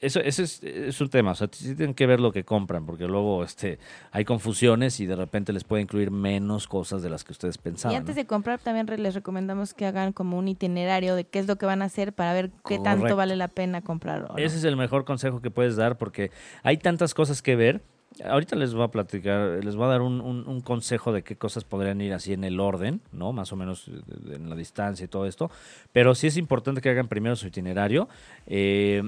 Eso, 0.00 0.20
ese 0.20 0.42
es, 0.42 0.62
es 0.62 1.00
un 1.00 1.08
tema, 1.08 1.32
o 1.32 1.34
sea, 1.34 1.48
tienen 1.48 1.94
que 1.94 2.06
ver 2.06 2.20
lo 2.20 2.32
que 2.32 2.44
compran, 2.44 2.86
porque 2.86 3.06
luego 3.06 3.44
este, 3.44 3.78
hay 4.10 4.24
confusiones 4.24 5.00
y 5.00 5.06
de 5.06 5.16
repente 5.16 5.52
les 5.52 5.64
puede 5.64 5.82
incluir 5.82 6.10
menos 6.10 6.66
cosas 6.66 7.02
de 7.02 7.10
las 7.10 7.24
que 7.24 7.32
ustedes 7.32 7.58
pensaban. 7.58 7.94
Y 7.94 7.96
antes 7.96 8.16
¿no? 8.16 8.22
de 8.22 8.26
comprar 8.26 8.60
también 8.60 8.86
les 9.02 9.14
recomendamos 9.14 9.74
que 9.74 9.86
hagan 9.86 10.12
como 10.12 10.38
un 10.38 10.48
itinerario 10.48 11.14
de 11.14 11.24
qué 11.24 11.38
es 11.38 11.46
lo 11.46 11.56
que 11.56 11.66
van 11.66 11.82
a 11.82 11.86
hacer 11.86 12.12
para 12.12 12.32
ver 12.32 12.50
qué 12.66 12.78
tanto 12.78 13.16
vale 13.16 13.36
la 13.36 13.48
pena 13.48 13.82
comprar. 13.82 14.24
o 14.24 14.28
no. 14.34 14.38
Ese 14.38 14.56
es 14.56 14.64
el 14.64 14.76
mejor 14.76 15.04
consejo 15.04 15.40
que 15.40 15.50
puedes 15.50 15.76
dar 15.76 15.98
porque 15.98 16.30
hay 16.62 16.76
tantas 16.78 17.14
cosas 17.14 17.42
que 17.42 17.56
ver. 17.56 17.82
Ahorita 18.24 18.56
les 18.56 18.72
voy 18.72 18.84
a 18.84 18.88
platicar, 18.88 19.62
les 19.62 19.76
voy 19.76 19.84
a 19.84 19.88
dar 19.88 20.00
un, 20.00 20.60
consejo 20.62 21.12
de 21.12 21.22
qué 21.22 21.36
cosas 21.36 21.64
podrían 21.64 22.00
ir 22.00 22.14
así 22.14 22.32
en 22.32 22.44
el 22.44 22.60
orden, 22.60 23.02
¿no? 23.12 23.32
Más 23.32 23.52
o 23.52 23.56
menos 23.56 23.88
eh, 23.88 24.00
en 24.34 24.48
la 24.48 24.56
distancia 24.56 25.04
y 25.04 25.08
todo 25.08 25.26
esto. 25.26 25.50
Pero 25.92 26.14
sí 26.14 26.26
es 26.26 26.36
importante 26.36 26.80
que 26.80 26.88
hagan 26.88 27.08
primero 27.08 27.36
su 27.36 27.46
itinerario, 27.46 28.08
eh, 28.46 29.02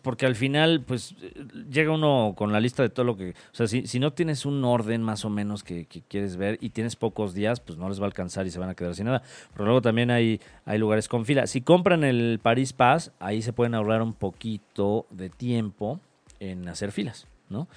porque 0.00 0.24
al 0.24 0.34
final, 0.34 0.82
pues, 0.86 1.14
llega 1.70 1.92
uno 1.92 2.34
con 2.36 2.52
la 2.52 2.60
lista 2.60 2.82
de 2.82 2.88
todo 2.88 3.04
lo 3.04 3.16
que... 3.16 3.30
O 3.30 3.54
sea, 3.54 3.66
si, 3.66 3.86
si 3.86 4.00
no 4.00 4.12
tienes 4.14 4.46
un 4.46 4.64
orden 4.64 5.02
más 5.02 5.26
o 5.26 5.30
menos 5.30 5.62
que, 5.62 5.84
que 5.84 6.00
quieres 6.00 6.36
ver 6.36 6.56
y 6.62 6.70
tienes 6.70 6.96
pocos 6.96 7.34
días, 7.34 7.60
pues 7.60 7.78
no 7.78 7.88
les 7.90 8.00
va 8.00 8.04
a 8.04 8.06
alcanzar 8.06 8.46
y 8.46 8.50
se 8.50 8.58
van 8.58 8.70
a 8.70 8.74
quedar 8.74 8.94
sin 8.94 9.06
nada. 9.06 9.22
Pero 9.52 9.66
luego 9.66 9.82
también 9.82 10.10
hay, 10.10 10.40
hay 10.64 10.78
lugares 10.78 11.08
con 11.08 11.26
fila. 11.26 11.46
Si 11.46 11.60
compran 11.60 12.02
el 12.02 12.40
Paris 12.42 12.72
Pass, 12.72 13.12
ahí 13.18 13.42
se 13.42 13.52
pueden 13.52 13.74
ahorrar 13.74 14.00
un 14.00 14.14
poquito 14.14 15.06
de 15.10 15.28
tiempo 15.28 16.00
en 16.40 16.66
hacer 16.68 16.92
filas, 16.92 17.26
¿no? 17.50 17.68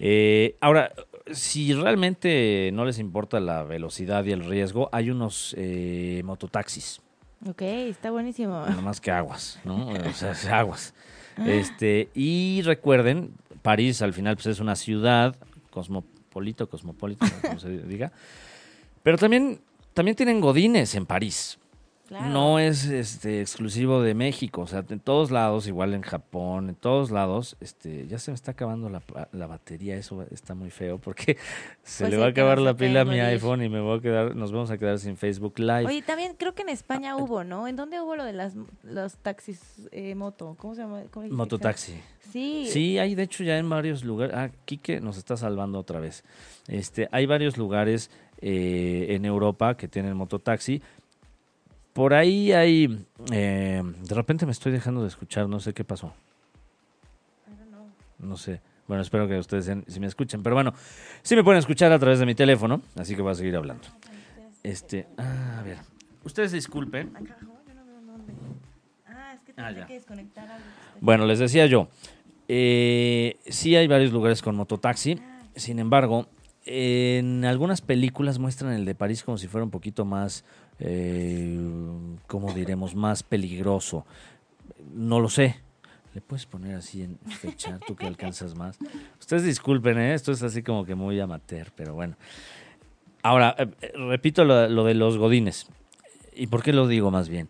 Eh, 0.00 0.56
ahora, 0.60 0.92
si 1.30 1.74
realmente 1.74 2.70
no 2.72 2.84
les 2.86 2.98
importa 2.98 3.38
la 3.38 3.62
velocidad 3.62 4.24
y 4.24 4.32
el 4.32 4.44
riesgo, 4.44 4.88
hay 4.92 5.10
unos 5.10 5.54
eh, 5.58 6.22
mototaxis, 6.24 7.00
Ok, 7.48 7.62
está 7.62 8.10
buenísimo. 8.10 8.52
nada 8.52 8.82
más 8.82 9.00
que 9.00 9.10
aguas, 9.10 9.60
¿no? 9.64 9.88
O 10.10 10.12
sea, 10.12 10.32
es 10.32 10.46
aguas. 10.46 10.94
Este, 11.46 12.08
y 12.14 12.60
recuerden, 12.62 13.32
París 13.62 14.02
al 14.02 14.12
final 14.12 14.34
pues, 14.36 14.46
es 14.46 14.60
una 14.60 14.76
ciudad 14.76 15.36
cosmopolita, 15.70 16.66
cosmopolita, 16.66 17.26
como 17.40 17.58
se 17.58 17.70
diga, 17.70 18.12
pero 19.02 19.16
también, 19.16 19.60
también 19.94 20.16
tienen 20.16 20.40
godines 20.40 20.94
en 20.94 21.06
París. 21.06 21.58
Claro. 22.10 22.28
No 22.30 22.58
es 22.58 22.86
este 22.86 23.40
exclusivo 23.40 24.02
de 24.02 24.14
México, 24.14 24.62
o 24.62 24.66
sea, 24.66 24.84
en 24.88 24.98
todos 24.98 25.30
lados, 25.30 25.68
igual 25.68 25.94
en 25.94 26.02
Japón, 26.02 26.68
en 26.68 26.74
todos 26.74 27.12
lados, 27.12 27.56
este, 27.60 28.08
ya 28.08 28.18
se 28.18 28.32
me 28.32 28.34
está 28.34 28.50
acabando 28.50 28.88
la, 28.88 29.00
la 29.30 29.46
batería, 29.46 29.94
eso 29.96 30.26
está 30.32 30.56
muy 30.56 30.70
feo 30.70 30.98
porque 30.98 31.36
se 31.84 32.02
Pues 32.02 32.10
le 32.10 32.16
va 32.16 32.26
a 32.26 32.30
acabar 32.30 32.58
la 32.58 32.74
pila 32.74 33.02
a 33.02 33.04
mi 33.04 33.20
iPhone 33.20 33.62
y 33.62 33.68
me 33.68 33.78
voy 33.78 33.98
a 33.98 34.02
quedar, 34.02 34.34
nos 34.34 34.50
vamos 34.50 34.72
a 34.72 34.78
quedar 34.78 34.98
sin 34.98 35.16
Facebook 35.16 35.60
Live. 35.60 35.86
Oye, 35.86 36.02
también 36.02 36.34
creo 36.36 36.52
que 36.52 36.62
en 36.62 36.70
España 36.70 37.14
hubo, 37.14 37.44
¿no? 37.44 37.68
¿En 37.68 37.76
dónde 37.76 38.00
hubo 38.00 38.16
lo 38.16 38.24
de 38.24 38.32
las 38.32 38.54
los 38.82 39.16
taxis 39.18 39.60
eh, 39.92 40.16
moto? 40.16 40.56
¿Cómo 40.58 40.74
se 40.74 40.80
llama? 40.80 41.02
¿Cómo? 41.12 41.28
Mototaxi. 41.28 41.94
Sí. 42.32 42.66
Sí, 42.68 42.98
hay 42.98 43.14
de 43.14 43.22
hecho 43.22 43.44
ya 43.44 43.56
en 43.56 43.70
varios 43.70 44.04
lugares. 44.04 44.34
Ah, 44.36 44.50
Quique 44.64 45.00
nos 45.00 45.16
está 45.16 45.36
salvando 45.36 45.78
otra 45.78 46.00
vez. 46.00 46.24
Este, 46.66 47.08
hay 47.12 47.26
varios 47.26 47.56
lugares 47.56 48.10
eh, 48.42 49.08
en 49.10 49.26
Europa 49.26 49.76
que 49.76 49.86
tienen 49.86 50.16
mototaxi. 50.16 50.80
Por 51.92 52.14
ahí 52.14 52.52
hay. 52.52 53.04
eh, 53.32 53.82
de 53.84 54.14
repente 54.14 54.46
me 54.46 54.52
estoy 54.52 54.72
dejando 54.72 55.02
de 55.02 55.08
escuchar, 55.08 55.48
no 55.48 55.60
sé 55.60 55.72
qué 55.74 55.84
pasó. 55.84 56.12
No 58.18 58.36
sé. 58.36 58.60
Bueno, 58.86 59.02
espero 59.02 59.26
que 59.28 59.38
ustedes 59.38 59.68
en- 59.68 59.84
sí 59.88 59.98
me 60.00 60.06
escuchen. 60.06 60.42
Pero 60.42 60.54
bueno, 60.54 60.74
sí 61.22 61.34
me 61.36 61.44
pueden 61.44 61.58
escuchar 61.58 61.90
a 61.92 61.98
través 61.98 62.18
de 62.18 62.26
mi 62.26 62.34
teléfono, 62.34 62.82
así 62.96 63.14
que 63.16 63.22
voy 63.22 63.32
a 63.32 63.34
seguir 63.34 63.56
hablando. 63.56 63.84
Este, 64.62 65.06
ah, 65.16 65.58
a 65.60 65.62
ver. 65.62 65.78
Ustedes 66.24 66.52
disculpen. 66.52 67.08
Acá 67.16 67.34
abajo, 67.40 67.58
yo 67.66 67.74
no 67.74 67.84
veo 67.86 68.00
dónde. 68.02 68.32
Ah, 69.06 69.32
es 69.34 69.40
que 69.42 69.52
Ah, 69.52 69.54
tendría 69.66 69.80
ya. 69.80 69.86
que 69.86 69.94
desconectar 69.94 70.44
algo. 70.50 70.64
que 70.64 70.70
está- 70.88 70.98
Bueno, 71.00 71.24
les 71.26 71.38
decía 71.38 71.66
yo, 71.66 71.88
eh, 72.48 73.36
sí 73.46 73.74
hay 73.76 73.86
varios 73.86 74.12
lugares 74.12 74.42
con 74.42 74.54
mototaxi, 74.54 75.18
sin 75.56 75.78
embargo, 75.78 76.26
en 76.66 77.44
algunas 77.46 77.80
películas 77.80 78.38
muestran 78.38 78.72
el 78.74 78.84
de 78.84 78.94
París 78.94 79.22
como 79.22 79.38
si 79.38 79.46
fuera 79.48 79.64
un 79.64 79.70
poquito 79.70 80.04
más, 80.04 80.44
eh, 80.80 81.58
¿cómo 82.26 82.52
diremos?, 82.52 82.94
más 82.94 83.22
peligroso. 83.22 84.04
No 84.92 85.20
lo 85.20 85.28
sé. 85.28 85.56
¿Le 86.14 86.20
puedes 86.20 86.44
poner 86.44 86.74
así 86.74 87.02
en 87.02 87.18
fecha, 87.18 87.78
tú 87.86 87.94
que 87.94 88.06
alcanzas 88.06 88.56
más? 88.56 88.78
Ustedes 89.20 89.44
disculpen, 89.44 89.98
¿eh? 89.98 90.14
esto 90.14 90.32
es 90.32 90.42
así 90.42 90.62
como 90.62 90.84
que 90.84 90.96
muy 90.96 91.20
amateur, 91.20 91.70
pero 91.76 91.94
bueno. 91.94 92.16
Ahora, 93.22 93.54
eh, 93.58 93.68
eh, 93.80 93.92
repito 93.94 94.44
lo, 94.44 94.68
lo 94.68 94.84
de 94.84 94.94
los 94.94 95.18
godines. 95.18 95.68
¿Y 96.34 96.48
por 96.48 96.62
qué 96.62 96.72
lo 96.72 96.88
digo 96.88 97.12
más 97.12 97.28
bien? 97.28 97.48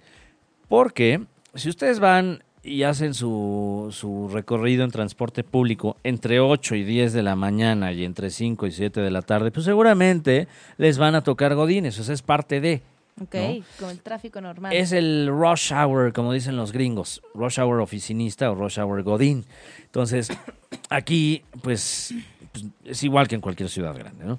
Porque 0.69 1.25
si 1.55 1.71
ustedes 1.71 2.01
van 2.01 2.43
y 2.63 2.83
hacen 2.83 3.15
su, 3.15 3.89
su 3.91 4.29
recorrido 4.29 4.85
en 4.85 4.91
transporte 4.91 5.43
público 5.45 5.97
entre 6.05 6.41
8 6.41 6.75
y 6.75 6.85
10 6.85 7.13
de 7.13 7.23
la 7.23 7.37
mañana 7.37 7.93
y 7.93 8.05
entre 8.05 8.31
5 8.31 8.67
y 8.67 8.73
7 8.73 9.01
de 9.01 9.11
la 9.11 9.23
tarde, 9.23 9.51
pues 9.51 9.65
seguramente 9.65 10.49
les 10.77 10.99
van 10.99 11.15
a 11.15 11.23
tocar 11.23 11.55
godines, 11.55 11.99
o 11.99 12.05
sea, 12.05 12.15
es 12.15 12.23
parte 12.23 12.61
de. 12.61 12.83
Ok, 13.21 13.35
¿no? 13.35 13.65
con 13.79 13.91
el 13.91 14.01
tráfico 14.01 14.41
normal. 14.41 14.73
Es 14.73 14.93
el 14.93 15.29
rush 15.29 15.73
hour, 15.73 16.13
como 16.13 16.33
dicen 16.33 16.57
los 16.57 16.73
gringos, 16.73 17.23
rush 17.35 17.61
hour 17.61 17.81
oficinista 17.81 18.51
o 18.51 18.55
rush 18.55 18.79
hour 18.79 19.03
godín. 19.03 19.45
Entonces, 19.85 20.31
aquí, 20.91 21.43
pues, 21.63 22.15
pues, 22.53 22.65
es 22.85 23.03
igual 23.03 23.29
que 23.29 23.35
en 23.35 23.41
cualquier 23.41 23.69
ciudad 23.69 23.95
grande, 23.97 24.25
¿no? 24.25 24.39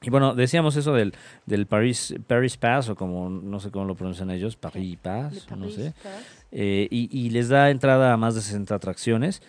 Y 0.00 0.10
bueno, 0.10 0.34
decíamos 0.34 0.76
eso 0.76 0.92
del, 0.92 1.12
del 1.46 1.66
Paris, 1.66 2.14
Paris 2.28 2.56
Pass, 2.56 2.88
o 2.88 2.94
como, 2.94 3.28
no 3.28 3.58
sé 3.58 3.72
cómo 3.72 3.84
lo 3.84 3.96
pronuncian 3.96 4.30
ellos, 4.30 4.54
Paris 4.54 4.96
Pass, 5.02 5.48
no 5.56 5.68
sé. 5.70 5.92
Eh, 6.52 6.86
y, 6.88 7.08
y 7.10 7.30
les 7.30 7.48
da 7.48 7.70
entrada 7.70 8.12
a 8.12 8.16
más 8.16 8.36
de 8.36 8.42
60 8.42 8.76
atracciones. 8.76 9.42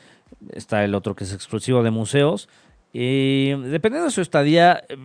Está 0.51 0.83
el 0.83 0.95
otro 0.95 1.15
que 1.15 1.23
es 1.23 1.33
exclusivo 1.33 1.83
de 1.83 1.91
museos. 1.91 2.49
Eh, 2.93 3.55
dependiendo 3.65 4.05
de 4.05 4.11
su 4.11 4.21
estadía, 4.21 4.83
eh, 4.89 4.97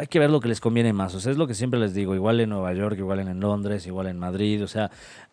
hay 0.00 0.06
que 0.06 0.18
ver 0.18 0.30
lo 0.30 0.40
que 0.40 0.48
les 0.48 0.60
conviene 0.60 0.92
más. 0.92 1.14
O 1.14 1.20
sea, 1.20 1.30
es 1.30 1.38
lo 1.38 1.46
que 1.46 1.54
siempre 1.54 1.78
les 1.78 1.92
digo. 1.92 2.14
Igual 2.14 2.40
en 2.40 2.48
Nueva 2.48 2.72
York, 2.72 2.96
igual 2.98 3.20
en 3.20 3.38
Londres, 3.38 3.86
igual 3.86 4.06
en 4.06 4.18
Madrid. 4.18 4.64
O 4.64 4.66
sea, 4.66 4.90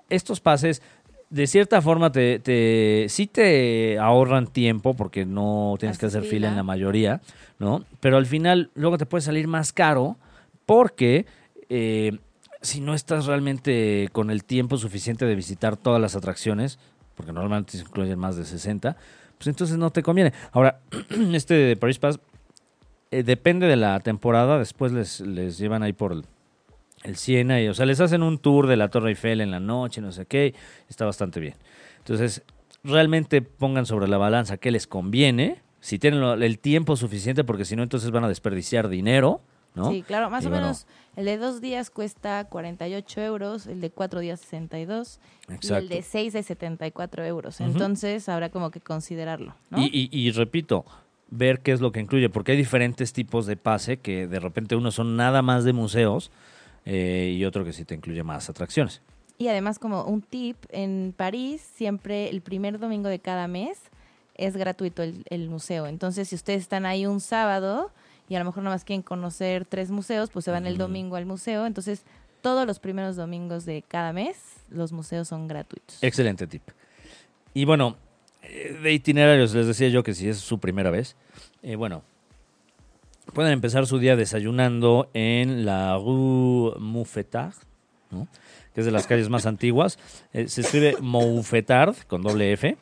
estos 0.09 0.41
pases, 0.41 0.81
de 1.29 1.47
cierta 1.47 1.81
forma, 1.81 2.11
te, 2.11 2.39
te, 2.39 3.05
sí 3.09 3.27
te 3.27 3.97
ahorran 3.97 4.47
tiempo 4.47 4.93
porque 4.93 5.25
no 5.25 5.75
tienes 5.79 5.97
que 5.97 6.07
hacer 6.07 6.23
fila 6.23 6.49
en 6.49 6.57
la 6.57 6.63
mayoría, 6.63 7.21
¿no? 7.59 7.85
Pero 8.01 8.17
al 8.17 8.25
final, 8.25 8.69
luego 8.75 8.97
te 8.97 9.05
puede 9.05 9.21
salir 9.21 9.47
más 9.47 9.71
caro 9.71 10.17
porque... 10.65 11.25
eh, 11.69 12.19
si 12.61 12.81
no 12.81 12.93
estás 12.93 13.27
realmente 13.27 14.09
con 14.11 14.31
el 14.31 14.43
tiempo 14.43 14.77
suficiente 14.77 15.25
de 15.25 15.35
visitar 15.35 15.77
todas 15.77 16.01
las 16.01 16.15
atracciones, 16.15 16.79
porque 17.15 17.31
normalmente 17.31 17.73
se 17.73 17.83
incluyen 17.83 18.19
más 18.19 18.35
de 18.35 18.45
60, 18.45 18.97
pues 19.37 19.47
entonces 19.47 19.77
no 19.77 19.91
te 19.91 20.03
conviene. 20.03 20.33
Ahora, 20.51 20.79
este 21.33 21.53
de 21.53 21.75
Paris 21.75 21.99
Pass 21.99 22.19
eh, 23.11 23.23
depende 23.23 23.67
de 23.67 23.75
la 23.75 23.99
temporada, 23.99 24.57
después 24.59 24.91
les, 24.91 25.21
les 25.21 25.57
llevan 25.57 25.83
ahí 25.83 25.93
por 25.93 26.11
el, 26.13 26.25
el 27.03 27.15
Siena, 27.15 27.61
y, 27.61 27.67
o 27.67 27.73
sea, 27.73 27.85
les 27.85 27.99
hacen 27.99 28.23
un 28.23 28.37
tour 28.39 28.67
de 28.67 28.77
la 28.77 28.89
Torre 28.89 29.09
Eiffel 29.09 29.41
en 29.41 29.51
la 29.51 29.59
noche, 29.59 30.01
no 30.01 30.11
sé 30.11 30.25
qué, 30.25 30.53
está 30.89 31.05
bastante 31.05 31.39
bien. 31.39 31.55
Entonces, 31.99 32.43
realmente 32.83 33.41
pongan 33.41 33.85
sobre 33.85 34.07
la 34.07 34.17
balanza 34.17 34.57
qué 34.57 34.71
les 34.71 34.87
conviene, 34.87 35.61
si 35.79 35.99
tienen 35.99 36.21
el 36.23 36.59
tiempo 36.59 36.95
suficiente, 36.95 37.43
porque 37.43 37.65
si 37.65 37.75
no, 37.75 37.83
entonces 37.83 38.11
van 38.11 38.23
a 38.23 38.27
desperdiciar 38.27 38.89
dinero, 38.89 39.41
¿no? 39.75 39.91
Sí, 39.91 40.01
claro, 40.01 40.29
más 40.29 40.43
Y 40.43 40.47
o 40.47 40.49
bueno, 40.49 40.65
menos 40.65 40.87
el 41.15 41.25
de 41.25 41.37
dos 41.37 41.61
días 41.61 41.89
cuesta 41.91 42.45
48 42.49 43.21
euros, 43.21 43.67
el 43.67 43.79
de 43.79 43.91
cuatro 43.91 44.19
días 44.19 44.39
62 44.41 45.19
y 45.47 45.51
el 45.51 45.55
Exacto. 45.55 45.87
de 45.89 46.01
seis 46.01 46.33
de 46.33 46.41
74 46.43 47.23
euros. 47.25 47.59
Ujú. 47.59 47.69
Entonces 47.69 48.27
habrá 48.27 48.49
como 48.49 48.71
que 48.71 48.81
considerarlo, 48.81 49.55
¿no? 49.69 49.79
Y, 49.79 49.85
y- 49.93 50.09
y 50.11 50.31
repito, 50.31 50.83
ver 51.29 51.59
qué 51.59 51.71
es 51.71 51.81
lo 51.81 51.91
que 51.91 51.99
incluye, 51.99 52.29
porque 52.29 52.53
hay 52.53 52.57
diferentes 52.57 53.13
tipos 53.13 53.45
de 53.45 53.57
pase 53.57 53.97
que 53.97 54.27
de 54.27 54.39
repente 54.39 54.75
unos 54.75 54.95
son 54.95 55.15
nada 55.15 55.41
más 55.41 55.63
de 55.63 55.73
museos 55.73 56.31
eh, 56.85 57.35
y 57.37 57.43
otro 57.45 57.65
que 57.65 57.73
sí 57.73 57.85
te 57.85 57.95
incluye 57.95 58.23
más 58.23 58.49
atracciones. 58.49 59.01
Y 59.37 59.49
además, 59.49 59.77
como 59.77 60.03
un 60.05 60.21
tip, 60.21 60.57
en 60.69 61.13
París 61.15 61.61
siempre 61.75 62.29
el 62.29 62.41
primer 62.41 62.79
domingo 62.79 63.09
de 63.09 63.19
cada 63.19 63.47
mes 63.47 63.77
es 64.35 64.55
gratuito 64.57 65.03
el, 65.03 65.23
el 65.29 65.49
museo. 65.49 65.85
Entonces, 65.87 66.29
si 66.29 66.35
ustedes 66.35 66.61
están 66.61 66.85
ahí 66.85 67.05
un 67.05 67.19
sábado 67.19 67.91
y 68.29 68.35
a 68.35 68.39
lo 68.39 68.45
mejor 68.45 68.63
nomás 68.63 68.83
quieren 68.83 69.03
conocer 69.03 69.65
tres 69.65 69.91
museos, 69.91 70.29
pues 70.31 70.45
se 70.45 70.51
van 70.51 70.65
el 70.65 70.77
domingo 70.77 71.17
al 71.17 71.25
museo. 71.25 71.65
Entonces, 71.65 72.03
todos 72.41 72.65
los 72.65 72.79
primeros 72.79 73.15
domingos 73.15 73.65
de 73.65 73.83
cada 73.87 74.13
mes, 74.13 74.37
los 74.69 74.91
museos 74.91 75.27
son 75.27 75.47
gratuitos. 75.47 76.01
Excelente 76.01 76.47
tip. 76.47 76.63
Y 77.53 77.65
bueno, 77.65 77.97
de 78.81 78.93
itinerarios, 78.93 79.53
les 79.53 79.67
decía 79.67 79.89
yo 79.89 80.03
que 80.03 80.13
si 80.13 80.27
es 80.29 80.37
su 80.37 80.59
primera 80.59 80.89
vez, 80.89 81.15
eh, 81.63 81.75
bueno, 81.75 82.03
pueden 83.33 83.51
empezar 83.53 83.85
su 83.87 83.99
día 83.99 84.15
desayunando 84.15 85.09
en 85.13 85.65
la 85.65 85.97
Rue 85.97 86.73
Mouffetard, 86.79 87.53
¿no? 88.11 88.27
que 88.73 88.81
es 88.81 88.85
de 88.85 88.91
las 88.91 89.07
calles 89.07 89.29
más 89.29 89.45
antiguas. 89.45 89.97
Eh, 90.33 90.47
se 90.47 90.61
escribe 90.61 90.95
Mouffetard 91.01 91.95
con 92.07 92.21
doble 92.21 92.53
F. 92.53 92.77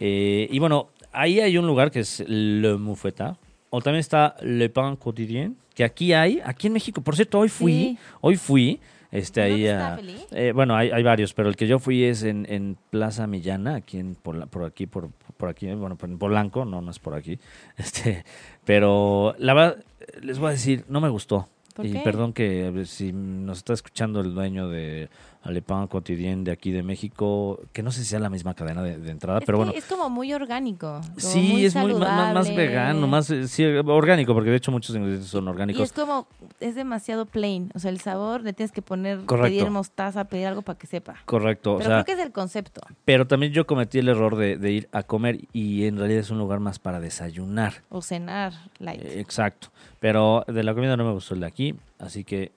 Eh, 0.00 0.48
y 0.50 0.58
bueno, 0.58 0.88
ahí 1.12 1.40
hay 1.40 1.56
un 1.58 1.66
lugar 1.66 1.90
que 1.90 2.00
es 2.00 2.20
Le 2.26 2.74
Mouffetard. 2.76 3.36
O 3.70 3.80
también 3.82 4.00
está 4.00 4.34
Le 4.42 4.68
Pain 4.70 4.96
Quotidien, 4.96 5.56
que 5.74 5.84
aquí 5.84 6.12
hay, 6.12 6.40
aquí 6.44 6.66
en 6.68 6.72
México. 6.72 7.02
Por 7.02 7.14
cierto, 7.14 7.38
hoy 7.38 7.48
fui, 7.48 7.72
Sí. 7.72 7.98
hoy 8.20 8.36
fui, 8.36 8.80
este, 9.10 9.40
ahí 9.42 9.64
¿Dónde 9.66 9.72
a... 9.72 9.98
Eh, 10.32 10.52
bueno, 10.52 10.74
hay, 10.76 10.90
hay 10.90 11.02
varios, 11.02 11.32
pero 11.34 11.48
el 11.48 11.56
que 11.56 11.66
yo 11.66 11.78
fui 11.78 12.04
es 12.04 12.22
en, 12.22 12.46
en 12.48 12.76
Plaza 12.90 13.26
Millana, 13.26 13.76
aquí 13.76 13.98
en, 13.98 14.14
por, 14.14 14.36
la- 14.36 14.46
por 14.46 14.64
aquí, 14.64 14.86
por, 14.86 15.10
por 15.36 15.48
aquí, 15.48 15.66
bueno, 15.72 15.96
por- 15.96 16.08
en 16.10 16.18
Polanco, 16.18 16.64
no, 16.64 16.80
no 16.82 16.90
es 16.90 16.98
por 16.98 17.14
aquí. 17.14 17.38
Este, 17.76 18.24
pero 18.64 19.34
la 19.38 19.54
verdad, 19.54 19.84
les 20.22 20.38
voy 20.38 20.48
a 20.48 20.52
decir, 20.52 20.84
no 20.88 21.00
me 21.00 21.08
gustó. 21.08 21.48
¿Por 21.74 21.86
y 21.86 21.92
qué? 21.92 22.00
perdón 22.00 22.32
que 22.32 22.82
si 22.86 23.12
nos 23.12 23.58
está 23.58 23.72
escuchando 23.72 24.20
el 24.20 24.34
dueño 24.34 24.68
de 24.68 25.08
Alepan 25.42 25.86
Quotidien 25.86 26.44
de 26.44 26.50
aquí 26.52 26.72
de 26.72 26.82
México, 26.82 27.60
que 27.72 27.82
no 27.82 27.90
sé 27.90 28.00
si 28.00 28.06
sea 28.10 28.18
la 28.18 28.28
misma 28.28 28.54
cadena 28.54 28.82
de, 28.82 28.98
de 28.98 29.10
entrada, 29.10 29.38
Es 29.38 29.44
pero 29.46 29.58
bueno. 29.58 29.72
es 29.74 29.84
como 29.86 30.10
muy 30.10 30.32
orgánico. 30.34 31.00
como 31.02 31.20
Sí, 31.20 31.64
es 31.64 31.74
muy 31.74 31.94
más, 31.94 32.54
vegano, 32.54 33.06
más 33.06 33.30
eh, 33.30 33.48
sí, 33.48 33.64
orgánico, 33.64 34.34
porque 34.34 34.50
de 34.50 34.56
hecho 34.56 34.72
muchos 34.72 34.94
ingredientes 34.94 35.28
son 35.30 35.44
Y 35.44 35.48
orgánicos. 35.48 35.82
es 35.82 35.92
como, 35.92 36.26
es 36.60 36.74
demasiado 36.74 37.24
plain. 37.26 37.70
O 37.74 37.78
sea, 37.78 37.90
el 37.90 38.00
sabor 38.00 38.42
le 38.42 38.52
tienes 38.52 38.72
que 38.72 38.82
poner, 38.82 39.24
Correcto. 39.24 39.56
pedir 39.58 39.70
mostaza, 39.70 40.24
pedir 40.24 40.46
algo 40.48 40.62
para 40.62 40.78
que 40.78 40.86
sepa. 40.86 41.14
Correcto, 41.24 41.76
Pero 41.78 41.88
o 41.90 41.92
sea, 41.94 42.04
creo 42.04 42.16
que 42.16 42.20
es 42.20 42.26
el 42.26 42.32
concepto. 42.32 42.80
pero 43.04 43.26
también 43.26 43.52
yo 43.52 43.66
cometí 43.66 43.98
el 44.00 44.08
error 44.08 44.36
de, 44.36 44.56
de 44.58 44.72
ir 44.72 44.88
a 44.92 45.02
comer 45.02 45.38
y 45.52 45.86
en 45.86 45.96
realidad 45.98 46.20
es 46.20 46.30
un 46.30 46.38
lugar 46.38 46.60
más 46.60 46.78
para 46.78 47.00
desayunar. 47.00 47.74
O 47.88 48.02
cenar 48.02 48.52
light. 48.80 49.00
Eh, 49.02 49.20
Exacto. 49.20 49.68
Pero 50.00 50.44
de 50.46 50.62
la 50.62 50.74
comida 50.74 50.96
no 50.96 51.04
me 51.04 51.12
gustó 51.12 51.34
el 51.34 51.40
de 51.40 51.46
aquí, 51.46 51.74
así 51.98 52.22
que 52.24 52.52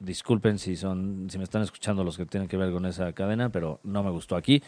disculpen 0.00 0.58
si 0.58 0.76
son, 0.76 1.28
si 1.30 1.38
me 1.38 1.44
están 1.44 1.62
escuchando 1.62 2.04
los 2.04 2.16
que 2.16 2.26
tienen 2.26 2.48
que 2.48 2.56
ver 2.56 2.72
con 2.72 2.86
esa 2.86 3.12
cadena, 3.12 3.50
pero 3.50 3.80
no 3.82 4.02
me 4.02 4.10
gustó 4.10 4.36
aquí. 4.36 4.62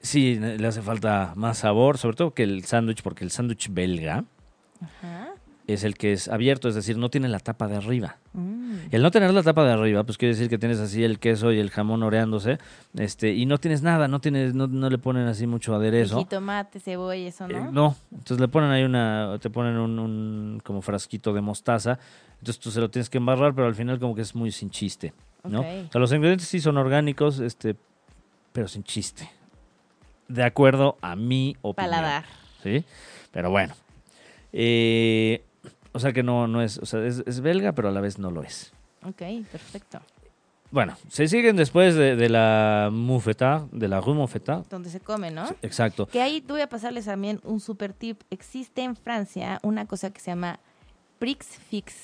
Sí, 0.00 0.38
le 0.38 0.66
hace 0.66 0.82
falta 0.82 1.32
más 1.36 1.58
sabor, 1.58 1.98
sobre 1.98 2.16
todo 2.16 2.34
que 2.34 2.42
el 2.42 2.64
sándwich, 2.64 3.02
porque 3.02 3.24
el 3.24 3.30
sándwich 3.30 3.68
belga 3.72 4.24
Ajá. 4.80 5.34
Es 5.66 5.82
el 5.84 5.96
que 5.96 6.12
es 6.12 6.28
abierto, 6.28 6.68
es 6.68 6.74
decir, 6.74 6.96
no 6.96 7.08
tiene 7.08 7.28
la 7.28 7.40
tapa 7.40 7.66
de 7.66 7.76
arriba. 7.76 8.18
Mm. 8.34 8.74
El 8.90 9.02
no 9.02 9.10
tener 9.10 9.32
la 9.34 9.42
tapa 9.42 9.64
de 9.64 9.72
arriba, 9.72 10.04
pues 10.04 10.16
quiere 10.18 10.34
decir 10.34 10.48
que 10.48 10.58
tienes 10.58 10.78
así 10.78 11.02
el 11.02 11.18
queso 11.18 11.52
y 11.52 11.58
el 11.58 11.70
jamón 11.70 12.02
oreándose, 12.02 12.58
este, 12.96 13.32
y 13.34 13.46
no 13.46 13.58
tienes 13.58 13.82
nada, 13.82 14.06
no 14.06 14.20
tienes, 14.20 14.54
no, 14.54 14.66
no 14.68 14.88
le 14.90 14.98
ponen 14.98 15.26
así 15.26 15.46
mucho 15.46 15.72
Y 15.72 15.74
aderezo. 15.76 16.18
jitomate, 16.18 16.78
cebolla, 16.78 17.26
eso, 17.28 17.46
Eh, 17.46 17.52
¿no? 17.54 17.72
no, 17.72 17.96
entonces 18.12 18.40
le 18.40 18.48
ponen 18.48 18.70
ahí 18.70 18.84
una, 18.84 19.38
te 19.40 19.50
ponen 19.50 19.76
un, 19.76 19.98
un 19.98 20.60
como 20.64 20.82
frasquito 20.82 21.32
de 21.32 21.40
mostaza, 21.40 21.98
entonces 22.38 22.58
tú 22.60 22.70
se 22.70 22.80
lo 22.80 22.88
tienes 22.90 23.10
que 23.10 23.18
embarrar, 23.18 23.54
pero 23.54 23.66
al 23.66 23.74
final 23.74 23.98
como 23.98 24.14
que 24.14 24.22
es 24.22 24.34
muy 24.34 24.52
sin 24.52 24.70
chiste, 24.70 25.12
¿no? 25.42 25.60
O 25.60 25.62
sea, 25.90 26.00
los 26.00 26.12
ingredientes 26.12 26.46
sí 26.48 26.60
son 26.60 26.76
orgánicos, 26.76 27.40
este, 27.40 27.74
pero 28.52 28.68
sin 28.68 28.84
chiste. 28.84 29.28
De 30.28 30.42
acuerdo 30.42 30.96
a 31.02 31.14
mi 31.16 31.56
opinión. 31.62 31.90
Paladar. 31.92 32.24
¿Sí? 32.62 32.84
Pero 33.30 33.50
bueno. 33.50 33.74
Eh, 34.52 35.44
o 35.96 35.98
sea 35.98 36.12
que 36.12 36.22
no, 36.22 36.46
no 36.46 36.62
es, 36.62 36.78
o 36.78 36.86
sea, 36.86 37.04
es, 37.04 37.22
es 37.26 37.40
belga, 37.40 37.72
pero 37.72 37.88
a 37.88 37.90
la 37.90 38.00
vez 38.00 38.18
no 38.18 38.30
lo 38.30 38.42
es. 38.42 38.72
Ok, 39.02 39.22
perfecto. 39.50 40.00
Bueno, 40.70 40.96
se 41.08 41.28
siguen 41.28 41.56
después 41.56 41.94
de, 41.94 42.16
de 42.16 42.28
la 42.28 42.90
Moufetard, 42.92 43.70
de 43.70 43.88
la 43.88 44.00
Rue 44.00 44.14
Moufetard. 44.14 44.66
Donde 44.68 44.90
se 44.90 45.00
come, 45.00 45.30
¿no? 45.30 45.48
Exacto. 45.62 46.06
Que 46.06 46.20
ahí 46.20 46.44
voy 46.46 46.60
a 46.60 46.68
pasarles 46.68 47.06
también 47.06 47.40
un 47.44 47.60
super 47.60 47.92
tip. 47.92 48.20
Existe 48.30 48.82
en 48.82 48.94
Francia 48.94 49.58
una 49.62 49.86
cosa 49.86 50.10
que 50.10 50.20
se 50.20 50.32
llama 50.32 50.58
Prix 51.18 51.46
Fix, 51.70 51.94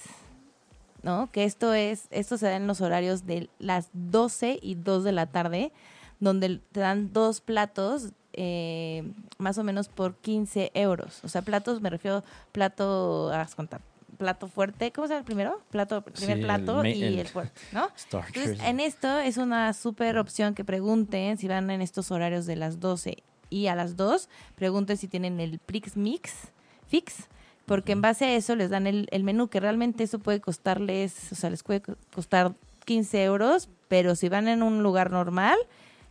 ¿no? 1.02 1.30
Que 1.32 1.44
esto 1.44 1.74
es, 1.74 2.06
esto 2.10 2.38
se 2.38 2.46
da 2.46 2.56
en 2.56 2.66
los 2.66 2.80
horarios 2.80 3.26
de 3.26 3.50
las 3.58 3.90
12 3.92 4.58
y 4.62 4.76
2 4.76 5.04
de 5.04 5.12
la 5.12 5.26
tarde, 5.26 5.72
donde 6.20 6.60
te 6.70 6.80
dan 6.80 7.12
dos 7.12 7.40
platos 7.40 8.12
eh, 8.34 9.10
más 9.38 9.58
o 9.58 9.64
menos 9.64 9.88
por 9.88 10.14
15 10.16 10.70
euros. 10.74 11.20
O 11.24 11.28
sea, 11.28 11.42
platos, 11.42 11.80
me 11.80 11.90
refiero 11.90 12.24
plato, 12.52 13.30
haz 13.32 13.54
cuenta, 13.54 13.80
plato 14.18 14.46
fuerte. 14.48 14.92
¿Cómo 14.92 15.06
se 15.06 15.12
llama 15.14 15.20
el 15.20 15.24
primero? 15.26 15.60
Plato, 15.70 16.02
primer 16.02 16.36
Sí, 16.38 16.42
plato 16.44 16.84
y 16.86 17.02
el- 17.04 17.18
el 17.20 17.28
fuerte, 17.28 17.60
¿no? 17.72 17.88
Entonces, 18.04 18.60
en 18.60 18.80
esto 18.80 19.18
es 19.18 19.36
una 19.36 19.72
súper 19.72 20.18
opción 20.18 20.54
que 20.54 20.64
pregunten 20.64 21.36
si 21.38 21.48
van 21.48 21.70
en 21.70 21.82
estos 21.82 22.10
horarios 22.10 22.46
de 22.46 22.56
las 22.56 22.78
12 22.80 23.18
y 23.50 23.66
a 23.66 23.74
las 23.74 23.96
2, 23.96 24.28
pregunten 24.54 24.96
si 24.96 25.08
tienen 25.08 25.38
el 25.40 25.58
Prix 25.58 25.96
Mix 25.96 26.32
Fix, 26.86 27.28
porque 27.66 27.92
en 27.92 28.00
base 28.02 28.24
a 28.26 28.34
eso 28.34 28.54
les 28.56 28.70
dan 28.70 28.86
el, 28.86 29.08
el 29.10 29.24
menú, 29.24 29.48
que 29.48 29.60
realmente 29.60 30.04
eso 30.04 30.18
puede 30.18 30.40
costarles, 30.40 31.32
o 31.32 31.34
sea, 31.34 31.50
les 31.50 31.62
puede 31.62 31.80
co- 31.82 31.96
costar 32.14 32.54
15 32.84 33.22
euros, 33.24 33.68
pero 33.88 34.14
si 34.16 34.28
van 34.28 34.48
en 34.48 34.62
un 34.62 34.82
lugar 34.82 35.10
normal, 35.10 35.56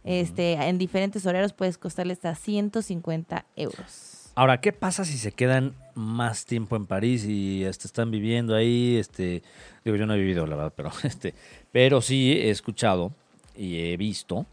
este, 0.03 0.53
en 0.53 0.77
diferentes 0.77 1.25
horarios 1.25 1.53
puedes 1.53 1.77
costarles 1.77 2.17
hasta 2.17 2.35
150 2.35 3.45
euros. 3.55 4.31
Ahora, 4.33 4.61
¿qué 4.61 4.71
pasa 4.71 5.03
si 5.03 5.17
se 5.17 5.33
quedan 5.33 5.75
más 5.93 6.45
tiempo 6.45 6.75
en 6.75 6.85
París 6.85 7.25
y 7.25 7.65
este, 7.65 7.87
están 7.87 8.11
viviendo 8.11 8.55
ahí? 8.55 8.95
Este, 8.95 9.43
digo, 9.83 9.97
yo 9.97 10.05
no 10.05 10.13
he 10.13 10.17
vivido, 10.17 10.47
la 10.47 10.55
verdad, 10.55 10.73
pero 10.75 10.91
este, 11.03 11.33
pero 11.71 12.01
sí 12.01 12.31
he 12.31 12.49
escuchado 12.49 13.11
y 13.55 13.79
he 13.79 13.97
visto 13.97 14.45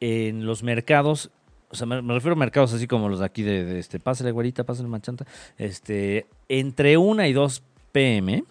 en 0.00 0.46
los 0.46 0.62
mercados, 0.62 1.30
o 1.70 1.74
sea, 1.76 1.86
me, 1.86 2.00
refiero 2.00 2.34
a 2.34 2.38
mercados 2.38 2.72
así 2.72 2.86
como 2.86 3.08
los 3.08 3.20
de 3.20 3.26
aquí 3.26 3.42
de, 3.42 3.64
de 3.64 3.78
este, 3.78 4.00
pásale 4.00 4.30
güerita, 4.30 4.64
pásale 4.64 4.88
machanta, 4.88 5.26
este, 5.58 6.26
entre 6.48 6.96
una 6.96 7.28
y 7.28 7.32
dos 7.32 7.62
pm 7.92 8.44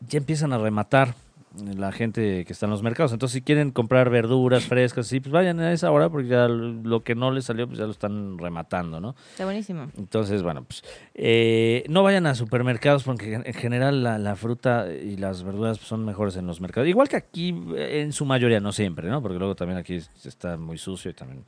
ya 0.00 0.18
empiezan 0.18 0.52
a 0.52 0.58
rematar 0.58 1.14
la 1.76 1.92
gente 1.92 2.44
que 2.44 2.52
está 2.52 2.66
en 2.66 2.70
los 2.70 2.82
mercados. 2.82 3.12
Entonces, 3.12 3.34
si 3.34 3.42
quieren 3.42 3.70
comprar 3.70 4.10
verduras 4.10 4.64
frescas, 4.64 5.06
sí, 5.06 5.20
pues 5.20 5.32
vayan 5.32 5.60
a 5.60 5.72
esa 5.72 5.90
hora 5.90 6.08
porque 6.08 6.28
ya 6.28 6.48
lo 6.48 7.02
que 7.02 7.14
no 7.14 7.30
les 7.30 7.44
salió, 7.44 7.66
pues 7.66 7.78
ya 7.78 7.84
lo 7.84 7.92
están 7.92 8.38
rematando, 8.38 9.00
¿no? 9.00 9.14
Está 9.30 9.44
buenísimo. 9.44 9.88
Entonces, 9.96 10.42
bueno, 10.42 10.64
pues 10.64 10.82
eh, 11.14 11.84
no 11.88 12.02
vayan 12.02 12.26
a 12.26 12.34
supermercados 12.34 13.04
porque 13.04 13.34
en 13.34 13.54
general 13.54 14.02
la, 14.02 14.18
la 14.18 14.36
fruta 14.36 14.86
y 14.92 15.16
las 15.16 15.42
verduras 15.42 15.78
son 15.78 16.04
mejores 16.04 16.36
en 16.36 16.46
los 16.46 16.60
mercados. 16.60 16.88
Igual 16.88 17.08
que 17.08 17.16
aquí, 17.16 17.54
eh, 17.76 18.02
en 18.02 18.12
su 18.12 18.24
mayoría, 18.24 18.60
no 18.60 18.72
siempre, 18.72 19.08
¿no? 19.08 19.22
Porque 19.22 19.38
luego 19.38 19.54
también 19.54 19.78
aquí 19.78 20.00
está 20.24 20.56
muy 20.56 20.78
sucio 20.78 21.10
y 21.10 21.14
también... 21.14 21.44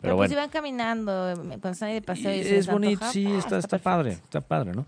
Pero, 0.00 0.14
Pero, 0.14 0.16
pues 0.16 0.30
si 0.30 0.34
bueno, 0.34 0.46
van 0.46 0.50
caminando, 0.50 1.32
cuando 1.36 1.68
están 1.68 1.88
ahí 1.88 1.94
de 1.94 2.02
paseo 2.02 2.34
y 2.34 2.38
y 2.38 2.44
se 2.44 2.56
es 2.56 2.66
bonito, 2.66 3.04
antoja, 3.04 3.12
sí, 3.12 3.26
ah, 3.26 3.38
está, 3.38 3.58
está 3.58 3.78
padre, 3.78 4.12
está 4.12 4.40
padre, 4.40 4.72
¿no? 4.72 4.86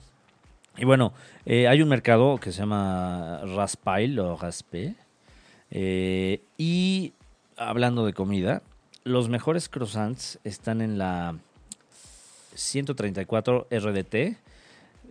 Y 0.78 0.84
bueno, 0.84 1.12
eh, 1.44 1.68
hay 1.68 1.82
un 1.82 1.88
mercado 1.88 2.38
que 2.38 2.52
se 2.52 2.60
llama 2.60 3.40
Raspail 3.44 4.18
o 4.18 4.36
Raspe. 4.36 4.94
eh, 5.70 6.40
y 6.56 7.12
hablando 7.56 8.04
de 8.06 8.12
comida, 8.12 8.62
los 9.04 9.28
mejores 9.28 9.68
croissants 9.68 10.38
están 10.44 10.80
en 10.80 10.98
la 10.98 11.36
134 12.54 13.66
RDT. 13.70 14.14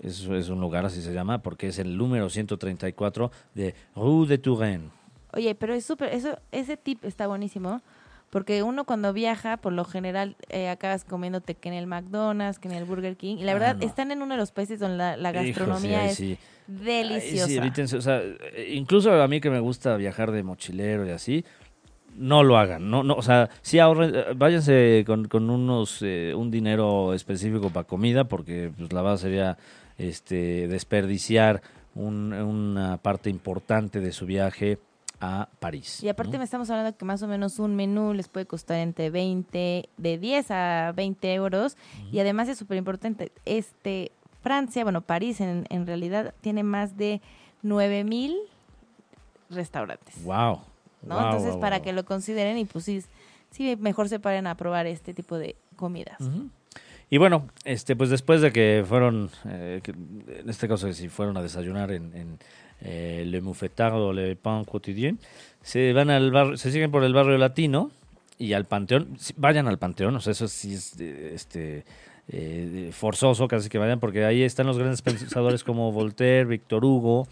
Es, 0.02 0.22
es 0.26 0.50
un 0.50 0.60
lugar, 0.60 0.86
así 0.86 1.02
se 1.02 1.14
llama, 1.14 1.40
porque 1.44 1.68
es 1.68 1.78
el 1.78 1.98
número 1.98 2.30
134 2.30 3.32
de 3.54 3.76
Rue 3.96 4.28
de 4.28 4.38
Touraine. 4.38 4.90
Oye, 5.34 5.56
pero 5.56 5.74
es 5.74 5.86
súper, 5.86 6.14
eso, 6.14 6.38
ese 6.52 6.76
tip 6.76 7.06
está 7.06 7.28
buenísimo, 7.28 7.82
porque 8.32 8.64
uno 8.64 8.86
cuando 8.86 9.14
viaja, 9.14 9.58
por 9.58 9.74
lo 9.74 9.86
general, 9.86 10.36
eh, 10.50 10.70
acabas 10.70 11.04
comiéndote 11.04 11.54
que 11.54 11.70
en 11.70 11.76
el 11.76 11.86
McDonald's, 11.86 12.58
que 12.58 12.68
en 12.70 12.74
el 12.74 12.86
Burger 12.86 13.16
King, 13.18 13.38
y 13.38 13.44
la 13.44 13.52
Ah, 13.52 13.56
verdad, 13.56 13.76
no. 13.78 13.86
están 13.86 14.10
en 14.12 14.24
uno 14.24 14.34
de 14.34 14.40
los 14.40 14.52
países 14.52 14.80
donde 14.80 14.98
la, 14.98 15.18
la 15.18 15.30
Hijo, 15.32 15.42
sí, 15.44 15.46
gastronomía 15.50 16.10
es 16.10 16.18
sí. 16.18 16.38
deliciosa. 16.66 17.44
Ay, 17.46 17.50
sí, 17.52 17.58
evítense, 17.58 17.98
o 17.98 18.02
sea, 18.02 18.22
eh, 18.24 18.72
incluso 18.74 19.12
a 19.22 19.28
mí 19.28 19.40
que 19.42 19.50
me 19.52 19.60
gusta 19.60 19.96
viajar 19.98 20.32
de 20.32 20.42
mochilero 20.44 21.06
y 21.06 21.12
así, 21.12 21.46
no 22.16 22.44
lo 22.44 22.58
hagan, 22.58 22.90
no, 22.90 23.04
no, 23.04 23.14
o 23.16 23.22
sea, 23.22 23.50
sí 23.62 23.80
ahorren, 23.80 24.16
eh, 24.16 24.24
váyanse 24.36 25.04
con, 25.06 25.28
con 25.28 25.50
unos, 25.50 26.00
eh, 26.02 26.34
un 26.36 26.50
dinero 26.52 27.14
específico 27.14 27.70
para 27.70 27.86
comida, 27.88 28.24
porque 28.26 28.72
pues 28.78 28.92
la 28.94 29.02
verdad 29.02 29.18
sería, 29.18 29.58
este, 29.98 30.68
desperdiciar 30.68 31.62
un- 31.96 32.34
una 32.34 32.98
parte 32.98 33.30
importante 33.30 34.00
de 34.00 34.12
su 34.14 34.26
viaje 34.26 34.78
a 35.22 35.48
París. 35.60 36.04
Y 36.04 36.10
aparte 36.10 36.34
¿no? 36.34 36.40
me 36.40 36.46
estamos 36.46 36.70
hablando 36.70 36.98
que 36.98 37.06
más 37.06 37.22
o 37.22 37.28
menos 37.28 37.60
un 37.60 37.76
menú 37.76 38.14
les 38.14 38.28
puede 38.28 38.48
costar 38.48 38.78
entre 38.78 39.10
20, 39.10 39.88
de 39.96 40.18
10 40.18 40.52
a 40.52 40.94
20 40.96 41.34
euros. 41.34 41.78
Y 42.12 42.20
además 42.20 42.50
es 42.50 42.58
súper 42.58 42.78
importante, 42.78 43.32
este, 43.46 44.12
Francia, 44.42 44.84
bueno, 44.84 45.02
París 45.02 45.40
en, 45.40 45.66
en 45.70 45.86
realidad 45.86 46.34
tiene 46.42 46.64
más 46.64 46.98
de 46.98 47.22
9 47.62 48.04
mil 48.04 48.36
restaurantes. 49.50 50.24
Wow, 50.24 50.62
¿no? 51.04 51.16
Guau, 51.16 51.26
Entonces, 51.26 51.52
guau, 51.52 51.62
para 51.62 51.78
guau. 51.78 51.84
que 51.84 51.94
lo 51.94 52.04
consideren 52.04 52.58
y 52.58 52.66
pues 52.66 52.86
sí, 52.86 53.04
sí, 53.52 53.78
mejor 53.80 54.10
se 54.10 54.20
paren 54.20 54.48
a 54.48 54.56
probar 54.56 54.88
este 54.88 55.14
tipo 55.14 55.38
de 55.38 55.56
comidas. 55.76 56.20
Ujú. 56.20 56.50
Y 57.12 57.18
bueno, 57.18 57.50
este, 57.66 57.98
pues 57.98 58.10
después 58.10 58.40
de 58.40 58.54
que 58.54 58.86
fueron, 58.88 59.30
eh, 59.46 59.82
que 59.84 59.92
en 59.92 60.50
este 60.50 60.70
caso 60.70 60.92
si 60.94 61.10
fueron 61.10 61.36
a 61.36 61.42
desayunar 61.42 61.92
en, 61.92 62.16
en, 62.16 62.40
eh, 62.82 63.24
Le 63.28 63.42
Moufetard 63.42 64.14
Le 64.14 64.36
Pain 64.36 64.66
Quotidien, 64.66 65.20
se 65.62 65.94
van 65.94 66.10
al 66.10 66.32
barrio, 66.32 66.58
se 66.58 66.72
siguen 66.72 66.92
por 66.92 67.04
el 67.04 67.14
barrio 67.14 67.38
latino 67.38 67.92
y 68.42 68.54
al 68.54 68.66
panteón, 68.66 69.18
vayan 69.38 69.68
al 69.68 69.78
panteón, 69.78 70.16
o 70.16 70.20
sea, 70.20 70.32
eso 70.32 70.48
sí 70.48 70.74
es 70.74 71.00
eh, 71.00 71.32
este 71.36 71.86
eh, 72.28 72.90
forzoso 72.92 73.48
casi 73.48 73.70
que 73.70 73.78
vayan, 73.78 74.00
porque 74.00 74.26
ahí 74.26 74.42
están 74.42 74.66
los 74.66 74.80
grandes 74.80 75.04
pensadores 75.04 75.64
como 75.64 75.92
Voltaire, 75.92 76.46
Víctor 76.46 76.84
Hugo, 76.84 77.28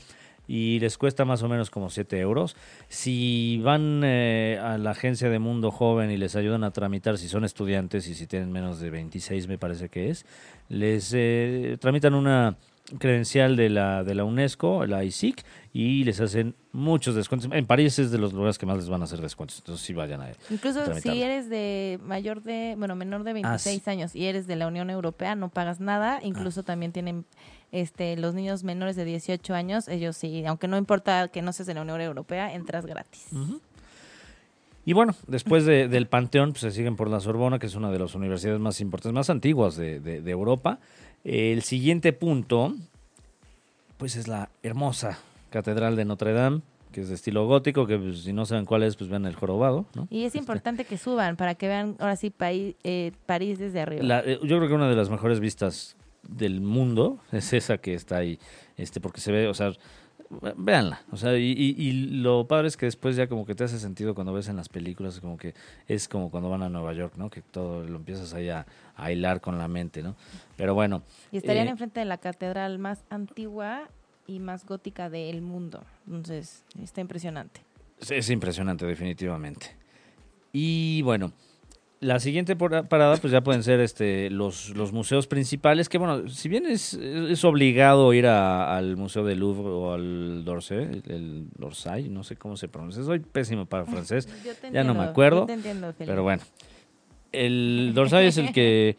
y 0.48 0.80
les 0.80 1.00
cuesta 1.00 1.26
más 1.26 1.42
o 1.42 1.50
menos 1.50 1.72
como 1.72 1.90
7 1.90 2.20
euros. 2.20 2.56
Si 2.90 3.60
van 3.64 4.02
eh, 4.04 4.60
a 4.62 4.78
la 4.78 4.92
agencia 4.92 5.30
de 5.30 5.40
Mundo 5.40 5.72
Joven 5.72 6.12
y 6.12 6.18
les 6.18 6.36
ayudan 6.36 6.64
a 6.64 6.70
tramitar, 6.70 7.18
si 7.18 7.28
son 7.28 7.44
estudiantes 7.44 8.08
y 8.08 8.14
si 8.14 8.28
tienen 8.28 8.52
menos 8.52 8.80
de 8.80 8.92
26 8.92 9.48
me 9.48 9.58
parece 9.58 9.90
que 9.90 10.12
es, 10.12 10.28
les 10.70 11.16
tramitan 11.80 12.14
una 12.14 12.56
credencial 12.98 13.56
de 13.56 13.70
la, 13.70 14.04
de 14.04 14.16
la 14.16 14.24
UNESCO, 14.24 14.86
la 14.86 15.04
ISIC, 15.04 15.44
y 15.74 16.04
les 16.04 16.20
hacen 16.20 16.56
muchos 16.72 17.14
descuentos. 17.16 17.50
En 17.54 17.66
París 17.66 18.00
es 18.00 18.10
de 18.12 18.18
los 18.18 18.34
lugares 18.34 18.58
que 18.58 18.66
más 18.66 18.78
les 18.78 18.90
van 18.90 19.02
a 19.02 19.04
hacer 19.06 19.22
descuentos, 19.22 19.60
entonces 19.60 19.86
sí 19.86 19.94
vayan 19.94 20.22
a 20.22 20.32
Incluso 20.50 20.84
si 21.02 21.22
eres 21.22 21.50
de 21.50 22.00
mayor 22.04 22.42
de, 22.42 22.76
bueno, 22.78 22.96
menor 22.96 23.24
de 23.24 23.34
26 23.34 23.88
años 23.88 24.16
y 24.16 24.26
eres 24.26 24.48
de 24.48 24.56
la 24.56 24.68
Unión 24.68 24.90
Europea, 24.90 25.36
no 25.36 25.50
pagas 25.50 25.80
nada. 25.80 26.20
Incluso 26.24 26.64
también 26.64 26.92
tienen 26.92 27.26
este 27.72 28.18
los 28.18 28.34
niños 28.34 28.64
menores 28.64 28.96
de 28.96 29.06
18 29.06 29.54
años, 29.54 29.88
ellos 29.88 30.18
sí, 30.18 30.44
aunque 30.46 30.68
no 30.68 30.78
importa 30.78 31.28
que 31.28 31.42
no 31.44 31.54
seas 31.54 31.68
de 31.68 31.76
la 31.76 31.84
Unión 31.84 32.02
Europea, 32.02 32.54
entras 32.54 32.86
gratis. 32.88 33.28
Y 34.86 34.94
bueno, 34.94 35.14
después 35.28 35.66
de- 35.66 35.88
del 35.88 36.08
Panteón, 36.08 36.52
pues 36.52 36.62
se 36.62 36.72
siguen 36.72 36.96
por 36.96 37.10
la 37.12 37.20
Sorbona, 37.20 37.60
que 37.60 37.68
es 37.68 37.76
una 37.76 37.92
de 37.92 38.00
las 38.00 38.16
universidades 38.16 38.60
más 38.60 38.82
importantes, 38.82 39.14
más 39.14 39.30
antiguas 39.30 39.76
de, 39.76 40.00
de- 40.00 40.22
de 40.22 40.32
Europa. 40.32 40.80
El 41.24 41.62
siguiente 41.64 42.14
punto, 42.14 42.76
pues 43.98 44.16
es 44.16 44.28
la 44.28 44.50
hermosa 44.64 45.20
Catedral 45.50 45.96
de 45.96 46.06
Notre 46.06 46.34
Dame, 46.34 46.62
que 46.92 47.02
es 47.02 47.10
de 47.10 47.16
estilo 47.16 47.46
gótico, 47.46 47.86
que 47.86 47.98
pues, 47.98 48.22
si 48.24 48.34
no 48.34 48.46
saben 48.46 48.66
cuál 48.66 48.84
es, 48.84 48.96
pues 48.96 49.10
vean 49.10 49.26
el 49.26 49.36
jorobado, 49.36 49.86
¿no? 49.96 50.08
Y 50.10 50.24
es 50.26 50.36
importante 50.36 50.86
que 50.86 50.98
suban 50.98 51.36
para 51.36 51.56
que 51.56 51.68
vean 51.68 51.96
ahora 52.00 52.16
sí 52.16 52.34
eh, 52.40 53.12
París 53.26 53.60
desde 53.60 53.82
arriba. 53.82 54.04
La- 54.04 54.20
eh, 54.22 54.40
yo 54.44 54.58
creo 54.58 54.68
que 54.68 54.74
una 54.74 54.90
de 54.90 54.96
las 54.96 55.10
mejores 55.10 55.40
vistas 55.40 55.96
del 56.28 56.62
mundo 56.62 57.20
es 57.32 57.54
esa 57.54 57.78
que 57.78 57.94
está 57.94 58.18
ahí, 58.18 58.40
este, 58.78 59.00
porque 59.02 59.22
se 59.22 59.32
ve, 59.32 59.48
o 59.48 59.54
sea, 59.54 59.74
véanla, 60.58 61.02
o 61.12 61.18
sea, 61.18 61.38
y, 61.38 61.52
y- 61.58 61.76
y 61.78 61.92
lo 62.22 62.48
padre 62.48 62.68
es 62.68 62.78
que 62.78 62.86
después 62.86 63.16
ya 63.16 63.28
como 63.28 63.46
que 63.46 63.56
te 63.56 63.64
hace 63.64 63.80
sentido 63.80 64.14
cuando 64.14 64.32
ves 64.32 64.48
en 64.48 64.56
las 64.58 64.70
películas, 64.70 65.20
como 65.20 65.38
que 65.38 65.56
es 65.88 66.08
como 66.08 66.30
cuando 66.30 66.50
van 66.50 66.62
a 66.64 66.70
Nueva 66.70 66.94
York, 66.94 67.14
¿no? 67.18 67.30
Que 67.30 67.42
todo 67.42 67.84
lo 67.84 67.96
empiezas 67.98 68.34
ahí 68.34 68.50
a, 68.50 68.66
a 68.96 69.12
hilar 69.12 69.42
con 69.42 69.58
la 69.58 69.68
mente, 69.68 70.04
¿no? 70.04 70.16
Pero 70.56 70.74
bueno, 70.76 71.02
y 71.32 71.38
estarían 71.38 71.68
eh, 71.68 71.72
enfrente 71.72 72.00
de 72.00 72.06
la 72.06 72.18
catedral 72.20 72.78
más 72.78 73.04
antigua 73.10 73.90
y 74.28 74.40
más 74.40 74.66
gótica 74.66 75.10
del 75.10 75.42
mundo. 75.42 75.84
Entonces, 76.06 76.64
está 76.80 77.02
impresionante. 77.02 77.62
Es, 78.00 78.12
es 78.12 78.30
impresionante, 78.30 78.86
definitivamente. 78.86 79.76
Y 80.54 81.02
bueno, 81.02 81.32
la 82.02 82.20
siguiente 82.20 82.56
parada, 82.56 83.18
pues 83.18 83.32
ya 83.34 83.42
pueden 83.42 83.62
ser 83.64 83.80
este 83.82 84.30
los, 84.30 84.70
los 84.70 84.94
museos 84.94 85.28
principales, 85.28 85.90
que 85.90 85.98
bueno, 85.98 86.30
si 86.30 86.48
bien 86.48 86.66
es, 86.66 86.94
es 86.94 87.44
obligado 87.44 88.14
ir 88.14 88.26
a- 88.28 88.78
al 88.78 88.96
Museo 88.96 89.26
del 89.26 89.40
Louvre 89.40 89.70
o 89.70 89.94
al 89.94 90.46
d'Orsay, 90.46 90.78
el, 90.78 91.04
el 91.08 91.48
d'Orsay, 91.58 92.08
no 92.10 92.24
sé 92.24 92.38
cómo 92.38 92.56
se 92.56 92.68
pronuncia, 92.70 93.04
soy 93.04 93.20
pésimo 93.20 93.66
para 93.66 93.86
francés, 93.86 94.28
Yo 94.46 94.54
te 94.56 94.72
Ya 94.72 94.84
no 94.84 94.94
me 94.94 95.00
entiendo, 95.00 95.02
acuerdo, 95.04 95.40
yo 95.42 95.46
te 95.48 95.54
entiendo, 95.54 95.88
Felipe. 95.94 96.06
pero 96.12 96.24
bueno. 96.24 96.42
El 97.32 97.92
d'Orsay 97.94 98.28
es 98.28 98.38
el 98.38 98.52
que, 98.54 98.98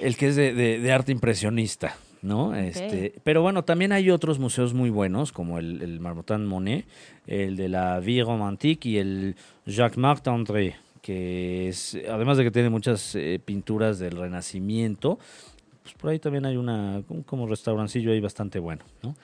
el 0.00 0.16
que 0.16 0.28
es 0.28 0.36
de, 0.36 0.54
de- 0.54 0.78
de 0.80 0.92
arte 0.92 1.12
impresionista, 1.12 1.96
¿no? 2.22 2.54
Este, 2.54 3.12
pero 3.22 3.42
bueno, 3.42 3.64
también 3.64 3.92
hay 3.92 4.10
otros 4.10 4.38
museos 4.38 4.72
muy 4.72 4.88
buenos, 4.88 5.30
como 5.32 5.58
el, 5.58 5.82
el 5.82 6.00
Marmottan 6.00 6.46
Monet, 6.46 6.86
el 7.26 7.56
de 7.56 7.68
la 7.68 8.00
Vie 8.00 8.22
Romantique 8.24 8.88
y 8.88 8.96
el 8.98 9.36
Jacques-Marc 9.66 10.26
André, 10.28 10.76
que 11.06 11.68
es, 11.68 11.96
además 12.10 12.36
de 12.36 12.42
que 12.42 12.50
tiene 12.50 12.68
muchas 12.68 13.14
eh, 13.14 13.38
pinturas 13.44 14.00
del 14.00 14.16
Renacimiento, 14.16 15.20
pues 15.84 15.94
por 15.94 16.10
ahí 16.10 16.18
también 16.18 16.46
hay 16.46 16.56
una, 16.56 17.00
un- 17.08 17.22
como 17.22 17.46
restaurancillo 17.46 18.10
ahí 18.10 18.18
bastante 18.20 18.58
bueno, 18.58 18.84
¿no? 19.04 19.14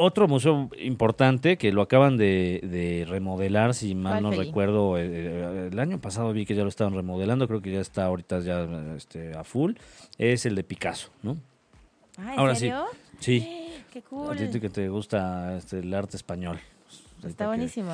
Otro 0.00 0.28
museo 0.28 0.70
importante 0.80 1.58
que 1.58 1.72
lo 1.72 1.82
acaban 1.82 2.16
de, 2.16 2.60
de 2.62 3.04
remodelar, 3.06 3.74
si 3.74 3.94
mal 3.96 4.12
¿Cuál, 4.12 4.22
no 4.22 4.30
recuerdo, 4.30 4.96
eh, 4.96 5.02
eh, 5.10 5.68
el 5.72 5.78
año 5.78 6.00
pasado 6.00 6.32
vi 6.32 6.46
que 6.46 6.54
ya 6.54 6.62
lo 6.62 6.68
estaban 6.70 6.94
remodelando, 6.94 7.46
creo 7.48 7.60
que 7.60 7.72
ya 7.72 7.80
está 7.80 8.04
ahorita 8.06 8.38
ya 8.40 8.66
este, 8.96 9.36
a 9.36 9.44
full, 9.44 9.72
es 10.16 10.46
el 10.46 10.54
de 10.54 10.62
Picasso, 10.64 11.10
¿no? 11.22 11.36
Ah, 12.16 12.32
¿en 12.32 12.38
ahora 12.38 12.54
sí. 12.54 12.60
serio? 12.60 12.84
Sí, 13.20 13.46
¡Qué 13.92 13.98
a 13.98 14.02
cool! 14.02 14.50
ti 14.50 14.58
que 14.60 14.70
te 14.70 14.88
gusta 14.88 15.56
este, 15.58 15.80
el 15.80 15.92
arte 15.92 16.16
español. 16.16 16.58
Está 17.26 17.46
buenísimo. 17.48 17.90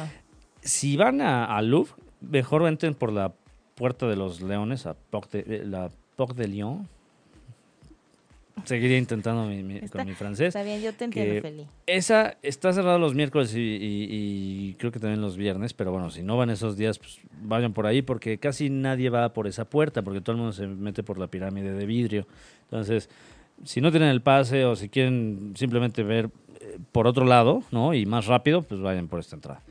Si 0.63 0.97
van 0.97 1.21
a, 1.23 1.47
a 1.57 1.61
Louvre, 1.63 1.93
mejor 2.31 2.67
entren 2.67 2.95
por 2.95 3.13
la 3.13 3.33
Puerta 3.75 4.07
de 4.07 4.17
los 4.17 4.41
Leones, 4.41 4.87
a 4.87 4.95
Porte 4.95 5.43
de, 5.43 5.57
eh, 5.57 5.65
la 5.65 5.91
Porte 6.17 6.43
de 6.43 6.49
Lyon. 6.49 6.89
Seguiría 8.65 8.97
intentando 8.99 9.45
mi- 9.47 9.63
mi- 9.63 9.77
Está- 9.77 9.99
con 9.99 10.07
mi 10.07 10.15
francés. 10.15 10.49
Está 10.49 10.63
bien, 10.63 10.81
yo 10.81 10.95
te 10.95 11.05
entiendo, 11.05 11.43
Feli. 11.43 11.67
Esa 11.87 12.37
está 12.41 12.73
cerrada 12.73 12.99
los 12.99 13.15
miércoles 13.15 13.55
y, 13.55 13.59
y- 13.61 14.09
y 14.71 14.75
creo 14.79 14.91
que 14.93 15.01
también 15.01 15.21
los 15.21 15.37
viernes, 15.37 15.75
pero 15.75 15.91
bueno, 15.93 16.09
si 16.11 16.23
no 16.23 16.37
van 16.37 16.49
esos 16.51 16.77
días, 16.77 16.99
pues 16.99 17.19
vayan 17.43 17.73
por 17.75 17.87
ahí 17.87 18.01
porque 18.01 18.39
casi 18.39 18.71
nadie 18.71 19.11
va 19.11 19.33
por 19.35 19.49
esa 19.49 19.65
puerta 19.67 20.03
porque 20.03 20.21
todo 20.21 20.33
el 20.33 20.39
mundo 20.39 20.53
se 20.53 20.67
mete 20.67 21.03
por 21.03 21.19
la 21.19 21.27
pirámide 21.27 21.73
de 21.73 21.85
vidrio. 21.85 22.27
Entonces, 22.71 23.11
si 23.65 23.81
no 23.81 23.91
tienen 23.91 24.09
el 24.09 24.23
pase 24.23 24.65
o 24.65 24.77
si 24.77 24.89
quieren 24.89 25.53
simplemente 25.57 26.03
ver 26.03 26.31
eh, 26.61 26.79
por 26.93 27.07
otro 27.07 27.27
lado, 27.27 27.63
¿no? 27.71 27.93
Y 27.93 28.07
más 28.07 28.27
rápido, 28.27 28.63
pues 28.63 28.81
vayan 28.81 29.09
por 29.09 29.19
esta 29.21 29.35
entrada. 29.37 29.63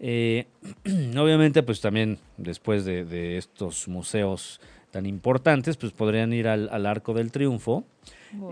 Eh, 0.00 0.46
obviamente, 1.18 1.62
pues 1.62 1.80
también 1.80 2.18
después 2.36 2.84
de, 2.84 3.04
de 3.04 3.36
estos 3.38 3.88
museos 3.88 4.60
tan 4.90 5.06
importantes, 5.06 5.76
pues 5.76 5.92
podrían 5.92 6.32
ir 6.32 6.48
al, 6.48 6.68
al 6.70 6.86
Arco 6.86 7.12
del 7.14 7.30
Triunfo. 7.32 7.84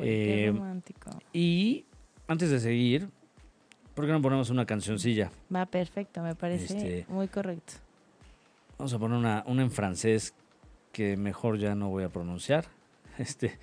Eh, 0.02 0.44
qué 0.46 0.52
romántico. 0.52 1.11
Y 1.32 1.85
antes 2.28 2.50
de 2.50 2.61
seguir, 2.61 3.09
¿por 3.94 4.06
qué 4.06 4.12
no 4.12 4.20
ponemos 4.20 4.50
una 4.50 4.66
cancioncilla? 4.66 5.30
Va 5.54 5.66
perfecto, 5.66 6.22
me 6.22 6.35
parece 6.35 6.76
Este- 6.76 7.06
muy 7.12 7.28
correcto. 7.28 7.74
Vamos 8.78 8.92
a 8.92 8.98
poner 8.98 9.16
una, 9.16 9.42
una 9.46 9.62
en 9.62 9.70
francés 9.70 10.35
que 10.92 11.16
mejor 11.16 11.59
ya 11.59 11.74
no 11.74 11.88
voy 11.88 12.04
a 12.04 12.09
pronunciar. 12.09 12.66
Este, 13.18 13.59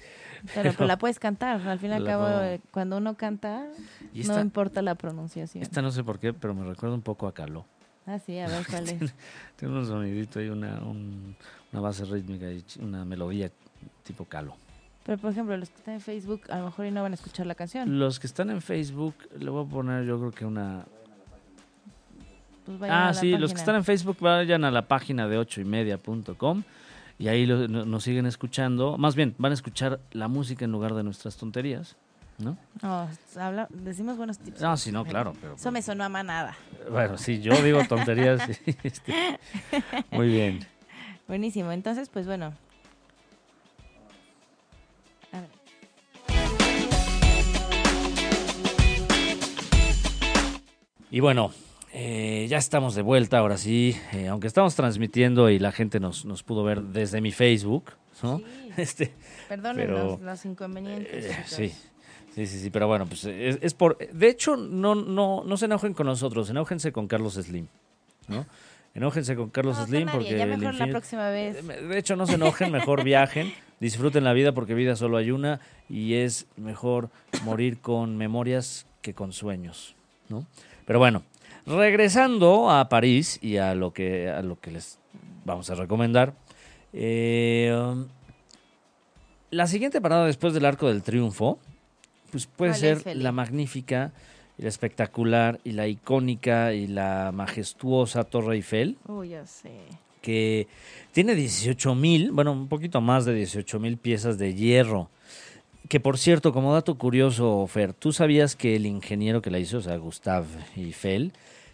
Pero, 0.56 0.74
pues 0.74 0.88
la 0.88 0.98
puedes 0.98 1.19
cantar. 1.19 1.62
Al 1.67 1.78
fin 1.78 1.91
y 1.91 1.93
al 1.93 2.04
cabo, 2.04 2.24
puedo- 2.24 2.43
eh, 2.43 2.60
cuando 2.72 2.98
uno 2.98 3.15
canta, 3.15 3.67
no 4.12 4.41
importa 4.41 4.82
la 4.82 4.96
pronunciación. 4.96 5.62
esta 5.62 5.84
no 5.84 5.91
sé 5.91 6.04
por 6.04 6.17
qué, 6.19 6.34
pero 6.34 6.56
me 6.56 6.65
recuerda 6.65 6.96
un 6.96 7.04
poco 7.04 7.28
a 7.28 7.36
Caló. 7.36 7.67
Ah, 8.06 8.20
sí, 8.20 8.38
a 8.39 8.48
ver 8.48 8.66
cuál 8.70 8.89
es. 8.89 9.13
Tiene 9.56 9.78
un 9.80 9.86
sonidito 9.86 10.42
y 10.42 10.50
una, 10.50 10.80
un- 10.82 11.36
una 11.72 11.82
base 11.82 12.04
rítmica 12.06 12.52
y 12.52 12.63
una 12.80 13.06
melodía 13.06 13.50
tipo 14.04 14.26
Caló. 14.26 14.56
Pero, 15.06 15.18
por 15.18 15.32
ejemplo, 15.32 15.56
los 15.58 15.70
que 15.70 15.78
están 15.78 15.94
en 15.96 16.02
Facebook, 16.02 16.42
a 16.50 16.60
lo 16.60 16.66
mejor 16.66 16.86
y 16.86 16.92
no 16.92 17.02
van 17.02 17.12
a 17.12 17.16
escuchar 17.16 17.46
la 17.46 17.56
canción. 17.56 18.00
Los 18.00 18.20
que 18.20 18.28
están 18.28 18.50
en 18.50 18.62
Facebook, 18.62 19.16
le 19.38 19.50
voy 19.50 19.66
a 19.66 19.70
poner 19.70 20.06
yo 20.06 20.18
creo 20.20 20.32
que 20.32 20.46
una... 20.46 20.86
Pues 22.66 22.89
Ah, 22.92 23.13
sí, 23.13 23.32
los 23.32 23.39
que 23.52 23.56
página. 23.56 23.60
están 23.60 23.76
en 23.76 23.84
Facebook 23.84 24.18
vayan 24.22 24.63
a 24.63 24.72
la 24.72 24.88
página 24.88 25.28
de 25.28 25.38
ochoymedia.com 25.38 26.63
y 27.20 27.28
ahí 27.28 27.46
lo- 27.46 27.68
no- 27.68 27.84
nos 27.86 28.04
siguen 28.04 28.26
escuchando. 28.26 28.98
Más 28.98 29.16
bien, 29.16 29.36
van 29.38 29.52
a 29.52 29.56
escuchar 29.56 30.00
la 30.12 30.30
música 30.30 30.63
en 30.63 30.72
lugar 30.72 30.94
de 30.94 31.04
nuestras 31.04 31.36
tonterías, 31.36 31.98
¿no? 32.38 32.58
No, 32.82 33.10
habla, 33.39 33.67
decimos 33.69 34.17
buenos 34.17 34.39
tips. 34.39 34.62
No, 34.62 34.76
sí, 34.78 34.91
no, 34.91 35.06
claro, 35.06 35.34
pero... 35.39 35.56
Eso 35.56 35.72
me 35.72 35.82
sonó 35.82 36.04
a 36.04 36.10
manada. 36.10 36.56
Bueno, 36.89 37.17
sí, 37.17 37.41
yo 37.41 37.54
digo 37.62 37.84
tonterías. 37.88 38.41
este, 38.84 39.39
muy 40.12 40.28
bien. 40.28 40.65
Buenísimo. 41.28 41.72
Entonces, 41.72 42.10
pues 42.10 42.26
bueno. 42.26 42.54
Y 51.13 51.19
bueno, 51.19 51.52
eh, 51.93 52.48
ya 52.50 52.58
estamos 52.58 52.96
de 52.96 53.04
vuelta 53.04 53.38
ahora 53.38 53.56
sí, 53.58 53.96
eh, 54.13 54.28
aunque 54.30 54.48
estamos 54.48 54.74
transmitiendo 54.74 55.48
y 55.52 55.60
la 55.60 55.72
gente 55.72 56.00
nos, 56.00 56.26
nos 56.26 56.41
pudo 56.41 56.63
ver 56.63 56.82
desde 56.82 57.22
mi 57.22 57.32
Facebook, 57.32 57.91
¿no? 58.24 58.39
Sí. 58.39 58.46
Este, 58.78 59.13
Pero, 59.48 60.19
los, 60.19 60.46
inconvenientes. 60.46 61.25
eh, 61.25 61.44
sí, 61.46 61.71
sí, 62.36 62.46
sí, 62.48 62.60
sí, 62.60 62.69
pero 62.69 62.88
bueno, 62.88 63.06
pues 63.06 63.25
es, 63.25 63.58
es 63.62 63.73
por... 63.73 63.98
De 63.98 64.27
hecho, 64.29 64.56
no, 64.56 64.96
no, 64.96 65.44
no 65.46 65.58
se 65.58 65.65
enojen 65.65 65.94
con 65.94 66.08
nosotros, 66.08 66.50
enójense 66.50 66.92
con 66.92 67.08
Carlos 67.08 67.34
Slim, 67.36 67.67
¿no? 68.27 68.46
Enójense 68.96 69.36
con 69.36 69.50
Carlos 69.50 69.77
No, 69.79 69.86
Slim 69.88 70.08
porque... 70.12 70.38
ya 70.38 70.44
el 70.44 70.58
mejor 70.58 70.75
la 70.75 70.88
próxima 70.88 71.29
vez. 71.29 71.65
De 71.65 71.98
hecho, 71.98 72.15
no 72.15 72.27
se 72.27 72.36
enojen, 72.36 72.71
mejor 72.71 73.04
viajen, 73.06 73.52
disfruten 73.79 74.23
la 74.23 74.34
vida 74.34 74.52
porque 74.54 74.75
vida 74.75 74.96
solo 74.96 75.17
hay 75.17 75.31
una 75.31 75.60
y 75.90 76.13
es 76.13 76.46
mejor 76.58 77.10
morir 77.44 77.79
con 77.79 78.17
memorias 78.17 78.86
que 79.02 79.15
con 79.15 79.34
sueños, 79.34 79.96
¿no? 80.29 80.46
Pero 80.86 81.00
bueno, 81.00 81.23
regresando 81.65 82.69
a 82.69 82.88
París 82.88 83.40
y 83.42 83.58
a 83.58 83.73
lo 83.73 83.94
que, 83.94 84.29
a 84.29 84.42
lo 84.44 84.60
que 84.60 84.71
les 84.71 85.00
vamos 85.44 85.69
a 85.69 85.75
recomendar. 85.75 86.34
eh, 86.94 87.73
la 89.50 89.67
siguiente 89.67 90.02
parada 90.02 90.25
después 90.25 90.54
del 90.54 90.65
Arco 90.65 90.88
del 90.88 91.04
Triunfo, 91.04 91.60
pues 92.34 92.48
puede 92.48 92.71
¿Cuál 92.71 92.79
ser 92.79 93.02
es, 93.06 93.15
la 93.15 93.31
magnífica, 93.31 94.12
y 94.58 94.63
la 94.63 94.69
espectacular, 94.69 95.60
y 95.63 95.71
la 95.73 95.88
icónica, 95.88 96.73
y 96.73 96.88
la 96.88 97.31
majestuosa 97.31 98.23
Torre 98.23 98.56
Eiffel 98.56 98.98
Uy, 99.08 99.29
ya 99.29 99.46
sé. 99.46 99.69
que 100.21 100.67
tiene 101.12 101.36
18 101.36 101.94
mil, 101.94 102.31
bueno, 102.31 102.52
un 102.52 102.67
poquito 102.67 103.00
más 103.02 103.25
de 103.25 103.36
18 103.36 103.79
mil 103.79 103.98
piezas 103.98 104.40
de 104.40 104.56
hierro. 104.56 105.10
Que 105.90 106.00
por 106.00 106.17
cierto, 106.17 106.54
como 106.54 106.73
dato 106.73 106.98
curioso, 106.98 107.67
Fer, 107.67 107.94
¿tú 107.94 108.12
sabías 108.12 108.56
que 108.56 108.75
el 108.75 108.88
ingeniero 108.88 109.44
que 109.44 109.52
la 109.52 109.60
hizo, 109.60 109.77
o 109.77 109.81
sea, 109.81 109.96
Gustave 109.98 110.48
Eiffel, 110.75 111.34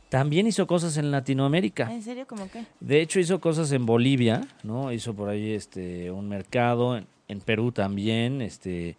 también 0.10 0.46
hizo 0.48 0.68
cosas 0.68 0.98
en 0.98 1.10
Latinoamérica? 1.12 1.90
¿En 1.90 2.02
serio? 2.02 2.26
¿Cómo 2.28 2.50
qué? 2.52 2.66
De 2.82 3.00
hecho, 3.00 3.20
hizo 3.22 3.40
cosas 3.40 3.72
en 3.72 3.86
Bolivia, 3.86 4.42
¿no? 4.64 4.92
Hizo 4.92 5.14
por 5.14 5.30
ahí 5.30 5.52
este 5.52 6.12
un 6.12 6.28
mercado, 6.28 6.98
en, 6.98 7.06
en 7.28 7.40
Perú 7.40 7.72
también, 7.72 8.42
este, 8.42 8.98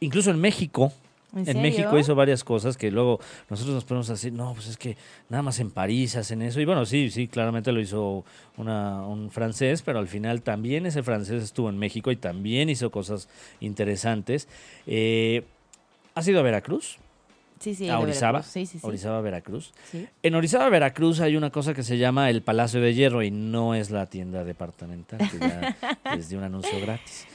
incluso 0.00 0.30
en 0.30 0.40
México. 0.40 0.92
¿En? 1.36 1.60
México 1.60 1.98
hizo 1.98 2.14
varias 2.14 2.42
cosas 2.42 2.78
que 2.78 2.90
luego 2.90 3.20
nosotros 3.50 3.74
nos 3.74 3.84
ponemos 3.84 4.08
así, 4.08 4.30
no, 4.30 4.54
pues 4.54 4.66
es 4.68 4.78
que 4.78 4.96
nada 5.28 5.42
más 5.42 5.60
en 5.60 5.70
París 5.70 6.16
hacen 6.16 6.40
eso. 6.40 6.58
Y 6.58 6.64
bueno, 6.64 6.86
sí, 6.86 7.10
sí, 7.10 7.28
claramente 7.28 7.70
lo 7.70 7.80
hizo 7.82 8.24
una- 8.56 9.06
un 9.06 9.30
francés, 9.30 9.82
pero 9.82 9.98
al 9.98 10.08
final 10.08 10.40
también 10.40 10.86
ese 10.86 11.02
francés 11.02 11.42
estuvo 11.42 11.68
en 11.68 11.76
México 11.76 12.10
y 12.10 12.16
también 12.16 12.70
hizo 12.70 12.90
cosas 12.90 13.28
interesantes. 13.60 14.48
Eh, 14.86 15.44
¿Has 16.14 16.26
ido 16.26 16.40
a 16.40 16.42
Veracruz? 16.42 16.96
Sí, 17.60 17.74
sí. 17.74 17.88
a 17.90 17.98
Orizaba. 17.98 18.38
Veracruz. 18.38 18.52
Sí, 18.52 18.66
sí, 18.66 18.78
sí. 18.78 18.86
Orizaba, 18.86 19.20
Veracruz. 19.20 19.72
En 20.22 20.34
Orizaba, 20.34 20.68
Veracruz 20.70 21.20
hay 21.20 21.36
una 21.36 21.50
cosa 21.50 21.74
que 21.74 21.82
se 21.82 21.98
llama 21.98 22.30
el 22.30 22.40
Palacio 22.40 22.80
de 22.80 22.94
Hierro 22.94 23.22
y 23.22 23.30
no 23.30 23.74
es 23.74 23.90
la 23.90 24.06
tienda 24.06 24.44
departamental, 24.44 25.18
que 25.30 25.38
ya 25.38 25.76
es 26.16 26.30
de 26.30 26.38
un 26.38 26.44
anuncio 26.44 26.80
gratis. 26.80 27.26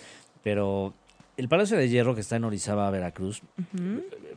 Pero 0.42 0.94
el 1.38 1.48
Palacio 1.50 1.78
de 1.78 1.90
Hierro 1.90 2.16
que 2.16 2.22
está 2.22 2.36
en 2.38 2.44
Orizaba, 2.44 2.90
Veracruz, 2.90 3.42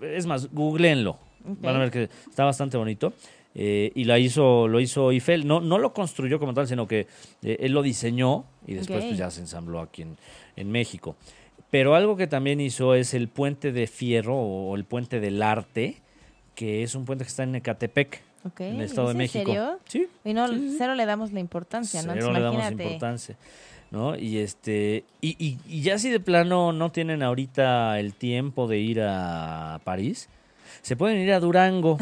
es 0.00 0.26
más, 0.26 0.50
googleenlo. 0.52 1.18
Van 1.44 1.76
a 1.76 1.78
ver 1.78 1.90
que 1.90 2.08
está 2.28 2.44
bastante 2.44 2.76
bonito. 2.76 3.12
Eh, 3.58 3.90
y 3.94 4.04
la 4.04 4.18
hizo, 4.18 4.68
lo 4.68 4.80
hizo 4.80 5.10
Eiffel. 5.12 5.46
No, 5.46 5.60
no 5.60 5.78
lo 5.78 5.94
construyó 5.94 6.38
como 6.38 6.52
tal, 6.52 6.66
sino 6.68 6.86
que 6.86 7.06
eh, 7.42 7.56
él 7.60 7.72
lo 7.72 7.82
diseñó 7.82 8.44
y 8.66 8.74
después 8.74 9.04
pues, 9.04 9.16
ya 9.16 9.30
se 9.30 9.40
ensambló 9.40 9.80
aquí 9.80 10.02
en, 10.02 10.16
en 10.56 10.70
México. 10.70 11.16
Pero 11.70 11.94
algo 11.94 12.16
que 12.16 12.26
también 12.26 12.60
hizo 12.60 12.94
es 12.94 13.14
el 13.14 13.28
puente 13.28 13.72
de 13.72 13.86
fierro 13.86 14.36
o 14.36 14.76
el 14.76 14.84
puente 14.84 15.20
del 15.20 15.40
arte, 15.42 16.02
que 16.54 16.82
es 16.82 16.94
un 16.94 17.04
puente 17.06 17.24
que 17.24 17.28
está 17.28 17.44
en 17.44 17.54
Ecatepec, 17.54 18.22
en 18.58 18.74
el 18.76 18.80
Estado 18.82 19.08
de 19.08 19.12
¿Es 19.12 19.14
en 19.14 19.18
México. 19.18 19.44
serio? 19.46 19.78
Sí, 19.86 20.06
Y 20.24 20.34
no, 20.34 20.48
Sí, 20.48 20.54
sí, 20.58 20.70
sí. 20.70 20.74
cero 20.78 20.94
le 20.94 21.06
damos 21.06 21.32
la 21.32 21.40
importancia, 21.40 22.02
¿no? 22.02 22.12
Cero 22.12 22.26
Entonces, 22.26 22.38
le 22.38 22.44
damos 22.44 22.60
imagínate. 22.60 22.84
importancia. 22.84 23.36
¿No? 23.90 24.16
Y 24.16 24.38
este. 24.38 25.04
Y, 25.20 25.36
y, 25.38 25.58
y 25.66 25.82
ya 25.82 25.98
si 25.98 26.10
de 26.10 26.20
plano 26.20 26.72
no 26.72 26.90
tienen 26.90 27.22
ahorita 27.22 27.98
el 28.00 28.14
tiempo 28.14 28.66
de 28.66 28.78
ir 28.78 29.00
a 29.00 29.80
París, 29.84 30.28
se 30.82 30.96
pueden 30.96 31.18
ir 31.18 31.32
a 31.32 31.40
Durango. 31.40 31.98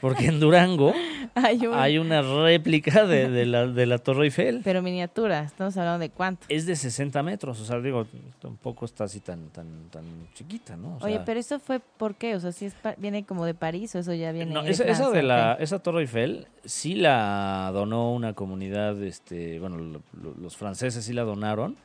Porque 0.00 0.26
en 0.26 0.38
Durango 0.40 0.92
Hay 1.34 1.66
un- 1.66 1.74
hay 1.74 1.98
una 1.98 2.22
réplica 2.22 3.04
de, 3.06 3.28
de 3.28 3.46
la, 3.46 3.66
de 3.66 3.86
la 3.86 3.98
Torre 3.98 4.24
Eiffel. 4.26 4.60
Pero 4.64 4.82
miniatura, 4.82 5.40
estamos 5.44 5.76
hablando 5.76 6.00
de 6.00 6.10
cuánto. 6.10 6.46
Es 6.48 6.66
de 6.66 6.74
60 6.76 7.22
metros. 7.22 7.60
O 7.60 7.64
sea, 7.64 7.80
digo, 7.80 8.06
tampoco 8.40 8.84
está 8.84 9.04
así 9.04 9.20
tan, 9.20 9.48
tan, 9.50 9.66
tan 9.90 10.04
chiquita, 10.34 10.76
¿no? 10.76 10.98
O 11.00 11.04
Oye, 11.04 11.20
pero 11.24 11.38
eso 11.40 11.58
fue 11.60 11.80
por 11.80 12.14
qué? 12.16 12.34
O 12.34 12.40
sea, 12.40 12.52
si 12.52 12.66
es 12.66 12.74
pa- 12.74 12.94
viene 12.98 13.24
como 13.24 13.44
de 13.44 13.54
París 13.54 13.94
o 13.94 13.98
eso 13.98 14.12
ya 14.14 14.32
viene 14.32 14.52
No, 14.52 14.62
de 14.62 14.70
esa, 14.70 14.84
esa 14.84 15.10
de 15.10 15.22
la, 15.22 15.54
esa 15.60 15.78
Torre 15.80 16.02
Eiffel 16.02 16.46
sí 16.64 16.94
la 16.94 17.70
donó 17.72 18.12
una 18.12 18.32
comunidad, 18.34 19.00
este, 19.02 19.58
bueno, 19.60 19.78
lo- 19.78 20.02
lo- 20.22 20.34
los 20.40 20.56
franceses 20.56 21.04
sí 21.04 21.12
la 21.12 21.22
donaron, 21.22 21.76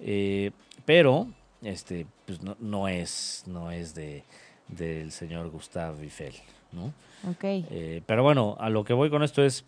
eh, 0.00 0.50
pero 0.84 1.28
este, 1.62 2.06
pues 2.26 2.42
no, 2.42 2.56
no 2.60 2.88
es, 2.88 3.44
no 3.46 3.70
es 3.70 3.94
de 3.94 4.24
del 4.68 5.12
señor 5.12 5.50
Gustave 5.50 6.02
Eiffel, 6.02 6.34
¿no? 6.72 6.92
Ok. 7.30 7.44
Eh, 7.44 8.02
pero 8.06 8.22
bueno, 8.22 8.56
a 8.58 8.70
lo 8.70 8.84
que 8.84 8.92
voy 8.92 9.10
con 9.10 9.22
esto 9.22 9.42
es, 9.42 9.64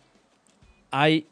hay 0.91 1.27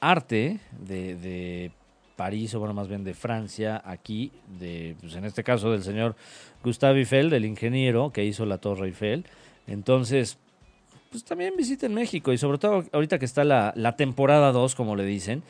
arte 0.00 0.60
de, 0.80 1.16
de 1.16 1.70
París, 2.16 2.54
o 2.54 2.58
bueno, 2.58 2.74
más 2.74 2.88
bien 2.88 3.04
de 3.04 3.14
Francia, 3.14 3.80
aquí, 3.84 4.32
de, 4.58 4.96
pues 5.00 5.14
en 5.14 5.24
este 5.24 5.44
caso 5.44 5.70
del 5.70 5.82
señor 5.82 6.16
Gustave 6.64 6.98
Eiffel, 6.98 7.30
del 7.30 7.44
ingeniero 7.44 8.10
que 8.12 8.24
hizo 8.24 8.44
la 8.44 8.58
Torre 8.58 8.86
Eiffel. 8.86 9.24
Entonces, 9.66 10.38
pues 11.10 11.24
también 11.24 11.54
visiten 11.56 11.94
México 11.94 12.32
y 12.32 12.38
sobre 12.38 12.58
todo 12.58 12.84
ahorita 12.92 13.18
que 13.18 13.24
está 13.24 13.44
la, 13.44 13.72
la 13.76 13.96
temporada 13.96 14.52
2, 14.52 14.74
como 14.74 14.96
le 14.96 15.04
dicen, 15.04 15.42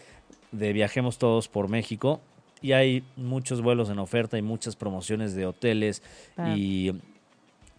de 0.52 0.72
Viajemos 0.72 1.18
Todos 1.18 1.48
por 1.48 1.68
México. 1.68 2.20
Y 2.60 2.72
hay 2.72 3.04
muchos 3.16 3.62
vuelos 3.62 3.88
en 3.90 3.98
oferta 3.98 4.36
y 4.38 4.42
muchas 4.42 4.74
promociones 4.76 5.34
de 5.34 5.46
hoteles 5.46 6.02
Ah. 6.36 6.54
y, 6.56 6.92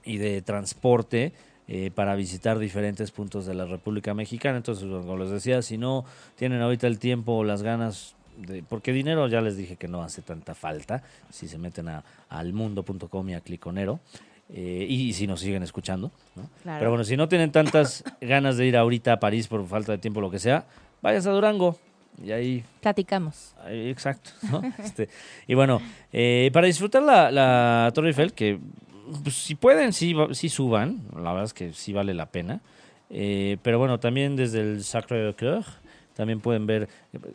y 0.05 0.17
de 0.17 0.41
transporte 0.41 1.33
eh, 1.67 1.91
para 1.93 2.15
visitar 2.15 2.57
diferentes 2.57 3.11
puntos 3.11 3.45
de 3.45 3.53
la 3.53 3.65
República 3.65 4.13
Mexicana. 4.13 4.57
Entonces, 4.57 4.85
como 4.85 5.17
les 5.17 5.29
decía, 5.29 5.61
si 5.61 5.77
no 5.77 6.05
tienen 6.35 6.61
ahorita 6.61 6.87
el 6.87 6.97
tiempo 6.97 7.33
o 7.33 7.43
las 7.43 7.61
ganas, 7.61 8.15
de, 8.37 8.63
porque 8.63 8.91
dinero 8.93 9.27
ya 9.27 9.41
les 9.41 9.55
dije 9.57 9.75
que 9.75 9.87
no 9.87 10.01
hace 10.01 10.21
tanta 10.21 10.55
falta, 10.55 11.03
si 11.29 11.47
se 11.47 11.57
meten 11.57 11.89
a 11.89 12.03
almundo.com 12.29 13.29
y 13.29 13.33
a 13.35 13.41
Cliconero. 13.41 13.99
eh, 14.51 14.87
y, 14.89 15.13
si 15.13 15.27
nos 15.27 15.41
siguen 15.41 15.61
escuchando. 15.61 16.09
¿no? 16.35 16.49
Claro. 16.63 16.79
Pero 16.79 16.89
bueno, 16.89 17.03
si 17.03 17.15
no 17.15 17.27
tienen 17.29 17.51
tantas 17.51 18.03
ganas 18.21 18.57
de 18.57 18.65
ir 18.65 18.75
ahorita 18.77 19.13
a 19.13 19.19
París 19.19 19.47
por 19.47 19.63
falta 19.67 19.91
de 19.91 19.99
tiempo 19.99 20.19
o 20.19 20.23
lo 20.23 20.31
que 20.31 20.39
sea, 20.39 20.65
váyanse 21.03 21.29
a 21.29 21.33
Durango. 21.33 21.77
Y 22.23 22.31
ahí 22.31 22.63
Platicamos. 22.81 23.53
Ahí, 23.63 23.89
Exacto. 23.89 24.31
¿no? 24.51 24.61
Este, 24.83 25.09
y 25.47 25.53
bueno, 25.53 25.81
eh, 26.11 26.49
para 26.53 26.67
disfrutar 26.67 27.01
la, 27.03 27.31
la 27.31 27.91
Torre 27.93 28.09
Eiffel, 28.09 28.33
que 28.33 28.59
pues, 29.23 29.35
si 29.35 29.55
pueden, 29.55 29.93
sí, 29.93 30.15
sí 30.31 30.49
suban, 30.49 31.01
la 31.15 31.31
verdad 31.31 31.45
es 31.45 31.53
que 31.53 31.73
sí 31.73 31.93
vale 31.93 32.13
la 32.13 32.25
pena. 32.27 32.61
Eh, 33.09 33.57
pero 33.63 33.79
bueno, 33.79 33.99
también 33.99 34.35
desde 34.35 34.61
el 34.61 34.83
Sacré 34.83 35.33
Coeur, 35.33 35.63
también 36.15 36.39
pueden 36.41 36.67
ver 36.67 36.87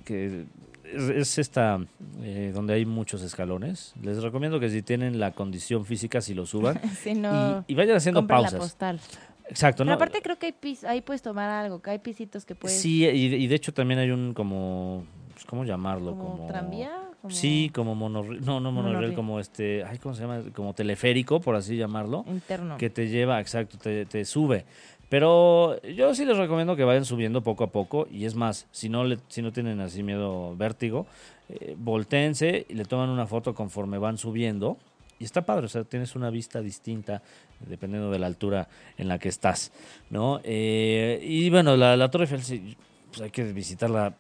que 0.05 0.45
es, 0.85 1.09
es 1.11 1.39
esta 1.39 1.81
eh, 2.23 2.53
donde 2.55 2.75
hay 2.75 2.85
muchos 2.87 3.23
escalones. 3.23 3.95
Les 4.03 4.23
recomiendo 4.23 4.61
que 4.61 4.71
si 4.71 4.83
tienen 4.83 5.19
la 5.19 5.33
condición 5.33 5.85
física, 5.85 6.21
si 6.21 6.35
lo 6.35 6.47
suban 6.47 6.81
Si 7.03 7.15
no, 7.15 7.65
y, 7.67 7.73
y 7.73 7.75
vayan 7.75 7.97
haciendo 7.97 8.21
la 8.21 8.27
pausas. 8.27 8.55
postal. 8.61 9.01
Exacto, 9.49 9.79
Pero 9.85 9.91
¿no? 9.91 9.95
aparte 9.97 10.21
creo 10.23 10.39
que 10.39 10.47
hay 10.47 10.53
pis, 10.53 10.85
ahí 10.85 11.01
puedes 11.03 11.23
tomar 11.23 11.51
algo, 11.51 11.81
que 11.83 11.91
hay 11.91 11.99
pisitos 11.99 12.45
que 12.45 12.55
puedes... 12.55 12.81
Sí, 12.81 13.05
y, 13.07 13.29
de- 13.29 13.37
y 13.37 13.47
de 13.47 13.55
hecho 13.55 13.73
también 13.75 14.01
hay 14.01 14.11
un 14.11 14.33
como, 14.35 15.05
pues, 15.35 15.45
¿cómo 15.45 15.65
llamarlo? 15.65 16.17
como, 16.17 16.47
tranvía. 16.47 16.91
Como 17.21 17.35
Sí, 17.35 17.71
como 17.75 17.95
monorriel, 17.95 18.45
no, 18.45 18.61
no 18.61 18.71
monorriel, 18.71 19.15
como 19.15 19.41
este, 19.41 19.83
ay, 19.85 19.99
¿cómo 19.99 20.15
se 20.15 20.23
llama? 20.23 20.43
Como 20.55 20.75
teleférico, 20.75 21.41
por 21.41 21.57
así 21.57 21.75
llamarlo, 21.77 22.25
Interno. 22.27 22.77
que 22.77 22.91
te 22.91 23.09
lleva, 23.09 23.41
exacto, 23.41 23.79
te, 23.79 24.05
te 24.05 24.25
sube. 24.27 24.65
Pero 25.09 25.81
yo 25.83 26.15
sí 26.15 26.25
les 26.25 26.37
recomiendo 26.37 26.77
que 26.77 26.85
vayan 26.85 27.05
subiendo 27.05 27.43
poco 27.43 27.65
a 27.65 27.69
poco 27.69 28.07
y 28.11 28.25
es 28.25 28.35
más, 28.35 28.67
si 28.73 28.89
no, 28.89 29.05
le, 29.05 29.19
si 29.29 29.41
no 29.43 29.53
tienen 29.53 29.81
así 29.81 30.03
miedo, 30.03 30.55
vértigo, 30.57 31.07
eh, 31.49 31.75
voltéense 31.79 32.67
y 32.69 32.75
le 32.75 32.85
toman 32.85 33.09
una 33.11 33.27
foto 33.27 33.55
conforme 33.55 33.99
van 33.99 34.19
subiendo 34.19 34.77
y 35.19 35.25
está 35.25 35.45
padre, 35.47 35.67
o 35.67 35.69
sea, 35.69 35.85
tienes 35.85 36.17
una 36.17 36.31
vista 36.31 36.61
distinta 36.61 37.23
dependiendo 37.61 38.11
de 38.11 38.19
la 38.19 38.27
altura 38.27 38.69
en 38.99 39.09
la 39.09 39.19
que 39.19 39.29
estás, 39.29 39.73
¿no? 40.11 40.41
Eh, 40.45 41.21
y 41.23 41.49
bueno, 41.51 41.77
la, 41.77 41.97
la 41.97 42.11
Torre 42.11 42.25
Eiffel 42.25 42.43
sí, 42.43 42.77
pues 43.11 43.21
hay 43.23 43.31
que 43.31 43.45
visitarla 43.53 44.17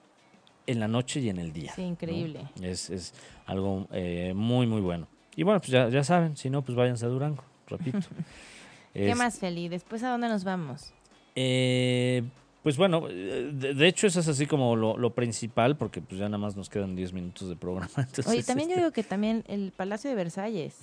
en 0.66 0.80
la 0.80 0.88
noche 0.88 1.20
y 1.20 1.28
en 1.28 1.38
el 1.38 1.53
día. 1.53 1.72
Sí, 1.74 1.82
¿no? 1.82 1.88
increíble. 1.88 2.49
Es, 2.62 2.88
es 2.90 3.12
algo 3.47 3.86
eh, 3.92 4.32
muy, 4.34 4.66
muy 4.66 4.80
bueno. 4.80 5.09
Y 5.36 5.42
bueno, 5.42 5.61
pues 5.61 5.70
ya, 5.72 5.88
ya 5.88 6.05
saben, 6.05 6.36
si 6.36 6.49
no, 6.49 6.62
pues 6.62 6.76
váyanse 6.76 7.05
a 7.05 7.09
Durango, 7.09 7.45
repito. 7.66 7.99
¿Qué 8.95 9.11
Es- 9.11 9.16
más, 9.18 9.38
Feli? 9.40 9.68
¿Después 9.68 10.03
a 10.05 10.11
dónde 10.11 10.28
nos 10.28 10.45
vamos? 10.45 10.92
eh, 11.34 12.22
pues 12.65 12.79
bueno, 12.79 13.09
eh, 13.11 13.51
de, 13.53 13.75
de 13.75 13.87
hecho 13.87 14.07
eso 14.07 14.21
es 14.21 14.27
así 14.27 14.47
como 14.47 14.75
lo, 14.75 14.97
lo 14.97 15.15
principal, 15.15 15.77
porque 15.77 16.01
pues 16.01 16.19
ya 16.19 16.25
nada 16.31 16.39
más 16.39 16.57
nos 16.57 16.71
quedan 16.71 16.97
10 16.97 17.12
minutos 17.12 17.51
de 17.51 17.57
programa. 17.57 17.91
entonces, 17.99 18.27
Oye, 18.27 18.43
también 18.43 18.71
yo 18.71 18.77
este, 18.77 18.81
digo 18.81 18.93
que 18.93 19.03
también 19.03 19.45
el 19.49 19.71
Palacio 19.77 20.09
de 20.09 20.17
Versalles 20.17 20.75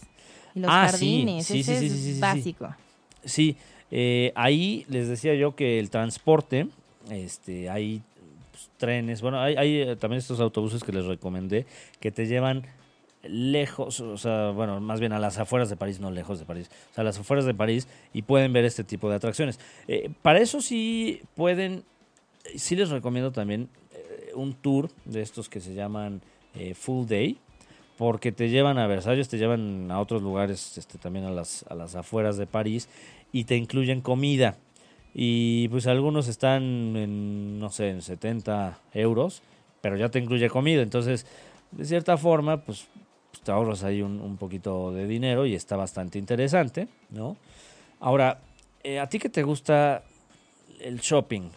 y 0.54 0.60
los 0.60 0.70
Ah, 0.72 0.88
jardines, 0.92 1.48
sí, 1.48 1.64
sí, 1.64 1.72
ese 1.72 1.90
sí, 1.90 2.12
es 2.12 2.20
básico. 2.20 2.74
Sí, 3.26 3.58
eh, 3.90 4.32
ahí 4.36 4.86
les 4.90 5.08
decía 5.08 5.34
yo 5.34 5.56
que 5.56 5.80
el 5.80 5.90
transporte, 5.90 6.68
este, 7.10 7.68
hay 7.72 8.04
pues, 8.52 8.70
trenes, 8.78 9.24
bueno, 9.24 9.42
hay, 9.42 9.56
hay 9.56 9.82
eh, 9.82 9.96
también 9.96 10.20
estos 10.20 10.40
autobuses 10.40 10.84
que 10.84 10.92
les 10.92 11.06
recomendé 11.06 11.66
que 12.00 12.12
te 12.12 12.28
llevan 12.28 12.64
lejos, 13.24 14.00
o 14.00 14.18
sea, 14.18 14.52
bueno, 14.52 14.80
más 14.80 15.00
bien 15.00 15.14
a 15.14 15.20
las 15.20 15.38
afueras 15.38 15.70
de 15.70 15.76
París, 15.76 16.00
no 16.00 16.12
lejos 16.12 16.40
de 16.40 16.46
París, 16.46 16.70
o 16.92 16.94
sea, 16.96 17.02
a 17.02 17.06
las 17.06 17.20
afueras 17.20 17.46
de 17.46 17.54
París 17.54 17.88
y 18.14 18.24
pueden 18.24 18.54
ver 18.54 18.66
este 18.66 18.84
tipo 18.84 19.10
de 19.10 19.16
atracciones. 19.16 19.60
Eh, 19.88 20.10
para 20.22 20.40
eso 20.40 20.62
sí 20.62 21.22
pueden, 21.36 21.84
sí 22.56 22.76
les 22.76 22.90
recomiendo 22.90 23.32
también 23.32 23.70
eh, 23.94 24.32
un 24.36 24.54
tour 24.54 24.90
de 25.06 25.22
estos 25.22 25.50
que 25.50 25.60
se 25.60 25.74
llaman 25.74 26.22
eh, 26.56 26.74
Full 26.74 27.08
Day, 27.08 27.38
porque 27.98 28.32
te 28.32 28.50
llevan 28.50 28.80
a 28.80 28.88
Versalles, 28.88 29.30
te 29.30 29.38
llevan 29.38 29.92
a 29.92 30.00
otros 30.00 30.24
lugares, 30.24 30.78
este, 30.78 30.98
también 30.98 31.26
a 31.26 31.32
las, 31.32 31.64
a 31.70 31.76
las 31.76 31.96
afueras 31.96 32.38
de 32.38 32.48
París, 32.48 32.90
y 33.32 33.44
te 33.44 33.56
incluyen 33.56 34.02
comida. 34.02 34.58
Y 35.14 35.68
pues 35.68 35.88
algunos 35.88 36.28
están 36.28 36.64
en, 36.96 37.60
no 37.60 37.70
sé, 37.70 37.90
en 37.90 38.02
70 38.02 38.80
euros, 38.94 39.44
pero 39.82 39.98
ya 39.98 40.10
te 40.10 40.20
incluye 40.20 40.50
comida. 40.50 40.82
Entonces, 40.82 41.28
de 41.72 41.86
cierta 41.86 42.18
forma, 42.18 42.62
pues, 42.62 42.88
pues 43.42 43.46
te 43.46 43.52
ahorras 43.52 43.84
ahí 43.84 44.02
un, 44.02 44.22
un 44.22 44.38
poquito 44.38 44.92
de 44.92 45.08
dinero 45.08 45.46
y 45.46 45.56
está 45.56 45.76
bastante 45.76 46.20
interesante, 46.20 46.88
¿no? 47.10 47.38
Ahora, 48.00 48.40
eh, 48.84 49.00
¿a 49.00 49.08
ti 49.10 49.18
que 49.20 49.30
te 49.30 49.42
gusta 49.44 50.04
el 50.80 51.00
shopping? 51.00 51.50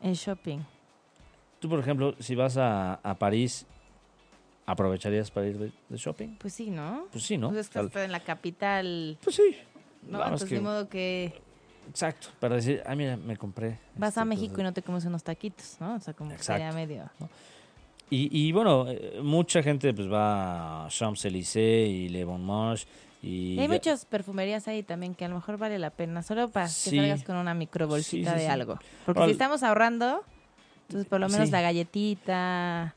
El 0.00 0.14
shopping. 0.14 0.60
Tú, 1.58 1.68
por 1.68 1.80
ejemplo, 1.80 2.14
si 2.20 2.34
vas 2.36 2.56
a, 2.56 2.94
a 2.94 3.18
París, 3.18 3.66
¿aprovecharías 4.66 5.30
para 5.30 5.46
ir 5.48 5.58
de, 5.58 5.72
de 5.88 5.96
shopping? 5.96 6.36
Pues 6.38 6.54
sí, 6.54 6.70
¿no? 6.70 7.06
Pues 7.10 7.24
sí, 7.24 7.36
¿no? 7.36 7.48
Pues 7.48 7.60
es 7.62 7.68
que 7.68 7.74
Tal- 7.74 7.86
está 7.86 8.04
en 8.04 8.12
la 8.12 8.20
capital, 8.20 9.18
Pues 9.22 9.36
sí. 9.36 9.56
¿no? 10.02 10.18
Vamos 10.18 10.44
que- 10.44 10.54
de 10.54 10.60
modo 10.60 10.88
que 10.88 11.32
Exacto, 11.88 12.28
para 12.38 12.56
decir, 12.56 12.82
ah, 12.86 12.94
mira, 12.94 13.16
me 13.16 13.36
compré. 13.38 13.78
vas 13.96 14.10
este, 14.10 14.20
a 14.20 14.24
México 14.26 14.60
y 14.60 14.62
no 14.62 14.72
te 14.74 14.82
comes 14.82 15.04
unos 15.06 15.24
taquitos, 15.24 15.78
¿no? 15.80 15.94
O 15.94 16.00
sea, 16.00 16.12
como 16.14 16.30
que 16.30 16.36
Exacto. 16.36 16.62
sería 16.62 16.72
medio... 16.72 17.10
Y, 18.10 18.28
y 18.32 18.52
bueno, 18.52 18.86
eh, 18.88 19.20
mucha 19.22 19.62
gente 19.62 19.92
pues 19.92 20.10
va 20.10 20.86
a 20.86 20.88
Champs-Élysées 20.88 21.88
y 21.90 22.08
Le 22.08 22.24
Bon 22.24 22.42
Marche 22.42 22.86
y... 23.22 23.54
Y 23.54 23.58
hay 23.60 23.66
ya- 23.68 23.74
muchas 23.74 24.04
perfumerías 24.06 24.66
ahí 24.68 24.82
también 24.82 25.14
que 25.14 25.24
a 25.24 25.28
lo 25.28 25.34
mejor 25.34 25.58
vale 25.58 25.78
la 25.78 25.90
pena, 25.90 26.22
solo 26.22 26.48
para 26.48 26.68
Sí. 26.68 26.90
que 26.90 26.96
salgas 26.96 27.22
con 27.24 27.36
una 27.36 27.52
micro 27.54 27.86
bolsita 27.86 28.32
Sí, 28.32 28.38
sí, 28.38 28.42
de 28.44 28.48
algo. 28.48 28.78
Porque 29.04 29.18
Ahora- 29.20 29.28
si 29.28 29.32
estamos 29.32 29.62
ahorrando, 29.62 30.22
entonces 30.86 31.06
por 31.08 31.20
lo 31.20 31.28
menos 31.28 31.50
la 31.50 31.60
galletita, 31.60 32.94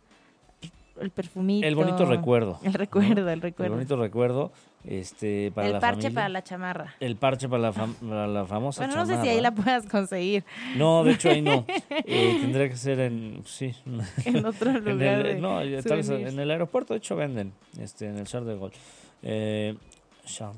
el 0.99 1.09
perfumito. 1.09 1.67
El 1.67 1.75
bonito 1.75 2.05
recuerdo. 2.05 2.59
El 2.63 2.73
recuerdo, 2.73 3.21
el 3.23 3.33
El 3.33 3.41
recuerdo. 3.41 3.73
bonito 3.75 3.95
recuerdo 3.97 4.51
este, 4.85 5.51
para 5.53 5.67
el 5.67 5.73
la 5.73 5.79
parche 5.79 6.01
familia. 6.03 6.15
para 6.15 6.29
la 6.29 6.43
chamarra. 6.43 6.95
El 6.99 7.15
parche 7.15 7.47
para 7.47 7.61
la, 7.61 7.73
fam- 7.73 7.93
para 7.95 8.27
la 8.27 8.45
famosa 8.45 8.81
Bueno, 8.85 8.95
no 9.01 9.05
sé 9.05 9.11
si 9.11 9.17
chamarra. 9.17 9.31
ahí 9.31 9.41
la 9.41 9.51
puedas 9.53 9.85
conseguir 9.85 10.43
No, 10.75 11.03
de 11.03 11.11
hecho 11.13 11.29
ahí 11.29 11.41
no. 11.41 11.65
Eh, 11.89 12.37
tendría 12.41 12.67
que 12.69 12.77
ser 12.77 12.99
en... 12.99 13.43
Sí. 13.45 13.73
en 14.25 14.45
otro 14.45 14.71
En 14.75 14.83
lugar. 14.85 15.25
el, 15.25 15.35
de 15.35 15.41
no, 15.41 15.59
tal 15.83 15.97
vez 15.97 16.09
en 16.09 16.39
el 16.39 16.51
aeropuerto, 16.51 16.93
de 16.93 16.97
hecho, 16.99 17.15
venden. 17.15 17.53
Este, 17.79 18.07
en 18.07 18.17
el 18.17 18.25
Charles 18.25 18.47
de 18.53 18.59
Gaulle. 18.59 18.75
Eh, 19.23 19.75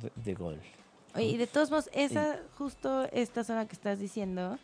de- 0.01 0.11
de 0.23 0.33
Gaulle. 0.33 0.59
Oye, 1.15 1.25
y 1.25 1.37
de 1.37 1.45
todos 1.47 1.69
modos, 1.69 1.89
esa, 1.93 2.37
justo 2.57 3.07
esta 3.11 3.43
zona 3.43 3.67
que 3.67 3.73
estás 3.73 3.99
diciendo, 3.99 4.57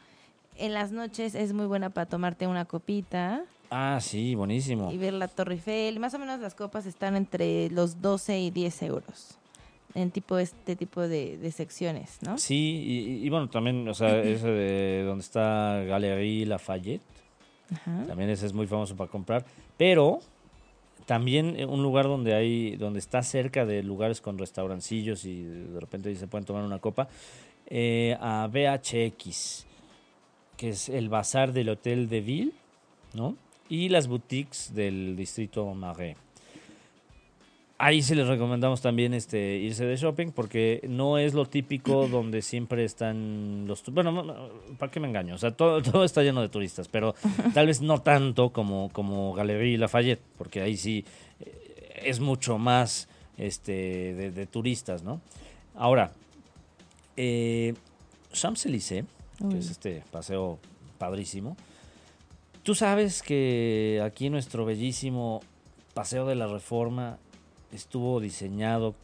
en 0.57 0.73
las 0.73 0.91
noches 0.91 1.35
es 1.35 1.53
muy 1.53 1.67
buena 1.67 1.89
para 1.91 2.05
tomarte 2.07 2.47
una 2.47 2.65
copita 2.65 3.43
Ah, 3.71 3.99
sí, 4.01 4.33
buenísimo. 4.33 4.91
y 4.91 4.97
ver 4.97 5.13
la 5.13 5.27
Torre 5.27 5.53
Eiffel. 5.55 5.99
Más 5.99 6.13
o 6.15 6.19
menos 6.19 6.39
las 6.39 6.55
copas 6.55 6.87
están 6.87 7.15
entre 7.15 7.69
los 7.69 8.01
12 8.01 8.39
y 8.39 8.49
10 8.51 8.81
euros. 8.81 9.37
En 9.95 10.11
tipo 10.11 10.37
este 10.37 10.75
tipo 10.75 11.07
de, 11.07 11.37
de 11.37 11.51
secciones, 11.51 12.19
¿no? 12.21 12.37
Sí, 12.37 12.83
y, 12.85 13.25
y 13.25 13.29
bueno, 13.29 13.49
también, 13.49 13.87
o 13.87 13.93
sea, 13.93 14.21
ese 14.21 14.47
de 14.47 15.03
donde 15.03 15.23
está 15.23 15.83
Galerie 15.83 16.45
Lafayette, 16.45 17.01
Ajá. 17.73 18.03
también 18.05 18.29
ese 18.29 18.45
es 18.45 18.53
muy 18.53 18.67
famoso 18.67 18.95
para 18.95 19.09
comprar, 19.09 19.45
pero 19.77 20.19
también 21.07 21.59
eh, 21.59 21.65
un 21.65 21.81
lugar 21.81 22.05
donde 22.05 22.35
hay, 22.35 22.75
donde 22.75 22.99
está 22.99 23.23
cerca 23.23 23.65
de 23.65 23.81
lugares 23.81 24.21
con 24.21 24.37
restaurancillos 24.37 25.25
y 25.25 25.43
de 25.43 25.79
repente 25.79 26.15
se 26.15 26.27
pueden 26.27 26.45
tomar 26.45 26.63
una 26.63 26.77
copa, 26.77 27.07
eh, 27.65 28.15
a 28.21 28.47
BHX, 28.47 29.65
que 30.55 30.69
es 30.69 30.89
el 30.89 31.09
bazar 31.09 31.51
del 31.51 31.69
Hotel 31.69 32.09
de 32.09 32.21
Ville, 32.21 32.51
¿no? 33.15 33.35
Y 33.69 33.89
las 33.89 34.07
boutiques 34.07 34.73
del 34.75 35.15
distrito 35.15 35.65
Marais. 35.73 36.17
Ahí 37.81 38.01
sí 38.01 38.13
les 38.13 38.27
recomendamos 38.27 38.81
también 38.81 39.13
este 39.13 39.55
irse 39.55 39.85
de 39.85 39.95
shopping 39.95 40.31
porque 40.31 40.81
no 40.89 41.17
es 41.17 41.33
lo 41.33 41.45
típico 41.45 42.07
donde 42.11 42.41
siempre 42.41 42.83
están 42.83 43.63
los... 43.67 43.85
Bueno, 43.85 44.11
no, 44.11 44.21
no, 44.21 44.49
¿para 44.77 44.91
qué 44.91 44.99
me 44.99 45.07
engaño? 45.07 45.35
O 45.35 45.37
sea, 45.37 45.51
todo, 45.51 45.81
todo 45.91 46.03
está 46.03 46.21
lleno 46.21 46.41
de 46.41 46.49
turistas, 46.49 46.89
pero 46.89 47.15
tal 47.53 47.67
vez 47.67 47.81
no 47.81 48.01
tanto 48.01 48.49
como, 48.51 48.89
como 48.91 49.33
Galería 49.33 49.77
Lafayette, 49.77 50.21
porque 50.37 50.61
ahí 50.61 50.75
sí 50.75 51.05
eh, 51.39 52.01
es 52.03 52.19
mucho 52.19 52.57
más 52.57 53.07
este, 53.37 54.13
de, 54.13 54.31
de 54.31 54.45
turistas, 54.45 55.01
¿no? 55.01 55.21
Ahora, 55.73 56.11
eh, 57.15 57.75
Champs-Élysées, 58.33 59.05
que 59.49 59.57
es 59.57 59.71
este 59.71 60.03
paseo 60.11 60.59
padrísimo, 60.97 61.55
tú 62.63 62.75
sabes 62.75 63.23
que 63.23 64.01
aquí 64.03 64.29
nuestro 64.29 64.65
bellísimo 64.65 65.39
Paseo 65.93 66.25
de 66.25 66.35
la 66.35 66.47
Reforma 66.47 67.17
estuvo 67.71 68.19
diseñado 68.19 68.95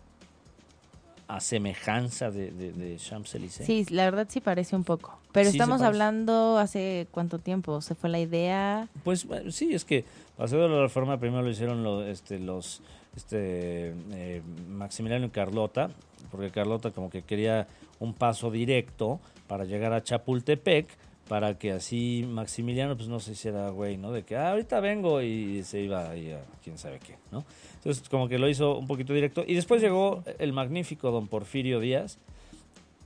a 1.28 1.40
semejanza 1.40 2.30
de, 2.30 2.52
de, 2.52 2.72
de 2.72 2.98
Champs-Élysées. 2.98 3.66
Sí, 3.66 3.86
la 3.90 4.06
verdad 4.06 4.28
sí 4.30 4.42
parece 4.42 4.76
un 4.76 4.84
poco. 4.84 5.20
Pero 5.32 5.50
Sí 5.50 5.58
estamos 5.58 5.82
hablando 5.82 6.58
hace 6.60 7.08
cuánto 7.12 7.40
tiempo. 7.40 7.82
¿Se 7.82 7.96
fue 7.96 8.10
la 8.10 8.20
idea? 8.20 8.88
Pues 9.04 9.26
bueno, 9.26 9.52
sí, 9.52 9.74
es 9.74 9.84
que 9.86 10.06
Paseo 10.38 10.62
de 10.62 10.70
la 10.70 10.82
Reforma 10.82 11.20
primero 11.20 11.42
lo 11.42 11.50
hicieron 11.50 11.84
lo- 11.84 12.06
este, 12.06 12.38
los 12.40 12.82
este, 13.16 13.94
eh, 14.14 14.42
Maximiliano 14.70 15.26
y 15.26 15.30
Carlota, 15.30 15.90
porque 16.32 16.52
Carlota 16.52 16.92
como 16.92 17.10
que 17.10 17.24
quería 17.24 17.68
un 18.00 18.14
paso 18.14 18.52
directo 18.52 19.20
para 19.48 19.66
llegar 19.66 19.94
a 19.94 20.04
Chapultepec, 20.04 20.88
para 21.28 21.58
que 21.58 21.72
así 21.72 22.24
Maximiliano 22.28 22.96
pues 22.96 23.10
no 23.10 23.20
se 23.20 23.32
hiciera 23.32 23.70
güey, 23.70 23.98
¿no? 23.98 24.12
De 24.12 24.24
que 24.24 24.36
"Ah, 24.36 24.52
ahorita 24.52 24.80
vengo 24.80 25.22
y 25.22 25.64
se 25.64 25.82
iba 25.82 26.10
ahí 26.12 26.32
a 26.32 26.42
quién 26.64 26.78
sabe 26.78 27.00
qué, 27.00 27.16
¿no? 27.32 27.44
Entonces 27.78 28.08
como 28.10 28.28
que 28.28 28.38
lo 28.38 28.48
hizo 28.48 28.78
un 28.78 28.86
poquito 28.88 29.14
directo. 29.14 29.44
Y 29.48 29.56
después 29.56 29.82
llegó 29.82 30.24
el 30.40 30.54
magnífico 30.54 31.10
don 31.12 31.28
Porfirio 31.28 31.80
Díaz, 31.80 32.18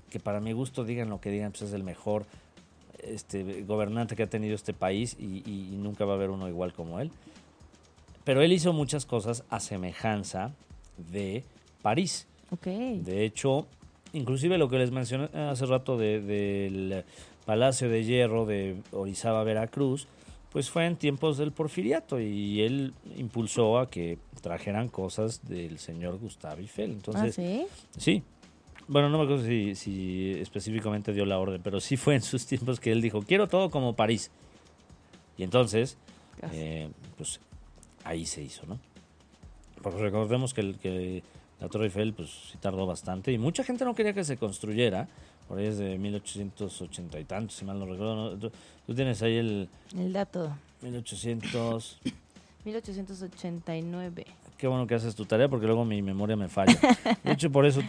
que 0.09 0.19
para 0.19 0.39
mi 0.41 0.51
gusto, 0.53 0.83
digan 0.83 1.09
lo 1.09 1.21
que 1.21 1.29
digan, 1.31 1.51
pues 1.51 1.61
es 1.63 1.73
el 1.73 1.83
mejor 1.83 2.25
este, 3.03 3.63
gobernante 3.63 4.15
que 4.17 4.23
ha 4.23 4.27
tenido 4.27 4.55
este 4.55 4.73
país 4.73 5.15
y, 5.19 5.37
y- 5.49 5.69
y 5.73 5.77
nunca 5.77 6.03
va 6.03 6.13
a 6.13 6.15
haber 6.15 6.29
uno 6.31 6.49
igual 6.49 6.73
como 6.73 6.99
él. 6.99 7.11
Pero 8.25 8.41
él 8.41 8.51
hizo 8.51 8.73
muchas 8.73 9.05
cosas 9.05 9.43
a 9.49 9.59
semejanza 9.61 10.51
de 10.97 11.43
París. 11.81 12.27
Ok. 12.51 12.65
De 12.65 13.23
hecho, 13.23 13.67
inclusive 14.11 14.57
lo 14.57 14.67
que 14.69 14.77
les 14.77 14.91
mencioné 14.91 15.29
hace 15.33 15.65
rato 15.65 15.97
de- 15.97 16.19
del 16.21 17.05
Palacio 17.45 17.89
de 17.89 18.03
Hierro 18.03 18.45
de 18.45 18.77
Orizaba, 18.91 19.43
Veracruz, 19.43 20.07
pues 20.51 20.69
fue 20.69 20.85
en 20.85 20.95
tiempos 20.95 21.37
del 21.37 21.51
porfiriato 21.51 22.19
y 22.19 22.61
él 22.61 22.93
impulsó 23.17 23.77
a 23.79 23.89
que 23.89 24.17
trajeran 24.41 24.87
cosas 24.87 25.47
del 25.47 25.77
señor 25.79 26.17
Gustavo 26.17 26.59
Eiffel. 26.59 26.89
ah, 26.89 26.93
Entonces, 26.93 27.35
sí. 27.35 27.65
Sí. 27.97 28.23
Bueno, 28.87 29.09
no 29.09 29.19
me 29.19 29.25
acuerdo 29.25 29.45
si, 29.45 29.75
si 29.75 30.31
específicamente 30.39 31.13
dio 31.13 31.25
la 31.25 31.37
orden, 31.37 31.61
pero 31.63 31.79
sí 31.79 31.95
fue 31.97 32.15
en 32.15 32.21
sus 32.23 32.47
tiempos 32.47 32.79
que 32.79 32.91
él 32.91 33.01
dijo, 33.01 33.21
quiero 33.21 33.47
todo 33.47 33.69
como 33.69 33.95
París. 33.95 34.31
Y 35.37 35.43
entonces, 35.43 35.97
eh, 36.51 36.89
pues 37.15 37.39
ahí 38.03 38.25
se 38.25 38.41
hizo, 38.41 38.65
¿no? 38.65 38.79
Porque 39.83 39.99
recordemos 39.99 40.53
que, 40.55 40.61
el, 40.61 40.77
que 40.79 41.21
la 41.59 41.69
Torre 41.69 41.85
Eiffel, 41.85 42.13
pues 42.13 42.29
sí 42.51 42.57
tardó 42.59 42.87
bastante 42.87 43.31
y 43.31 43.37
mucha 43.37 43.63
gente 43.63 43.85
no 43.85 43.93
quería 43.93 44.13
que 44.13 44.23
se 44.23 44.37
construyera. 44.37 45.07
Por 45.49 45.57
ahí 45.57 45.65
es 45.65 45.79
de 45.79 45.97
1880 45.97 47.19
y 47.19 47.25
tantos, 47.25 47.57
si 47.57 47.65
mal 47.65 47.79
no 47.79 47.87
recuerdo. 47.87 48.15
¿no? 48.15 48.37
Tú, 48.37 48.51
tú 48.85 48.93
tienes 48.93 49.21
ahí 49.23 49.35
el 49.35 49.67
El 49.97 50.13
dato. 50.13 50.55
1800... 50.83 51.99
1889. 52.63 54.25
Qué 54.57 54.67
bueno 54.67 54.85
que 54.85 54.93
haces 54.93 55.15
tu 55.15 55.25
tarea 55.25 55.47
porque 55.49 55.65
luego 55.65 55.85
mi 55.85 56.01
memoria 56.03 56.35
me 56.35 56.49
falla. 56.49 56.79
De 57.23 57.31
hecho, 57.31 57.49
por 57.49 57.65
eso, 57.65 57.81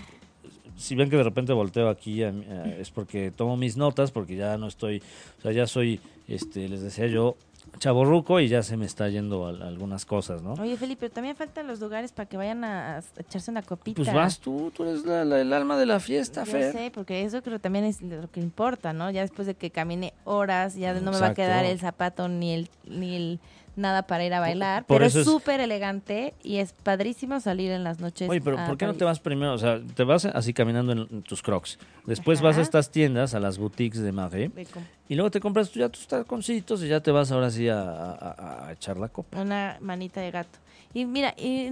si 0.76 0.94
ven 0.94 1.11
que 1.11 1.16
de 1.16 1.22
repente 1.22 1.52
volteo 1.52 1.90
aquí, 1.90 2.24
mí, 2.24 2.44
eh, 2.48 2.78
es 2.80 2.90
porque 2.90 3.30
tomo 3.30 3.56
mis 3.56 3.76
notas, 3.76 4.11
porque 4.11 4.36
ya 4.36 4.56
no 4.56 4.68
estoy, 4.68 5.02
o 5.38 5.42
sea, 5.42 5.52
ya 5.52 5.66
soy, 5.66 6.00
este, 6.28 6.68
les 6.68 6.80
decía 6.80 7.08
yo, 7.08 7.36
chaborruco 7.78 8.40
y 8.40 8.48
ya 8.48 8.62
se 8.62 8.76
me 8.76 8.84
está 8.86 9.08
yendo 9.08 9.46
al- 9.46 9.62
algunas 9.62 10.04
cosas, 10.04 10.42
¿no? 10.42 10.54
Oye, 10.54 10.76
Felipe, 10.76 11.00
pero 11.00 11.12
también 11.12 11.36
faltan 11.36 11.66
los 11.66 11.80
lugares 11.80 12.12
para 12.12 12.28
que 12.28 12.36
vayan 12.36 12.64
a, 12.64 12.98
a 12.98 13.02
echarse 13.18 13.50
una 13.50 13.62
copita. 13.62 13.96
Pues 14.02 14.12
vas 14.14 14.38
tú, 14.40 14.70
tú 14.74 14.84
eres 14.84 15.04
la- 15.04 15.24
la- 15.24 15.40
el 15.40 15.52
alma 15.52 15.76
de 15.78 15.86
la 15.86 16.00
fiesta, 16.00 16.44
Fer. 16.44 16.72
sé, 16.72 16.90
porque 16.92 17.22
eso 17.24 17.42
creo 17.42 17.58
también 17.58 17.84
es 17.84 18.02
lo 18.02 18.30
que 18.30 18.40
importa, 18.40 18.92
¿no? 18.92 19.10
Ya 19.10 19.22
después 19.22 19.46
de 19.46 19.54
que 19.54 19.70
camine 19.70 20.12
horas, 20.24 20.74
ya 20.74 20.92
no 20.94 21.10
me 21.12 21.20
va 21.20 21.28
a 21.28 21.34
quedar 21.34 21.64
el 21.64 21.78
zapato 21.78 22.28
ni 22.28 22.52
el 22.54 22.68
ni 22.84 23.14
el 23.16 23.40
nada 23.76 24.02
para 24.02 24.24
ir 24.24 24.34
a 24.34 24.40
bailar, 24.40 24.84
por 24.84 24.98
pero 24.98 25.06
es 25.06 25.24
súper 25.24 25.60
elegante 25.60 26.34
y 26.42 26.56
es 26.56 26.72
padrísimo 26.72 27.40
salir 27.40 27.70
en 27.70 27.84
las 27.84 28.00
noches. 28.00 28.28
Oye, 28.28 28.40
pero 28.40 28.56
¿por 28.66 28.76
qué 28.76 28.86
no 28.86 28.94
te 28.94 29.04
vas 29.04 29.20
primero? 29.20 29.52
O 29.54 29.58
sea, 29.58 29.80
te 29.94 30.04
vas 30.04 30.24
así 30.24 30.52
caminando 30.52 30.92
en, 30.92 31.22
tus 31.22 31.42
crocs. 31.42 31.78
Después 32.06 32.38
Ajá. 32.38 32.48
vas 32.48 32.58
a 32.58 32.62
estas 32.62 32.90
tiendas, 32.90 33.34
a 33.34 33.40
las 33.40 33.58
boutiques 33.58 34.00
de 34.00 34.12
Marais, 34.12 34.50
y 35.08 35.14
luego 35.14 35.30
te 35.30 35.40
compras 35.40 35.72
ya 35.72 35.88
tus 35.88 36.06
taconcitos 36.06 36.82
y 36.82 36.88
ya 36.88 37.00
te 37.00 37.10
vas 37.10 37.30
ahora 37.32 37.50
sí 37.50 37.68
a, 37.68 37.80
a- 37.80 38.66
a- 38.68 38.72
echar 38.72 38.96
la 38.96 39.08
copa. 39.08 39.40
Una 39.40 39.78
manita 39.80 40.20
de 40.20 40.30
gato. 40.30 40.58
Y 40.92 41.04
mira, 41.04 41.34
y, 41.36 41.68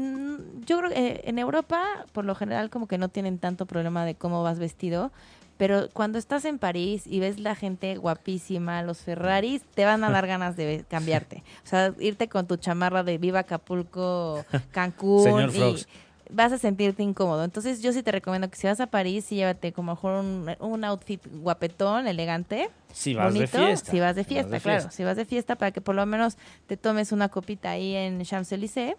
yo 0.65 0.79
creo 0.79 0.91
que 0.91 1.07
eh, 1.07 1.21
en 1.25 1.39
Europa, 1.39 1.83
por 2.13 2.25
lo 2.25 2.35
general, 2.35 2.71
como 2.71 2.87
que 2.87 2.99
no 2.99 3.09
tienen 3.09 3.39
tanto 3.39 3.67
problema 3.67 4.05
de 4.05 4.15
cómo 4.15 4.43
vas 4.43 4.59
vestido. 4.59 5.11
Pero 5.59 5.91
cuando 5.93 6.19
estás 6.19 6.45
en 6.47 6.59
París 6.59 7.03
y 7.07 7.21
ves 7.21 7.39
la 7.39 7.55
gente 7.55 7.97
guapísima, 7.97 8.83
los 8.83 8.99
Ferraris, 9.01 9.63
te 9.75 9.85
van 9.85 10.03
a 10.05 10.11
dar 10.11 10.27
ganas 10.27 10.57
de 10.57 10.85
cambiarte. 10.89 11.43
O 11.65 11.69
sea, 11.69 11.93
irte 11.99 12.29
con 12.29 12.47
tu 12.47 12.57
chamarra 12.57 13.03
de 13.03 13.19
Viva 13.19 13.41
Acapulco, 13.41 14.45
Cancún. 14.71 15.25
Señor 15.25 15.51
y- 15.55 15.85
vas 16.31 16.53
a 16.53 16.59
sentirte 16.59 17.03
incómodo. 17.03 17.43
Entonces 17.45 17.81
yo 17.83 17.93
sí 17.93 18.03
te 18.03 18.13
recomiendo 18.13 18.49
que 18.51 18.57
si 18.57 18.67
vas 18.67 18.81
a 18.81 18.87
París, 18.87 19.25
sí 19.25 19.37
llévate 19.37 19.73
como 19.73 19.93
mejor 19.93 20.23
un, 20.25 20.55
un 20.61 20.85
outfit 20.85 21.21
guapetón, 21.41 22.07
elegante. 22.07 22.69
Si 22.93 23.15
vas 23.15 23.33
de 23.33 23.41
bonito. 23.41 23.59
fiesta. 23.59 23.91
Si 23.91 23.99
vas 24.01 24.15
de 24.17 24.25
Si 24.25 24.35
vas 24.35 24.35
fiesta, 24.35 24.51
de 24.57 24.61
claro. 24.61 24.81
fiesta. 24.81 24.97
Si 24.97 25.05
vas 25.05 25.17
de 25.17 25.25
fiesta 25.25 25.57
para 25.57 25.71
que 25.73 25.81
por 25.81 25.95
lo 25.95 26.05
menos 26.07 26.37
te 26.67 26.77
tomes 26.77 27.13
una 27.13 27.29
copita 27.31 27.71
ahí 27.71 27.95
en 27.95 28.21
Champs-Élysées 28.25 28.95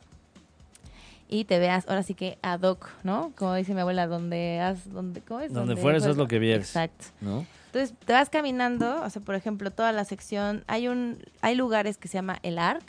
y 1.29 1.45
te 1.45 1.59
veas 1.59 1.87
ahora 1.87 2.01
sí 2.03 2.15
que 2.15 2.37
ad 2.41 2.61
hoc, 2.63 2.89
¿no? 3.03 3.31
Como 3.37 3.53
dice 3.53 3.73
mi 3.75 3.81
abuela, 3.81 4.07
donde 4.07 4.59
has, 4.59 4.91
donde, 4.91 5.21
¿cómo 5.21 5.39
es? 5.41 5.53
Donde 5.53 5.75
fueres, 5.77 6.03
haz 6.05 6.17
lo 6.17 6.27
que 6.27 6.39
vieres. 6.39 6.67
Exacto. 6.69 7.05
¿no? 7.21 7.45
Entonces 7.67 7.93
te 8.03 8.13
vas 8.13 8.29
caminando, 8.29 9.03
o 9.03 9.09
sea, 9.11 9.21
por 9.21 9.35
ejemplo, 9.35 9.69
toda 9.69 9.91
la 9.91 10.03
sección, 10.05 10.63
hay 10.65 10.87
un, 10.87 11.19
hay 11.41 11.53
lugares 11.55 11.97
que 11.97 12.07
se 12.07 12.15
llama 12.15 12.39
el 12.41 12.57
Arc, 12.57 12.83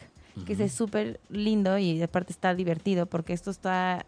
que 0.46 0.54
es 0.54 0.72
súper 0.72 1.20
lindo 1.28 1.76
y 1.76 2.00
aparte 2.02 2.32
está 2.32 2.54
divertido 2.54 3.04
porque 3.04 3.34
esto 3.34 3.50
está, 3.50 4.06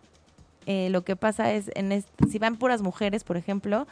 eh, 0.64 0.88
lo 0.88 1.04
que 1.04 1.14
pasa 1.14 1.52
es, 1.52 1.70
en 1.74 1.92
este- 1.92 2.26
si 2.26 2.38
van 2.38 2.56
puras 2.56 2.80
mujeres, 2.80 3.22
por 3.22 3.36
ejemplo, 3.36 3.86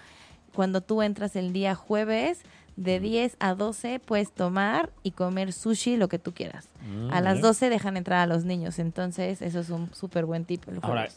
cuando 0.55 0.81
tú 0.81 1.03
entras 1.03 1.37
el 1.37 1.53
día 1.53 1.75
jueves, 1.75 2.41
de 2.81 2.99
10 2.99 3.37
a 3.41 3.55
12 3.55 4.01
puedes 4.01 4.33
tomar 4.33 4.91
y 5.03 5.11
comer 5.11 5.53
sushi, 5.53 5.97
lo 5.97 6.09
que 6.09 6.19
tú 6.19 6.33
quieras. 6.33 6.67
Mm, 6.81 7.13
A 7.13 7.21
las 7.21 7.35
bien. 7.35 7.43
12 7.43 7.69
dejan 7.69 7.97
entrar 7.99 8.21
a 8.21 8.27
los 8.27 8.45
niños, 8.45 8.79
entonces 8.79 9.43
eso 9.43 9.61
es 9.61 9.69
un 9.71 9.95
súper 9.95 10.25
buen 10.25 10.45
tip. 10.47 10.63
Ahora, 10.83 11.09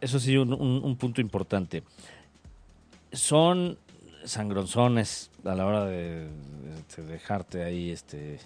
eso 0.00 0.18
sí, 0.20 0.36
un, 0.36 0.52
un- 0.52 0.82
un 0.84 0.96
punto 0.96 1.20
importante. 1.22 1.82
Son 3.12 3.78
sangronzones 4.24 5.30
a 5.44 5.54
la 5.54 5.66
hora 5.66 5.84
de, 5.84 6.28
de- 6.28 7.02
de 7.02 7.02
dejarte 7.04 7.62
ahí, 7.64 7.90
este... 7.90 8.38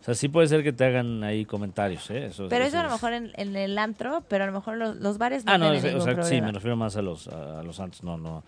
O 0.00 0.04
sea, 0.04 0.14
sí 0.14 0.28
puede 0.28 0.48
ser 0.48 0.62
que 0.62 0.72
te 0.72 0.84
hagan 0.86 1.22
ahí 1.24 1.44
comentarios, 1.44 2.10
¿eh? 2.10 2.26
Eso, 2.26 2.46
pero 2.48 2.64
eso 2.64 2.78
a 2.78 2.82
lo 2.84 2.90
mejor 2.90 3.12
en, 3.12 3.32
en 3.36 3.54
el 3.54 3.76
antro, 3.78 4.24
pero 4.28 4.44
a 4.44 4.46
lo 4.46 4.52
mejor 4.54 4.78
los, 4.78 4.96
los 4.96 5.18
bares 5.18 5.44
no 5.44 5.52
Ah, 5.52 5.58
no, 5.58 5.72
tienen 5.72 5.94
o 5.96 5.98
ningún 5.98 6.14
sea, 6.14 6.24
sí, 6.24 6.40
me 6.40 6.52
refiero 6.52 6.74
más 6.74 6.96
a 6.96 7.02
los, 7.02 7.28
a, 7.28 7.60
a 7.60 7.62
los 7.62 7.76
santos, 7.76 8.02
no, 8.02 8.16
no. 8.16 8.42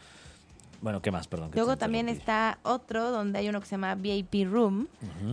Bueno, 0.83 1.01
¿qué 1.01 1.11
más? 1.11 1.29
Perdón. 1.29 1.51
que 1.51 1.57
Luego 1.57 1.79
también 1.79 2.09
está 2.09 2.59
otro 2.65 3.11
donde 3.11 3.39
hay 3.39 3.49
uno 3.49 3.61
que 3.61 3.67
se 3.67 3.73
llama 3.77 3.95
VIP 3.95 4.47
Room, 4.51 4.89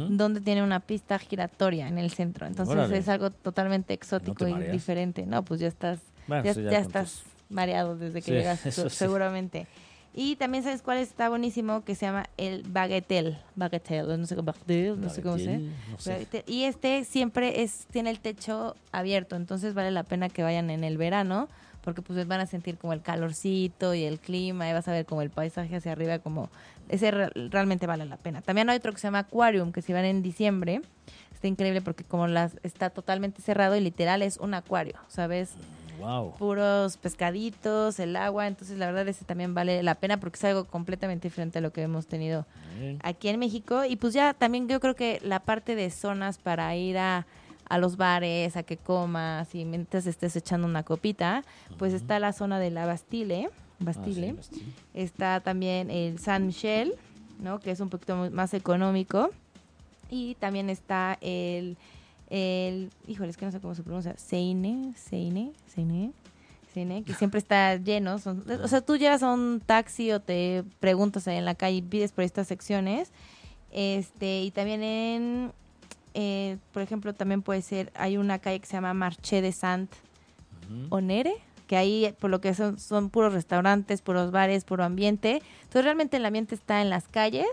donde 0.10 0.42
tiene 0.42 0.64
una 0.64 0.80
pista 0.80 1.18
giratoria 1.20 1.88
en 1.88 1.98
el 1.98 2.12
centro. 2.12 2.46
Entonces 2.48 2.74
Órale. 2.74 2.98
es 2.98 3.10
algo 3.10 3.32
totalmente 3.32 3.94
exótico 3.94 4.48
y 4.48 4.54
diferente. 4.72 5.26
No, 5.26 5.44
pues 5.44 5.60
ya 5.60 5.68
estás, 5.68 6.00
Bueno, 6.28 6.44
ya, 6.54 6.80
estás 6.80 7.24
mareado 7.50 7.98
desde 7.98 8.22
que 8.22 8.26
Sí, 8.26 8.32
llegas, 8.32 8.60
sí. 8.70 8.90
seguramente. 8.90 9.66
Y 10.14 10.36
también 10.38 10.64
sabes 10.64 10.82
cuál 10.82 10.98
está 10.98 11.30
buenísimo, 11.30 11.84
que 11.84 11.96
se 11.96 12.06
llama 12.06 12.26
el 12.38 12.64
Bagatelle. 12.68 13.38
Bagatelle, 13.56 14.18
no 14.18 14.26
sé 14.26 14.36
cómo, 14.36 14.48
Bagatelle, 14.48 14.98
no 14.98 15.10
sé 15.10 15.22
cómo 15.22 15.38
se 15.38 15.58
no 15.60 15.98
sé. 15.98 16.28
Y 16.48 16.64
este 16.64 17.04
siempre 17.06 17.62
es 17.62 17.86
tiene 17.92 18.10
el 18.10 18.20
techo 18.20 18.76
abierto, 18.92 19.36
entonces 19.36 19.74
vale 19.74 19.92
la 19.92 20.04
pena 20.04 20.30
que 20.30 20.42
vayan 20.44 20.70
en 20.72 20.84
el 20.84 20.98
verano, 20.98 21.48
porque 21.90 22.02
pues 22.02 22.28
van 22.28 22.40
a 22.40 22.46
sentir 22.46 22.78
como 22.78 22.94
el 22.94 23.02
calorcito 23.02 23.94
y 23.94 24.04
el 24.04 24.20
clima, 24.20 24.70
y 24.70 24.74
vas 24.74 24.88
a 24.88 24.92
ver 24.92 25.06
como 25.06 25.22
el 25.22 25.30
paisaje 25.32 25.76
hacia 25.76 25.92
arriba, 25.92 26.20
como 26.20 26.50
ese 26.88 27.12
re- 27.12 27.32
realmente 27.50 27.88
vale 27.88 28.06
la 28.06 28.18
pena. 28.18 28.42
También 28.42 28.70
hay 28.70 28.78
otro 28.78 28.92
que 28.94 29.00
se 29.00 29.08
llama 29.08 29.20
Aquarium, 29.20 29.72
que 29.72 29.82
si 29.82 29.92
van 29.94 30.06
en 30.06 30.22
diciembre, 30.22 30.82
está 31.34 31.48
increíble 31.48 31.82
porque 31.82 32.04
como 32.04 32.28
las 32.28 32.58
está 32.64 32.90
totalmente 32.90 33.42
cerrado 33.42 33.76
y 33.76 33.80
literal 33.82 34.22
es 34.22 34.38
un 34.38 34.54
acuario, 34.54 34.96
¿sabes? 35.08 35.52
Wow. 36.00 36.34
Puros 36.38 36.96
pescaditos, 36.98 38.00
el 38.00 38.16
agua, 38.16 38.48
entonces 38.48 38.78
la 38.78 38.86
verdad 38.86 39.08
ese 39.08 39.26
también 39.26 39.54
vale 39.54 39.84
la 39.84 39.96
pena 39.96 40.20
porque 40.20 40.38
es 40.38 40.44
algo 40.46 40.66
completamente 40.66 41.28
diferente 41.28 41.60
a 41.60 41.62
lo 41.62 41.74
que 41.74 41.82
hemos 41.82 42.08
tenido 42.08 42.46
Bien. 42.80 43.00
aquí 43.04 43.28
en 43.28 43.40
México. 43.40 43.84
Y 43.84 43.98
pues 43.98 44.14
ya 44.14 44.34
también 44.34 44.68
yo 44.70 44.80
creo 44.80 44.96
que 44.96 45.20
la 45.24 45.42
parte 45.42 45.76
de 45.76 45.90
zonas 45.92 46.38
para 46.38 46.74
ir 46.76 46.98
a, 46.98 47.26
a 47.70 47.78
los 47.78 47.96
bares, 47.98 48.58
a 48.58 48.64
que 48.64 48.78
comas 48.78 49.54
y 49.56 49.64
mientras 49.64 50.06
estés 50.08 50.36
echando 50.36 50.68
una 50.68 50.84
copita, 50.84 51.44
pues 51.78 51.94
está 51.94 52.20
la 52.20 52.34
zona 52.34 52.60
de 52.60 52.72
la 52.72 52.86
Bastille, 52.86 53.50
Bastille. 53.80 54.30
Ah, 54.30 54.32
sí, 54.32 54.38
Bastille. 54.38 54.74
Está 54.94 55.40
también 55.40 55.90
el 55.92 56.20
San 56.20 56.46
Michel, 56.48 56.96
¿no? 57.40 57.60
Que 57.60 57.72
es 57.72 57.80
un 57.80 57.90
poquito 57.90 58.30
más 58.32 58.54
económico. 58.54 59.30
Y 60.10 60.36
también 60.36 60.70
está 60.72 61.18
el, 61.22 61.78
el 62.30 62.90
híjole, 63.08 63.30
es 63.30 63.38
que 63.38 63.46
no 63.46 63.52
sé 63.52 63.60
cómo 63.60 63.76
se 63.76 63.84
pronuncia, 63.84 64.16
Seine, 64.18 64.94
Seine, 64.98 65.52
Seine, 65.68 66.12
Seine, 66.74 67.04
que 67.04 67.14
siempre 67.20 67.38
está 67.38 67.76
lleno. 67.76 68.18
son- 68.18 68.44
o 68.64 68.68
sea, 68.68 68.82
tú 68.82 68.98
llegas 68.98 69.22
a 69.24 69.32
un 69.32 69.62
taxi 69.64 70.12
o 70.12 70.20
te 70.20 70.64
preguntas 70.80 71.28
en 71.28 71.46
la 71.46 71.54
calle 71.56 71.78
y 71.78 71.82
pides 71.84 72.12
por 72.12 72.24
estas 72.24 72.48
secciones. 72.48 73.12
Este, 73.72 74.42
y 74.42 74.50
también 74.52 74.82
en, 74.82 75.52
eh, 76.20 76.58
por 76.74 76.82
ejemplo, 76.82 77.14
también 77.14 77.42
puede 77.42 77.62
ser, 77.62 77.92
hay 77.96 78.18
una 78.18 78.40
calle 78.40 78.60
que 78.60 78.66
se 78.68 78.74
llama 78.74 78.94
Marché 78.94 79.42
de 79.42 79.52
Sant, 79.54 79.90
Ujú. 80.70 80.88
Onere, 80.96 81.34
que 81.68 81.78
ahí 81.78 82.14
por 82.20 82.30
lo 82.30 82.42
que 82.42 82.54
son, 82.54 82.78
son 82.80 83.10
puros 83.10 83.32
restaurantes, 83.34 84.02
puros 84.02 84.32
bares, 84.32 84.66
puro 84.66 84.84
ambiente. 84.84 85.42
Entonces 85.60 85.84
realmente 85.84 86.18
el 86.18 86.26
ambiente 86.26 86.56
está 86.56 86.82
en 86.82 86.90
las 86.90 87.08
calles, 87.08 87.48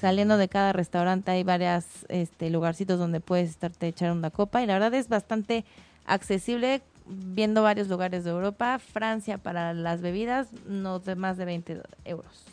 saliendo 0.00 0.36
de 0.38 0.48
cada 0.48 0.72
restaurante 0.72 1.30
hay 1.30 1.44
varias 1.44 1.86
este, 2.08 2.50
lugarcitos 2.50 2.98
donde 2.98 3.20
puedes 3.20 3.50
estarte 3.50 3.86
echar 3.86 4.10
una 4.12 4.30
copa 4.30 4.62
y 4.62 4.66
la 4.66 4.72
verdad 4.74 4.94
es 4.94 5.08
bastante 5.08 5.64
accesible 6.06 6.82
viendo 7.06 7.62
varios 7.62 7.88
lugares 7.88 8.24
de 8.24 8.30
Europa. 8.30 8.78
Francia 8.78 9.38
para 9.38 9.72
las 9.74 10.00
bebidas 10.00 10.48
no 10.66 10.98
de 10.98 11.14
más 11.14 11.36
de 11.36 11.44
20 11.44 11.82
euros. 12.06 12.44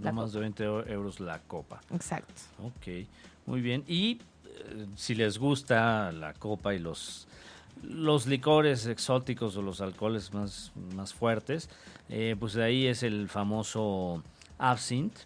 No 0.00 0.12
más 0.12 0.32
de 0.32 0.40
20 0.40 0.64
eu- 0.64 0.88
euros 0.88 1.18
la 1.20 1.40
copa. 1.40 1.80
Exacto. 1.92 2.32
Ok, 2.62 3.06
muy 3.46 3.60
bien. 3.60 3.82
Y 3.88 4.20
si 4.96 5.14
les 5.14 5.38
gusta 5.38 6.12
la 6.12 6.34
copa 6.34 6.74
y 6.74 6.78
los, 6.78 7.26
los 7.82 8.26
licores 8.26 8.86
exóticos 8.86 9.56
o 9.56 9.62
los 9.62 9.80
alcoholes 9.80 10.32
más, 10.34 10.72
más 10.94 11.14
fuertes, 11.14 11.68
eh, 12.08 12.36
pues 12.38 12.54
de 12.54 12.64
ahí 12.64 12.86
es 12.86 13.02
el 13.02 13.28
famoso 13.28 14.22
absinthe. 14.58 15.22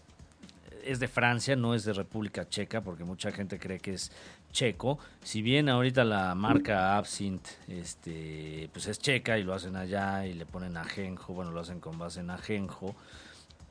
Es 0.84 0.98
de 0.98 1.06
Francia, 1.06 1.54
no 1.54 1.76
es 1.76 1.84
de 1.84 1.92
República 1.92 2.48
Checa, 2.48 2.80
porque 2.80 3.04
mucha 3.04 3.30
gente 3.30 3.58
cree 3.58 3.78
que 3.78 3.94
es 3.94 4.10
checo. 4.52 4.98
Si 5.22 5.42
bien 5.42 5.68
ahorita 5.68 6.04
la 6.04 6.34
marca 6.34 6.96
Absinthe 6.96 7.50
este, 7.68 8.68
pues 8.72 8.86
es 8.86 8.98
checa 8.98 9.38
y 9.38 9.42
lo 9.42 9.54
hacen 9.54 9.76
allá 9.76 10.26
y 10.26 10.34
le 10.34 10.46
ponen 10.46 10.76
ajenjo, 10.76 11.32
bueno, 11.32 11.50
lo 11.50 11.60
hacen 11.60 11.80
con 11.80 11.98
base 11.98 12.20
en 12.20 12.30
ajenjo, 12.30 12.94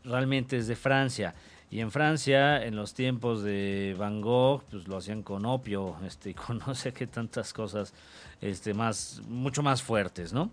realmente 0.04 0.58
es 0.58 0.68
de 0.68 0.76
Francia. 0.76 1.34
Y 1.72 1.80
en 1.80 1.90
Francia, 1.90 2.64
en 2.66 2.76
los 2.76 2.94
tiempos 2.94 3.44
de 3.44 3.96
Van 3.98 4.20
Gogh, 4.20 4.62
pues 4.70 4.90
lo 4.90 4.98
hacían 4.98 5.24
con 5.24 5.46
opio, 5.46 5.96
este, 6.06 6.36
con 6.36 6.60
no 6.60 6.76
sé 6.76 6.92
qué 6.92 7.08
tantas 7.08 7.54
cosas, 7.54 7.94
este, 8.42 8.74
más, 8.74 9.22
mucho 9.28 9.64
más 9.64 9.82
fuertes, 9.82 10.34
¿no? 10.34 10.52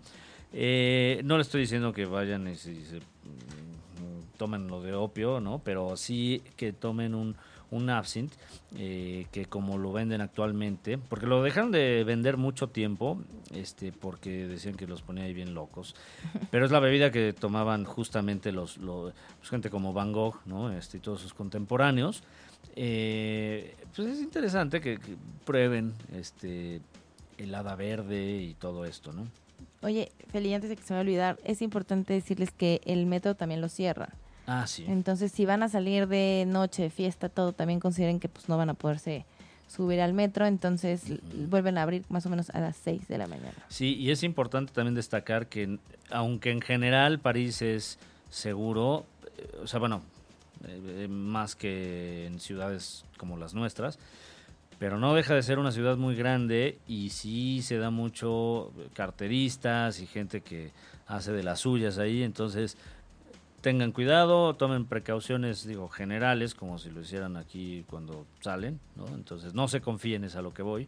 Eh, 0.53 1.21
no 1.25 1.35
le 1.35 1.41
estoy 1.41 1.61
diciendo 1.61 1.91
que 1.91 2.05
vayan 2.05 2.47
y 2.47 2.55
se, 2.55 2.73
se, 2.85 2.97
mm, 2.97 4.37
tomen 4.37 4.67
lo 4.67 4.81
de 4.81 4.93
opio, 4.93 5.41
¿no? 5.41 5.59
Pero 5.59 5.97
sí 5.97 6.41
que 6.55 6.71
tomen 6.71 7.13
un, 7.13 7.35
un 7.71 7.89
absinthe, 7.89 8.35
eh, 8.77 9.27
que 9.31 9.45
como 9.45 9.77
lo 9.77 9.91
venden 9.91 10.21
actualmente, 10.21 10.97
porque 10.97 11.25
lo 11.25 11.43
dejaron 11.43 11.71
de 11.71 12.03
vender 12.03 12.37
mucho 12.37 12.69
tiempo, 12.69 13.21
este, 13.53 13.91
porque 13.91 14.47
decían 14.47 14.75
que 14.75 14.87
los 14.87 15.01
ponía 15.01 15.23
ahí 15.23 15.33
bien 15.33 15.53
locos. 15.53 15.95
Pero 16.51 16.65
es 16.65 16.71
la 16.71 16.79
bebida 16.79 17.11
que 17.11 17.33
tomaban 17.33 17.85
justamente 17.85 18.51
los, 18.51 18.77
los 18.77 19.13
pues, 19.39 19.49
gente 19.49 19.69
como 19.69 19.93
Van 19.93 20.11
Gogh, 20.11 20.35
¿no? 20.45 20.71
Este, 20.71 20.97
y 20.97 20.99
todos 20.99 21.21
sus 21.21 21.33
contemporáneos. 21.33 22.23
Eh, 22.75 23.75
pues 23.95 24.07
es 24.07 24.19
interesante 24.19 24.81
que, 24.81 24.97
que 24.99 25.15
prueben 25.45 25.93
este 26.13 26.81
el 27.37 27.55
hada 27.55 27.75
verde 27.75 28.41
y 28.41 28.53
todo 28.53 28.85
esto, 28.85 29.13
¿no? 29.13 29.27
Oye, 29.81 30.11
Feli, 30.31 30.53
antes 30.53 30.69
de 30.69 30.75
que 30.75 30.83
se 30.83 30.93
me 30.93 30.99
olvidar, 30.99 31.39
es 31.45 31.61
importante 31.61 32.13
decirles 32.13 32.51
que 32.51 32.81
el 32.85 33.05
metro 33.05 33.35
también 33.35 33.61
lo 33.61 33.69
cierran. 33.69 34.09
Ah, 34.51 34.65
sí. 34.65 34.83
Entonces, 34.87 35.31
si 35.31 35.45
van 35.45 35.61
a 35.61 35.69
salir 35.69 36.07
de 36.07 36.45
noche, 36.47 36.89
fiesta, 36.89 37.29
todo, 37.29 37.53
también 37.53 37.79
consideren 37.79 38.19
que 38.19 38.29
pues 38.29 38.49
no 38.49 38.57
van 38.57 38.71
a 38.71 38.73
poderse 38.73 39.25
subir 39.67 40.01
al 40.01 40.13
metro, 40.13 40.47
entonces 40.47 41.03
vuelven 41.47 41.77
a 41.77 41.83
abrir 41.83 42.03
más 42.09 42.25
o 42.25 42.29
menos 42.29 42.49
a 42.49 42.59
las 42.59 42.75
6 42.77 43.07
de 43.07 43.19
la 43.19 43.27
mañana. 43.27 43.53
Sí, 43.67 43.95
y 43.95 44.09
es 44.09 44.23
importante 44.23 44.73
también 44.73 44.95
destacar 44.95 45.47
que 45.47 45.77
aunque 46.09 46.49
en 46.49 46.61
general 46.61 47.19
París 47.19 47.61
es 47.61 47.99
seguro, 48.31 49.05
eh, 49.37 49.59
o 49.63 49.67
sea, 49.67 49.79
bueno, 49.79 50.01
eh, 50.67 51.03
eh, 51.03 51.07
más 51.07 51.55
que 51.55 52.25
en 52.25 52.39
ciudades 52.39 53.05
como 53.17 53.37
las 53.37 53.53
nuestras, 53.53 53.99
pero 54.79 54.97
no 54.97 55.13
deja 55.13 55.35
de 55.35 55.43
ser 55.43 55.59
una 55.59 55.71
ciudad 55.71 55.97
muy 55.97 56.15
grande 56.15 56.79
y 56.87 57.11
sí 57.11 57.61
se 57.61 57.77
da 57.77 57.91
mucho 57.91 58.71
carteristas 58.93 59.99
y 59.99 60.07
gente 60.07 60.41
que 60.41 60.71
hace 61.05 61.31
de 61.31 61.43
las 61.43 61.59
suyas 61.59 61.99
ahí, 61.99 62.23
entonces 62.23 62.75
tengan 63.61 63.91
cuidado, 63.91 64.55
tomen 64.55 64.85
precauciones, 64.85 65.65
digo, 65.67 65.89
generales, 65.89 66.55
como 66.55 66.77
si 66.79 66.89
lo 66.89 67.01
hicieran 67.01 67.37
aquí 67.37 67.83
cuando 67.89 68.25
salen, 68.41 68.79
¿no? 68.95 69.07
Entonces 69.07 69.53
no 69.53 69.67
se 69.67 69.81
confíen, 69.81 70.23
es 70.23 70.35
a 70.35 70.41
lo 70.41 70.53
que 70.53 70.61
voy. 70.61 70.87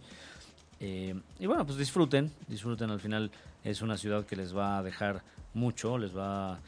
Eh, 0.80 1.14
y 1.40 1.46
bueno, 1.46 1.66
pues 1.66 1.78
disfruten, 1.78 2.32
disfruten 2.48 2.90
al 2.90 3.00
final 3.00 3.30
es 3.64 3.82
una 3.82 3.98
ciudad 3.98 4.26
que 4.26 4.36
les 4.36 4.56
va 4.56 4.78
a 4.80 4.84
dejar 4.84 5.22
mucho, 5.54 5.98
les 5.98 6.16
va 6.16 6.60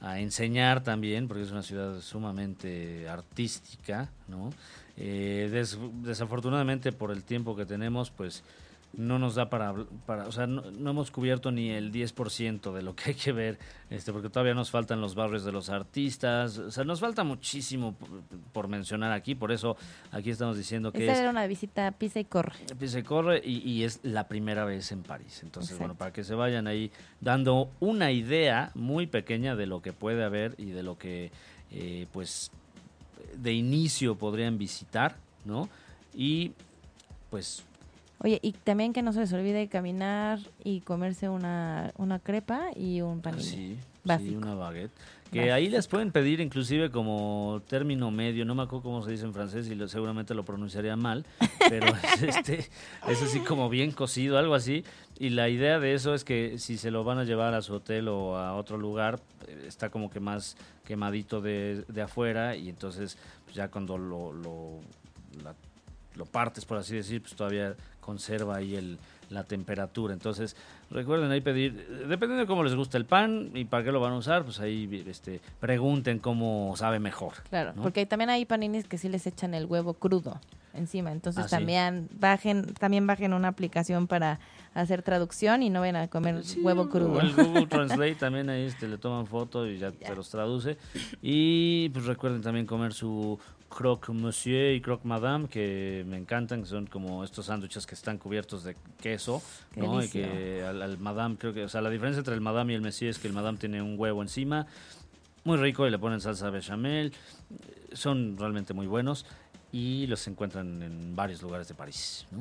a 0.00 0.18
enseñar 0.20 0.82
también, 0.82 1.28
porque 1.28 1.44
es 1.44 1.52
una 1.52 1.62
ciudad 1.62 2.00
sumamente 2.00 3.08
artística, 3.08 4.10
¿no? 4.28 4.50
Eh, 4.96 5.48
des- 5.50 5.78
desafortunadamente 6.02 6.92
por 6.92 7.12
el 7.12 7.22
tiempo 7.22 7.56
que 7.56 7.64
tenemos, 7.64 8.10
pues 8.10 8.42
no 8.94 9.18
nos 9.18 9.34
da 9.36 9.48
para, 9.48 9.74
para 10.06 10.26
o 10.26 10.32
sea, 10.32 10.46
no, 10.46 10.70
no 10.70 10.90
hemos 10.90 11.10
cubierto 11.10 11.50
ni 11.50 11.70
el 11.70 11.90
10% 11.92 12.72
de 12.72 12.82
lo 12.82 12.94
que 12.94 13.10
hay 13.10 13.14
que 13.14 13.32
ver, 13.32 13.58
este, 13.90 14.12
porque 14.12 14.28
todavía 14.28 14.54
nos 14.54 14.70
faltan 14.70 15.00
los 15.00 15.14
barrios 15.14 15.44
de 15.44 15.52
los 15.52 15.70
artistas, 15.70 16.58
o 16.58 16.70
sea, 16.70 16.84
nos 16.84 17.00
falta 17.00 17.24
muchísimo 17.24 17.94
por, 17.94 18.08
por 18.52 18.68
mencionar 18.68 19.12
aquí, 19.12 19.34
por 19.34 19.50
eso 19.52 19.76
aquí 20.10 20.30
estamos 20.30 20.56
diciendo 20.56 20.92
que 20.92 21.00
Esta 21.00 21.12
es 21.12 21.18
era 21.20 21.30
una 21.30 21.46
visita 21.46 21.90
pisa 21.92 22.20
y 22.20 22.24
corre. 22.24 22.54
se 22.86 23.02
corre 23.02 23.40
y, 23.44 23.58
y 23.68 23.84
es 23.84 24.00
la 24.02 24.28
primera 24.28 24.64
vez 24.64 24.92
en 24.92 25.02
París. 25.02 25.40
Entonces, 25.42 25.70
Exacto. 25.72 25.78
bueno, 25.78 25.94
para 25.98 26.12
que 26.12 26.24
se 26.24 26.34
vayan 26.34 26.66
ahí 26.66 26.90
dando 27.20 27.70
una 27.80 28.10
idea 28.12 28.72
muy 28.74 29.06
pequeña 29.06 29.56
de 29.56 29.66
lo 29.66 29.80
que 29.80 29.92
puede 29.92 30.22
haber 30.24 30.54
y 30.58 30.66
de 30.66 30.82
lo 30.82 30.98
que, 30.98 31.30
eh, 31.70 32.06
pues, 32.12 32.50
de 33.36 33.52
inicio 33.52 34.16
podrían 34.16 34.58
visitar, 34.58 35.16
¿no? 35.44 35.68
Y, 36.14 36.52
pues, 37.30 37.64
Oye, 38.24 38.38
y 38.42 38.52
también 38.52 38.92
que 38.92 39.02
no 39.02 39.12
se 39.12 39.20
les 39.20 39.32
olvide 39.32 39.66
caminar 39.68 40.38
y 40.62 40.80
comerse 40.80 41.28
una, 41.28 41.92
una 41.96 42.18
crepa 42.20 42.66
y 42.76 43.00
un 43.00 43.20
panini. 43.20 43.42
sí, 43.42 43.56
sí, 43.56 43.76
Básico. 44.04 44.38
una 44.38 44.54
baguette. 44.54 44.92
Que 45.32 45.50
ahí 45.50 45.70
les 45.70 45.88
pueden 45.88 46.12
pedir 46.12 46.40
inclusive 46.40 46.90
como 46.90 47.62
término 47.66 48.10
medio, 48.10 48.44
no 48.44 48.54
me 48.54 48.64
acuerdo 48.64 48.82
cómo 48.82 49.02
se 49.02 49.12
dice 49.12 49.24
en 49.24 49.32
francés 49.32 49.66
y 49.68 49.74
lo- 49.74 49.88
seguramente 49.88 50.34
lo 50.34 50.44
pronunciaría 50.44 50.94
mal, 50.94 51.24
pero 51.70 51.86
es, 52.04 52.22
este, 52.22 52.68
es 53.08 53.22
así 53.22 53.40
como 53.40 53.70
bien 53.70 53.92
cocido, 53.92 54.36
algo 54.36 54.54
así. 54.54 54.84
Y 55.18 55.30
la 55.30 55.48
idea 55.48 55.80
de 55.80 55.94
eso 55.94 56.14
es 56.14 56.22
que 56.24 56.58
si 56.58 56.76
se 56.76 56.90
lo 56.90 57.02
van 57.02 57.16
a 57.18 57.24
llevar 57.24 57.54
a 57.54 57.62
su 57.62 57.72
hotel 57.72 58.08
o 58.08 58.36
a 58.36 58.54
otro 58.56 58.76
lugar, 58.76 59.20
eh, 59.48 59.64
está 59.66 59.88
como 59.88 60.10
que 60.10 60.20
más 60.20 60.54
quemadito 60.84 61.40
de, 61.40 61.86
de 61.88 62.02
afuera 62.02 62.54
y 62.54 62.68
entonces 62.68 63.16
pues, 63.44 63.56
ya 63.56 63.68
cuando 63.68 63.96
lo, 63.96 64.34
lo, 64.34 64.80
la- 65.42 65.54
lo 66.14 66.26
partes, 66.26 66.66
por 66.66 66.76
así 66.76 66.94
decir, 66.94 67.22
pues 67.22 67.34
todavía 67.34 67.74
conserva 68.02 68.56
ahí 68.56 68.74
el, 68.74 68.98
la 69.30 69.44
temperatura. 69.44 70.12
Entonces, 70.12 70.54
recuerden 70.90 71.30
ahí 71.30 71.40
pedir, 71.40 71.72
dependiendo 72.08 72.40
de 72.42 72.46
cómo 72.46 72.62
les 72.64 72.74
gusta 72.74 72.98
el 72.98 73.06
pan 73.06 73.50
y 73.54 73.64
para 73.64 73.84
qué 73.84 73.92
lo 73.92 74.00
van 74.00 74.12
a 74.12 74.16
usar, 74.16 74.44
pues 74.44 74.60
ahí 74.60 75.04
este, 75.06 75.40
pregunten 75.60 76.18
cómo 76.18 76.74
sabe 76.76 76.98
mejor. 76.98 77.34
Claro, 77.48 77.72
¿no? 77.74 77.82
porque 77.82 78.04
también 78.04 78.28
hay 78.28 78.44
paninis 78.44 78.86
que 78.86 78.98
sí 78.98 79.08
les 79.08 79.26
echan 79.26 79.54
el 79.54 79.64
huevo 79.64 79.94
crudo 79.94 80.38
encima. 80.74 81.12
Entonces 81.12 81.44
Ah, 81.44 81.48
sí. 81.48 81.56
también 81.56 82.08
bajen 82.18 82.74
también 82.74 83.06
bajen 83.06 83.32
una 83.34 83.48
aplicación 83.48 84.06
para 84.06 84.40
hacer 84.74 85.02
traducción 85.02 85.62
y 85.62 85.68
no 85.68 85.80
vayan 85.80 85.96
a 85.96 86.08
comer 86.08 86.42
Sí, 86.44 86.60
huevo 86.62 86.88
crudo. 86.88 87.20
El 87.20 87.34
Google 87.34 87.66
Translate 87.66 88.14
también 88.14 88.48
ahí 88.48 88.62
este, 88.64 88.88
le 88.88 88.96
toman 88.98 89.26
foto 89.26 89.66
y 89.66 89.78
ya, 89.78 89.92
te 89.92 90.14
los 90.16 90.30
traduce. 90.30 90.78
Y 91.20 91.90
pues 91.90 92.06
recuerden 92.06 92.40
también 92.40 92.64
comer 92.66 92.94
su 92.94 93.38
croque 93.74 94.12
monsieur 94.12 94.74
y 94.74 94.80
croque 94.80 95.08
madame, 95.08 95.48
que 95.48 96.04
me 96.06 96.16
encantan, 96.18 96.62
que 96.62 96.68
son 96.68 96.86
como 96.86 97.24
estos 97.24 97.46
sándwiches 97.46 97.86
que 97.86 97.94
están 97.94 98.18
cubiertos 98.18 98.64
de 98.64 98.76
queso, 99.00 99.42
Qué 99.72 99.80
¿no? 99.80 99.94
Y 99.94 100.08
delicia. 100.08 100.22
que 100.22 100.62
al, 100.64 100.82
al 100.82 100.98
madame, 100.98 101.36
creo 101.36 101.54
que, 101.54 101.64
o 101.64 101.68
sea, 101.68 101.80
la 101.80 101.90
diferencia 101.90 102.18
entre 102.20 102.34
el 102.34 102.40
madame 102.40 102.72
y 102.72 102.76
el 102.76 102.82
monsieur 102.82 103.10
es 103.10 103.18
que 103.18 103.28
el 103.28 103.34
madame 103.34 103.58
tiene 103.58 103.80
un 103.80 103.98
huevo 103.98 104.22
encima, 104.22 104.66
muy 105.44 105.56
rico, 105.56 105.86
y 105.86 105.90
le 105.90 105.98
ponen 105.98 106.20
salsa 106.20 106.50
bechamel, 106.50 107.12
son 107.92 108.36
realmente 108.38 108.74
muy 108.74 108.86
buenos 108.86 109.26
y 109.72 110.06
los 110.06 110.26
encuentran 110.28 110.82
en 110.82 111.16
varios 111.16 111.42
lugares 111.42 111.66
de 111.68 111.74
París, 111.74 112.26
¿no? 112.30 112.40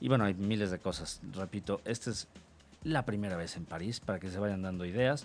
Y 0.00 0.08
bueno, 0.08 0.24
hay 0.24 0.34
miles 0.34 0.70
de 0.70 0.78
cosas. 0.78 1.20
Repito, 1.32 1.80
esta 1.86 2.10
es 2.10 2.28
la 2.84 3.04
primera 3.06 3.36
vez 3.36 3.56
en 3.56 3.64
París 3.64 3.98
para 3.98 4.20
que 4.20 4.30
se 4.30 4.38
vayan 4.38 4.60
dando 4.62 4.84
ideas. 4.84 5.24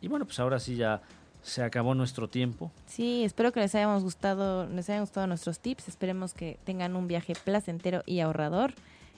Y 0.00 0.06
bueno, 0.08 0.24
pues 0.24 0.38
ahora 0.38 0.60
sí 0.60 0.76
ya 0.76 1.02
se 1.42 1.62
acabó 1.62 1.94
nuestro 1.94 2.28
tiempo. 2.28 2.70
Sí, 2.86 3.24
espero 3.24 3.52
que 3.52 3.60
les 3.60 3.74
hayamos 3.74 4.02
gustado, 4.02 4.68
les 4.68 4.88
hayan 4.90 5.02
gustado 5.02 5.26
nuestros 5.26 5.60
tips. 5.60 5.88
Esperemos 5.88 6.34
que 6.34 6.58
tengan 6.64 6.96
un 6.96 7.08
viaje 7.08 7.34
placentero 7.44 8.02
y 8.06 8.20
ahorrador 8.20 8.74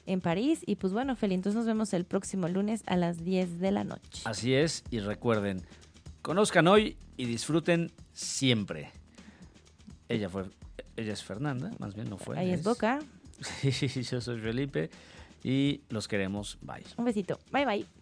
en 0.06 0.20
París. 0.20 0.60
Y 0.66 0.76
pues 0.76 0.92
bueno, 0.92 1.16
Feli, 1.16 1.34
entonces 1.34 1.56
nos 1.56 1.66
vemos 1.66 1.92
el 1.92 2.04
próximo 2.04 2.48
lunes 2.48 2.82
a 2.86 2.96
las 2.96 3.24
10 3.24 3.60
de 3.60 3.70
la 3.70 3.84
noche. 3.84 4.22
Así 4.24 4.54
es, 4.54 4.84
y 4.90 5.00
recuerden, 5.00 5.62
conozcan 6.22 6.68
hoy 6.68 6.96
y 7.16 7.26
disfruten 7.26 7.90
siempre. 8.12 8.90
Ella 10.08 10.28
fue, 10.28 10.44
ella 10.96 11.12
es 11.12 11.22
Fernanda, 11.22 11.70
más 11.78 11.94
bien 11.94 12.10
no 12.10 12.18
fue. 12.18 12.38
Ahí 12.38 12.50
es 12.50 12.62
Boca. 12.62 12.98
Sí, 13.42 14.02
yo 14.04 14.20
soy 14.20 14.38
Felipe 14.38 14.88
y 15.42 15.80
los 15.88 16.06
queremos. 16.06 16.58
Bye. 16.60 16.84
Un 16.96 17.04
besito. 17.04 17.40
Bye 17.50 17.66
bye. 17.66 18.01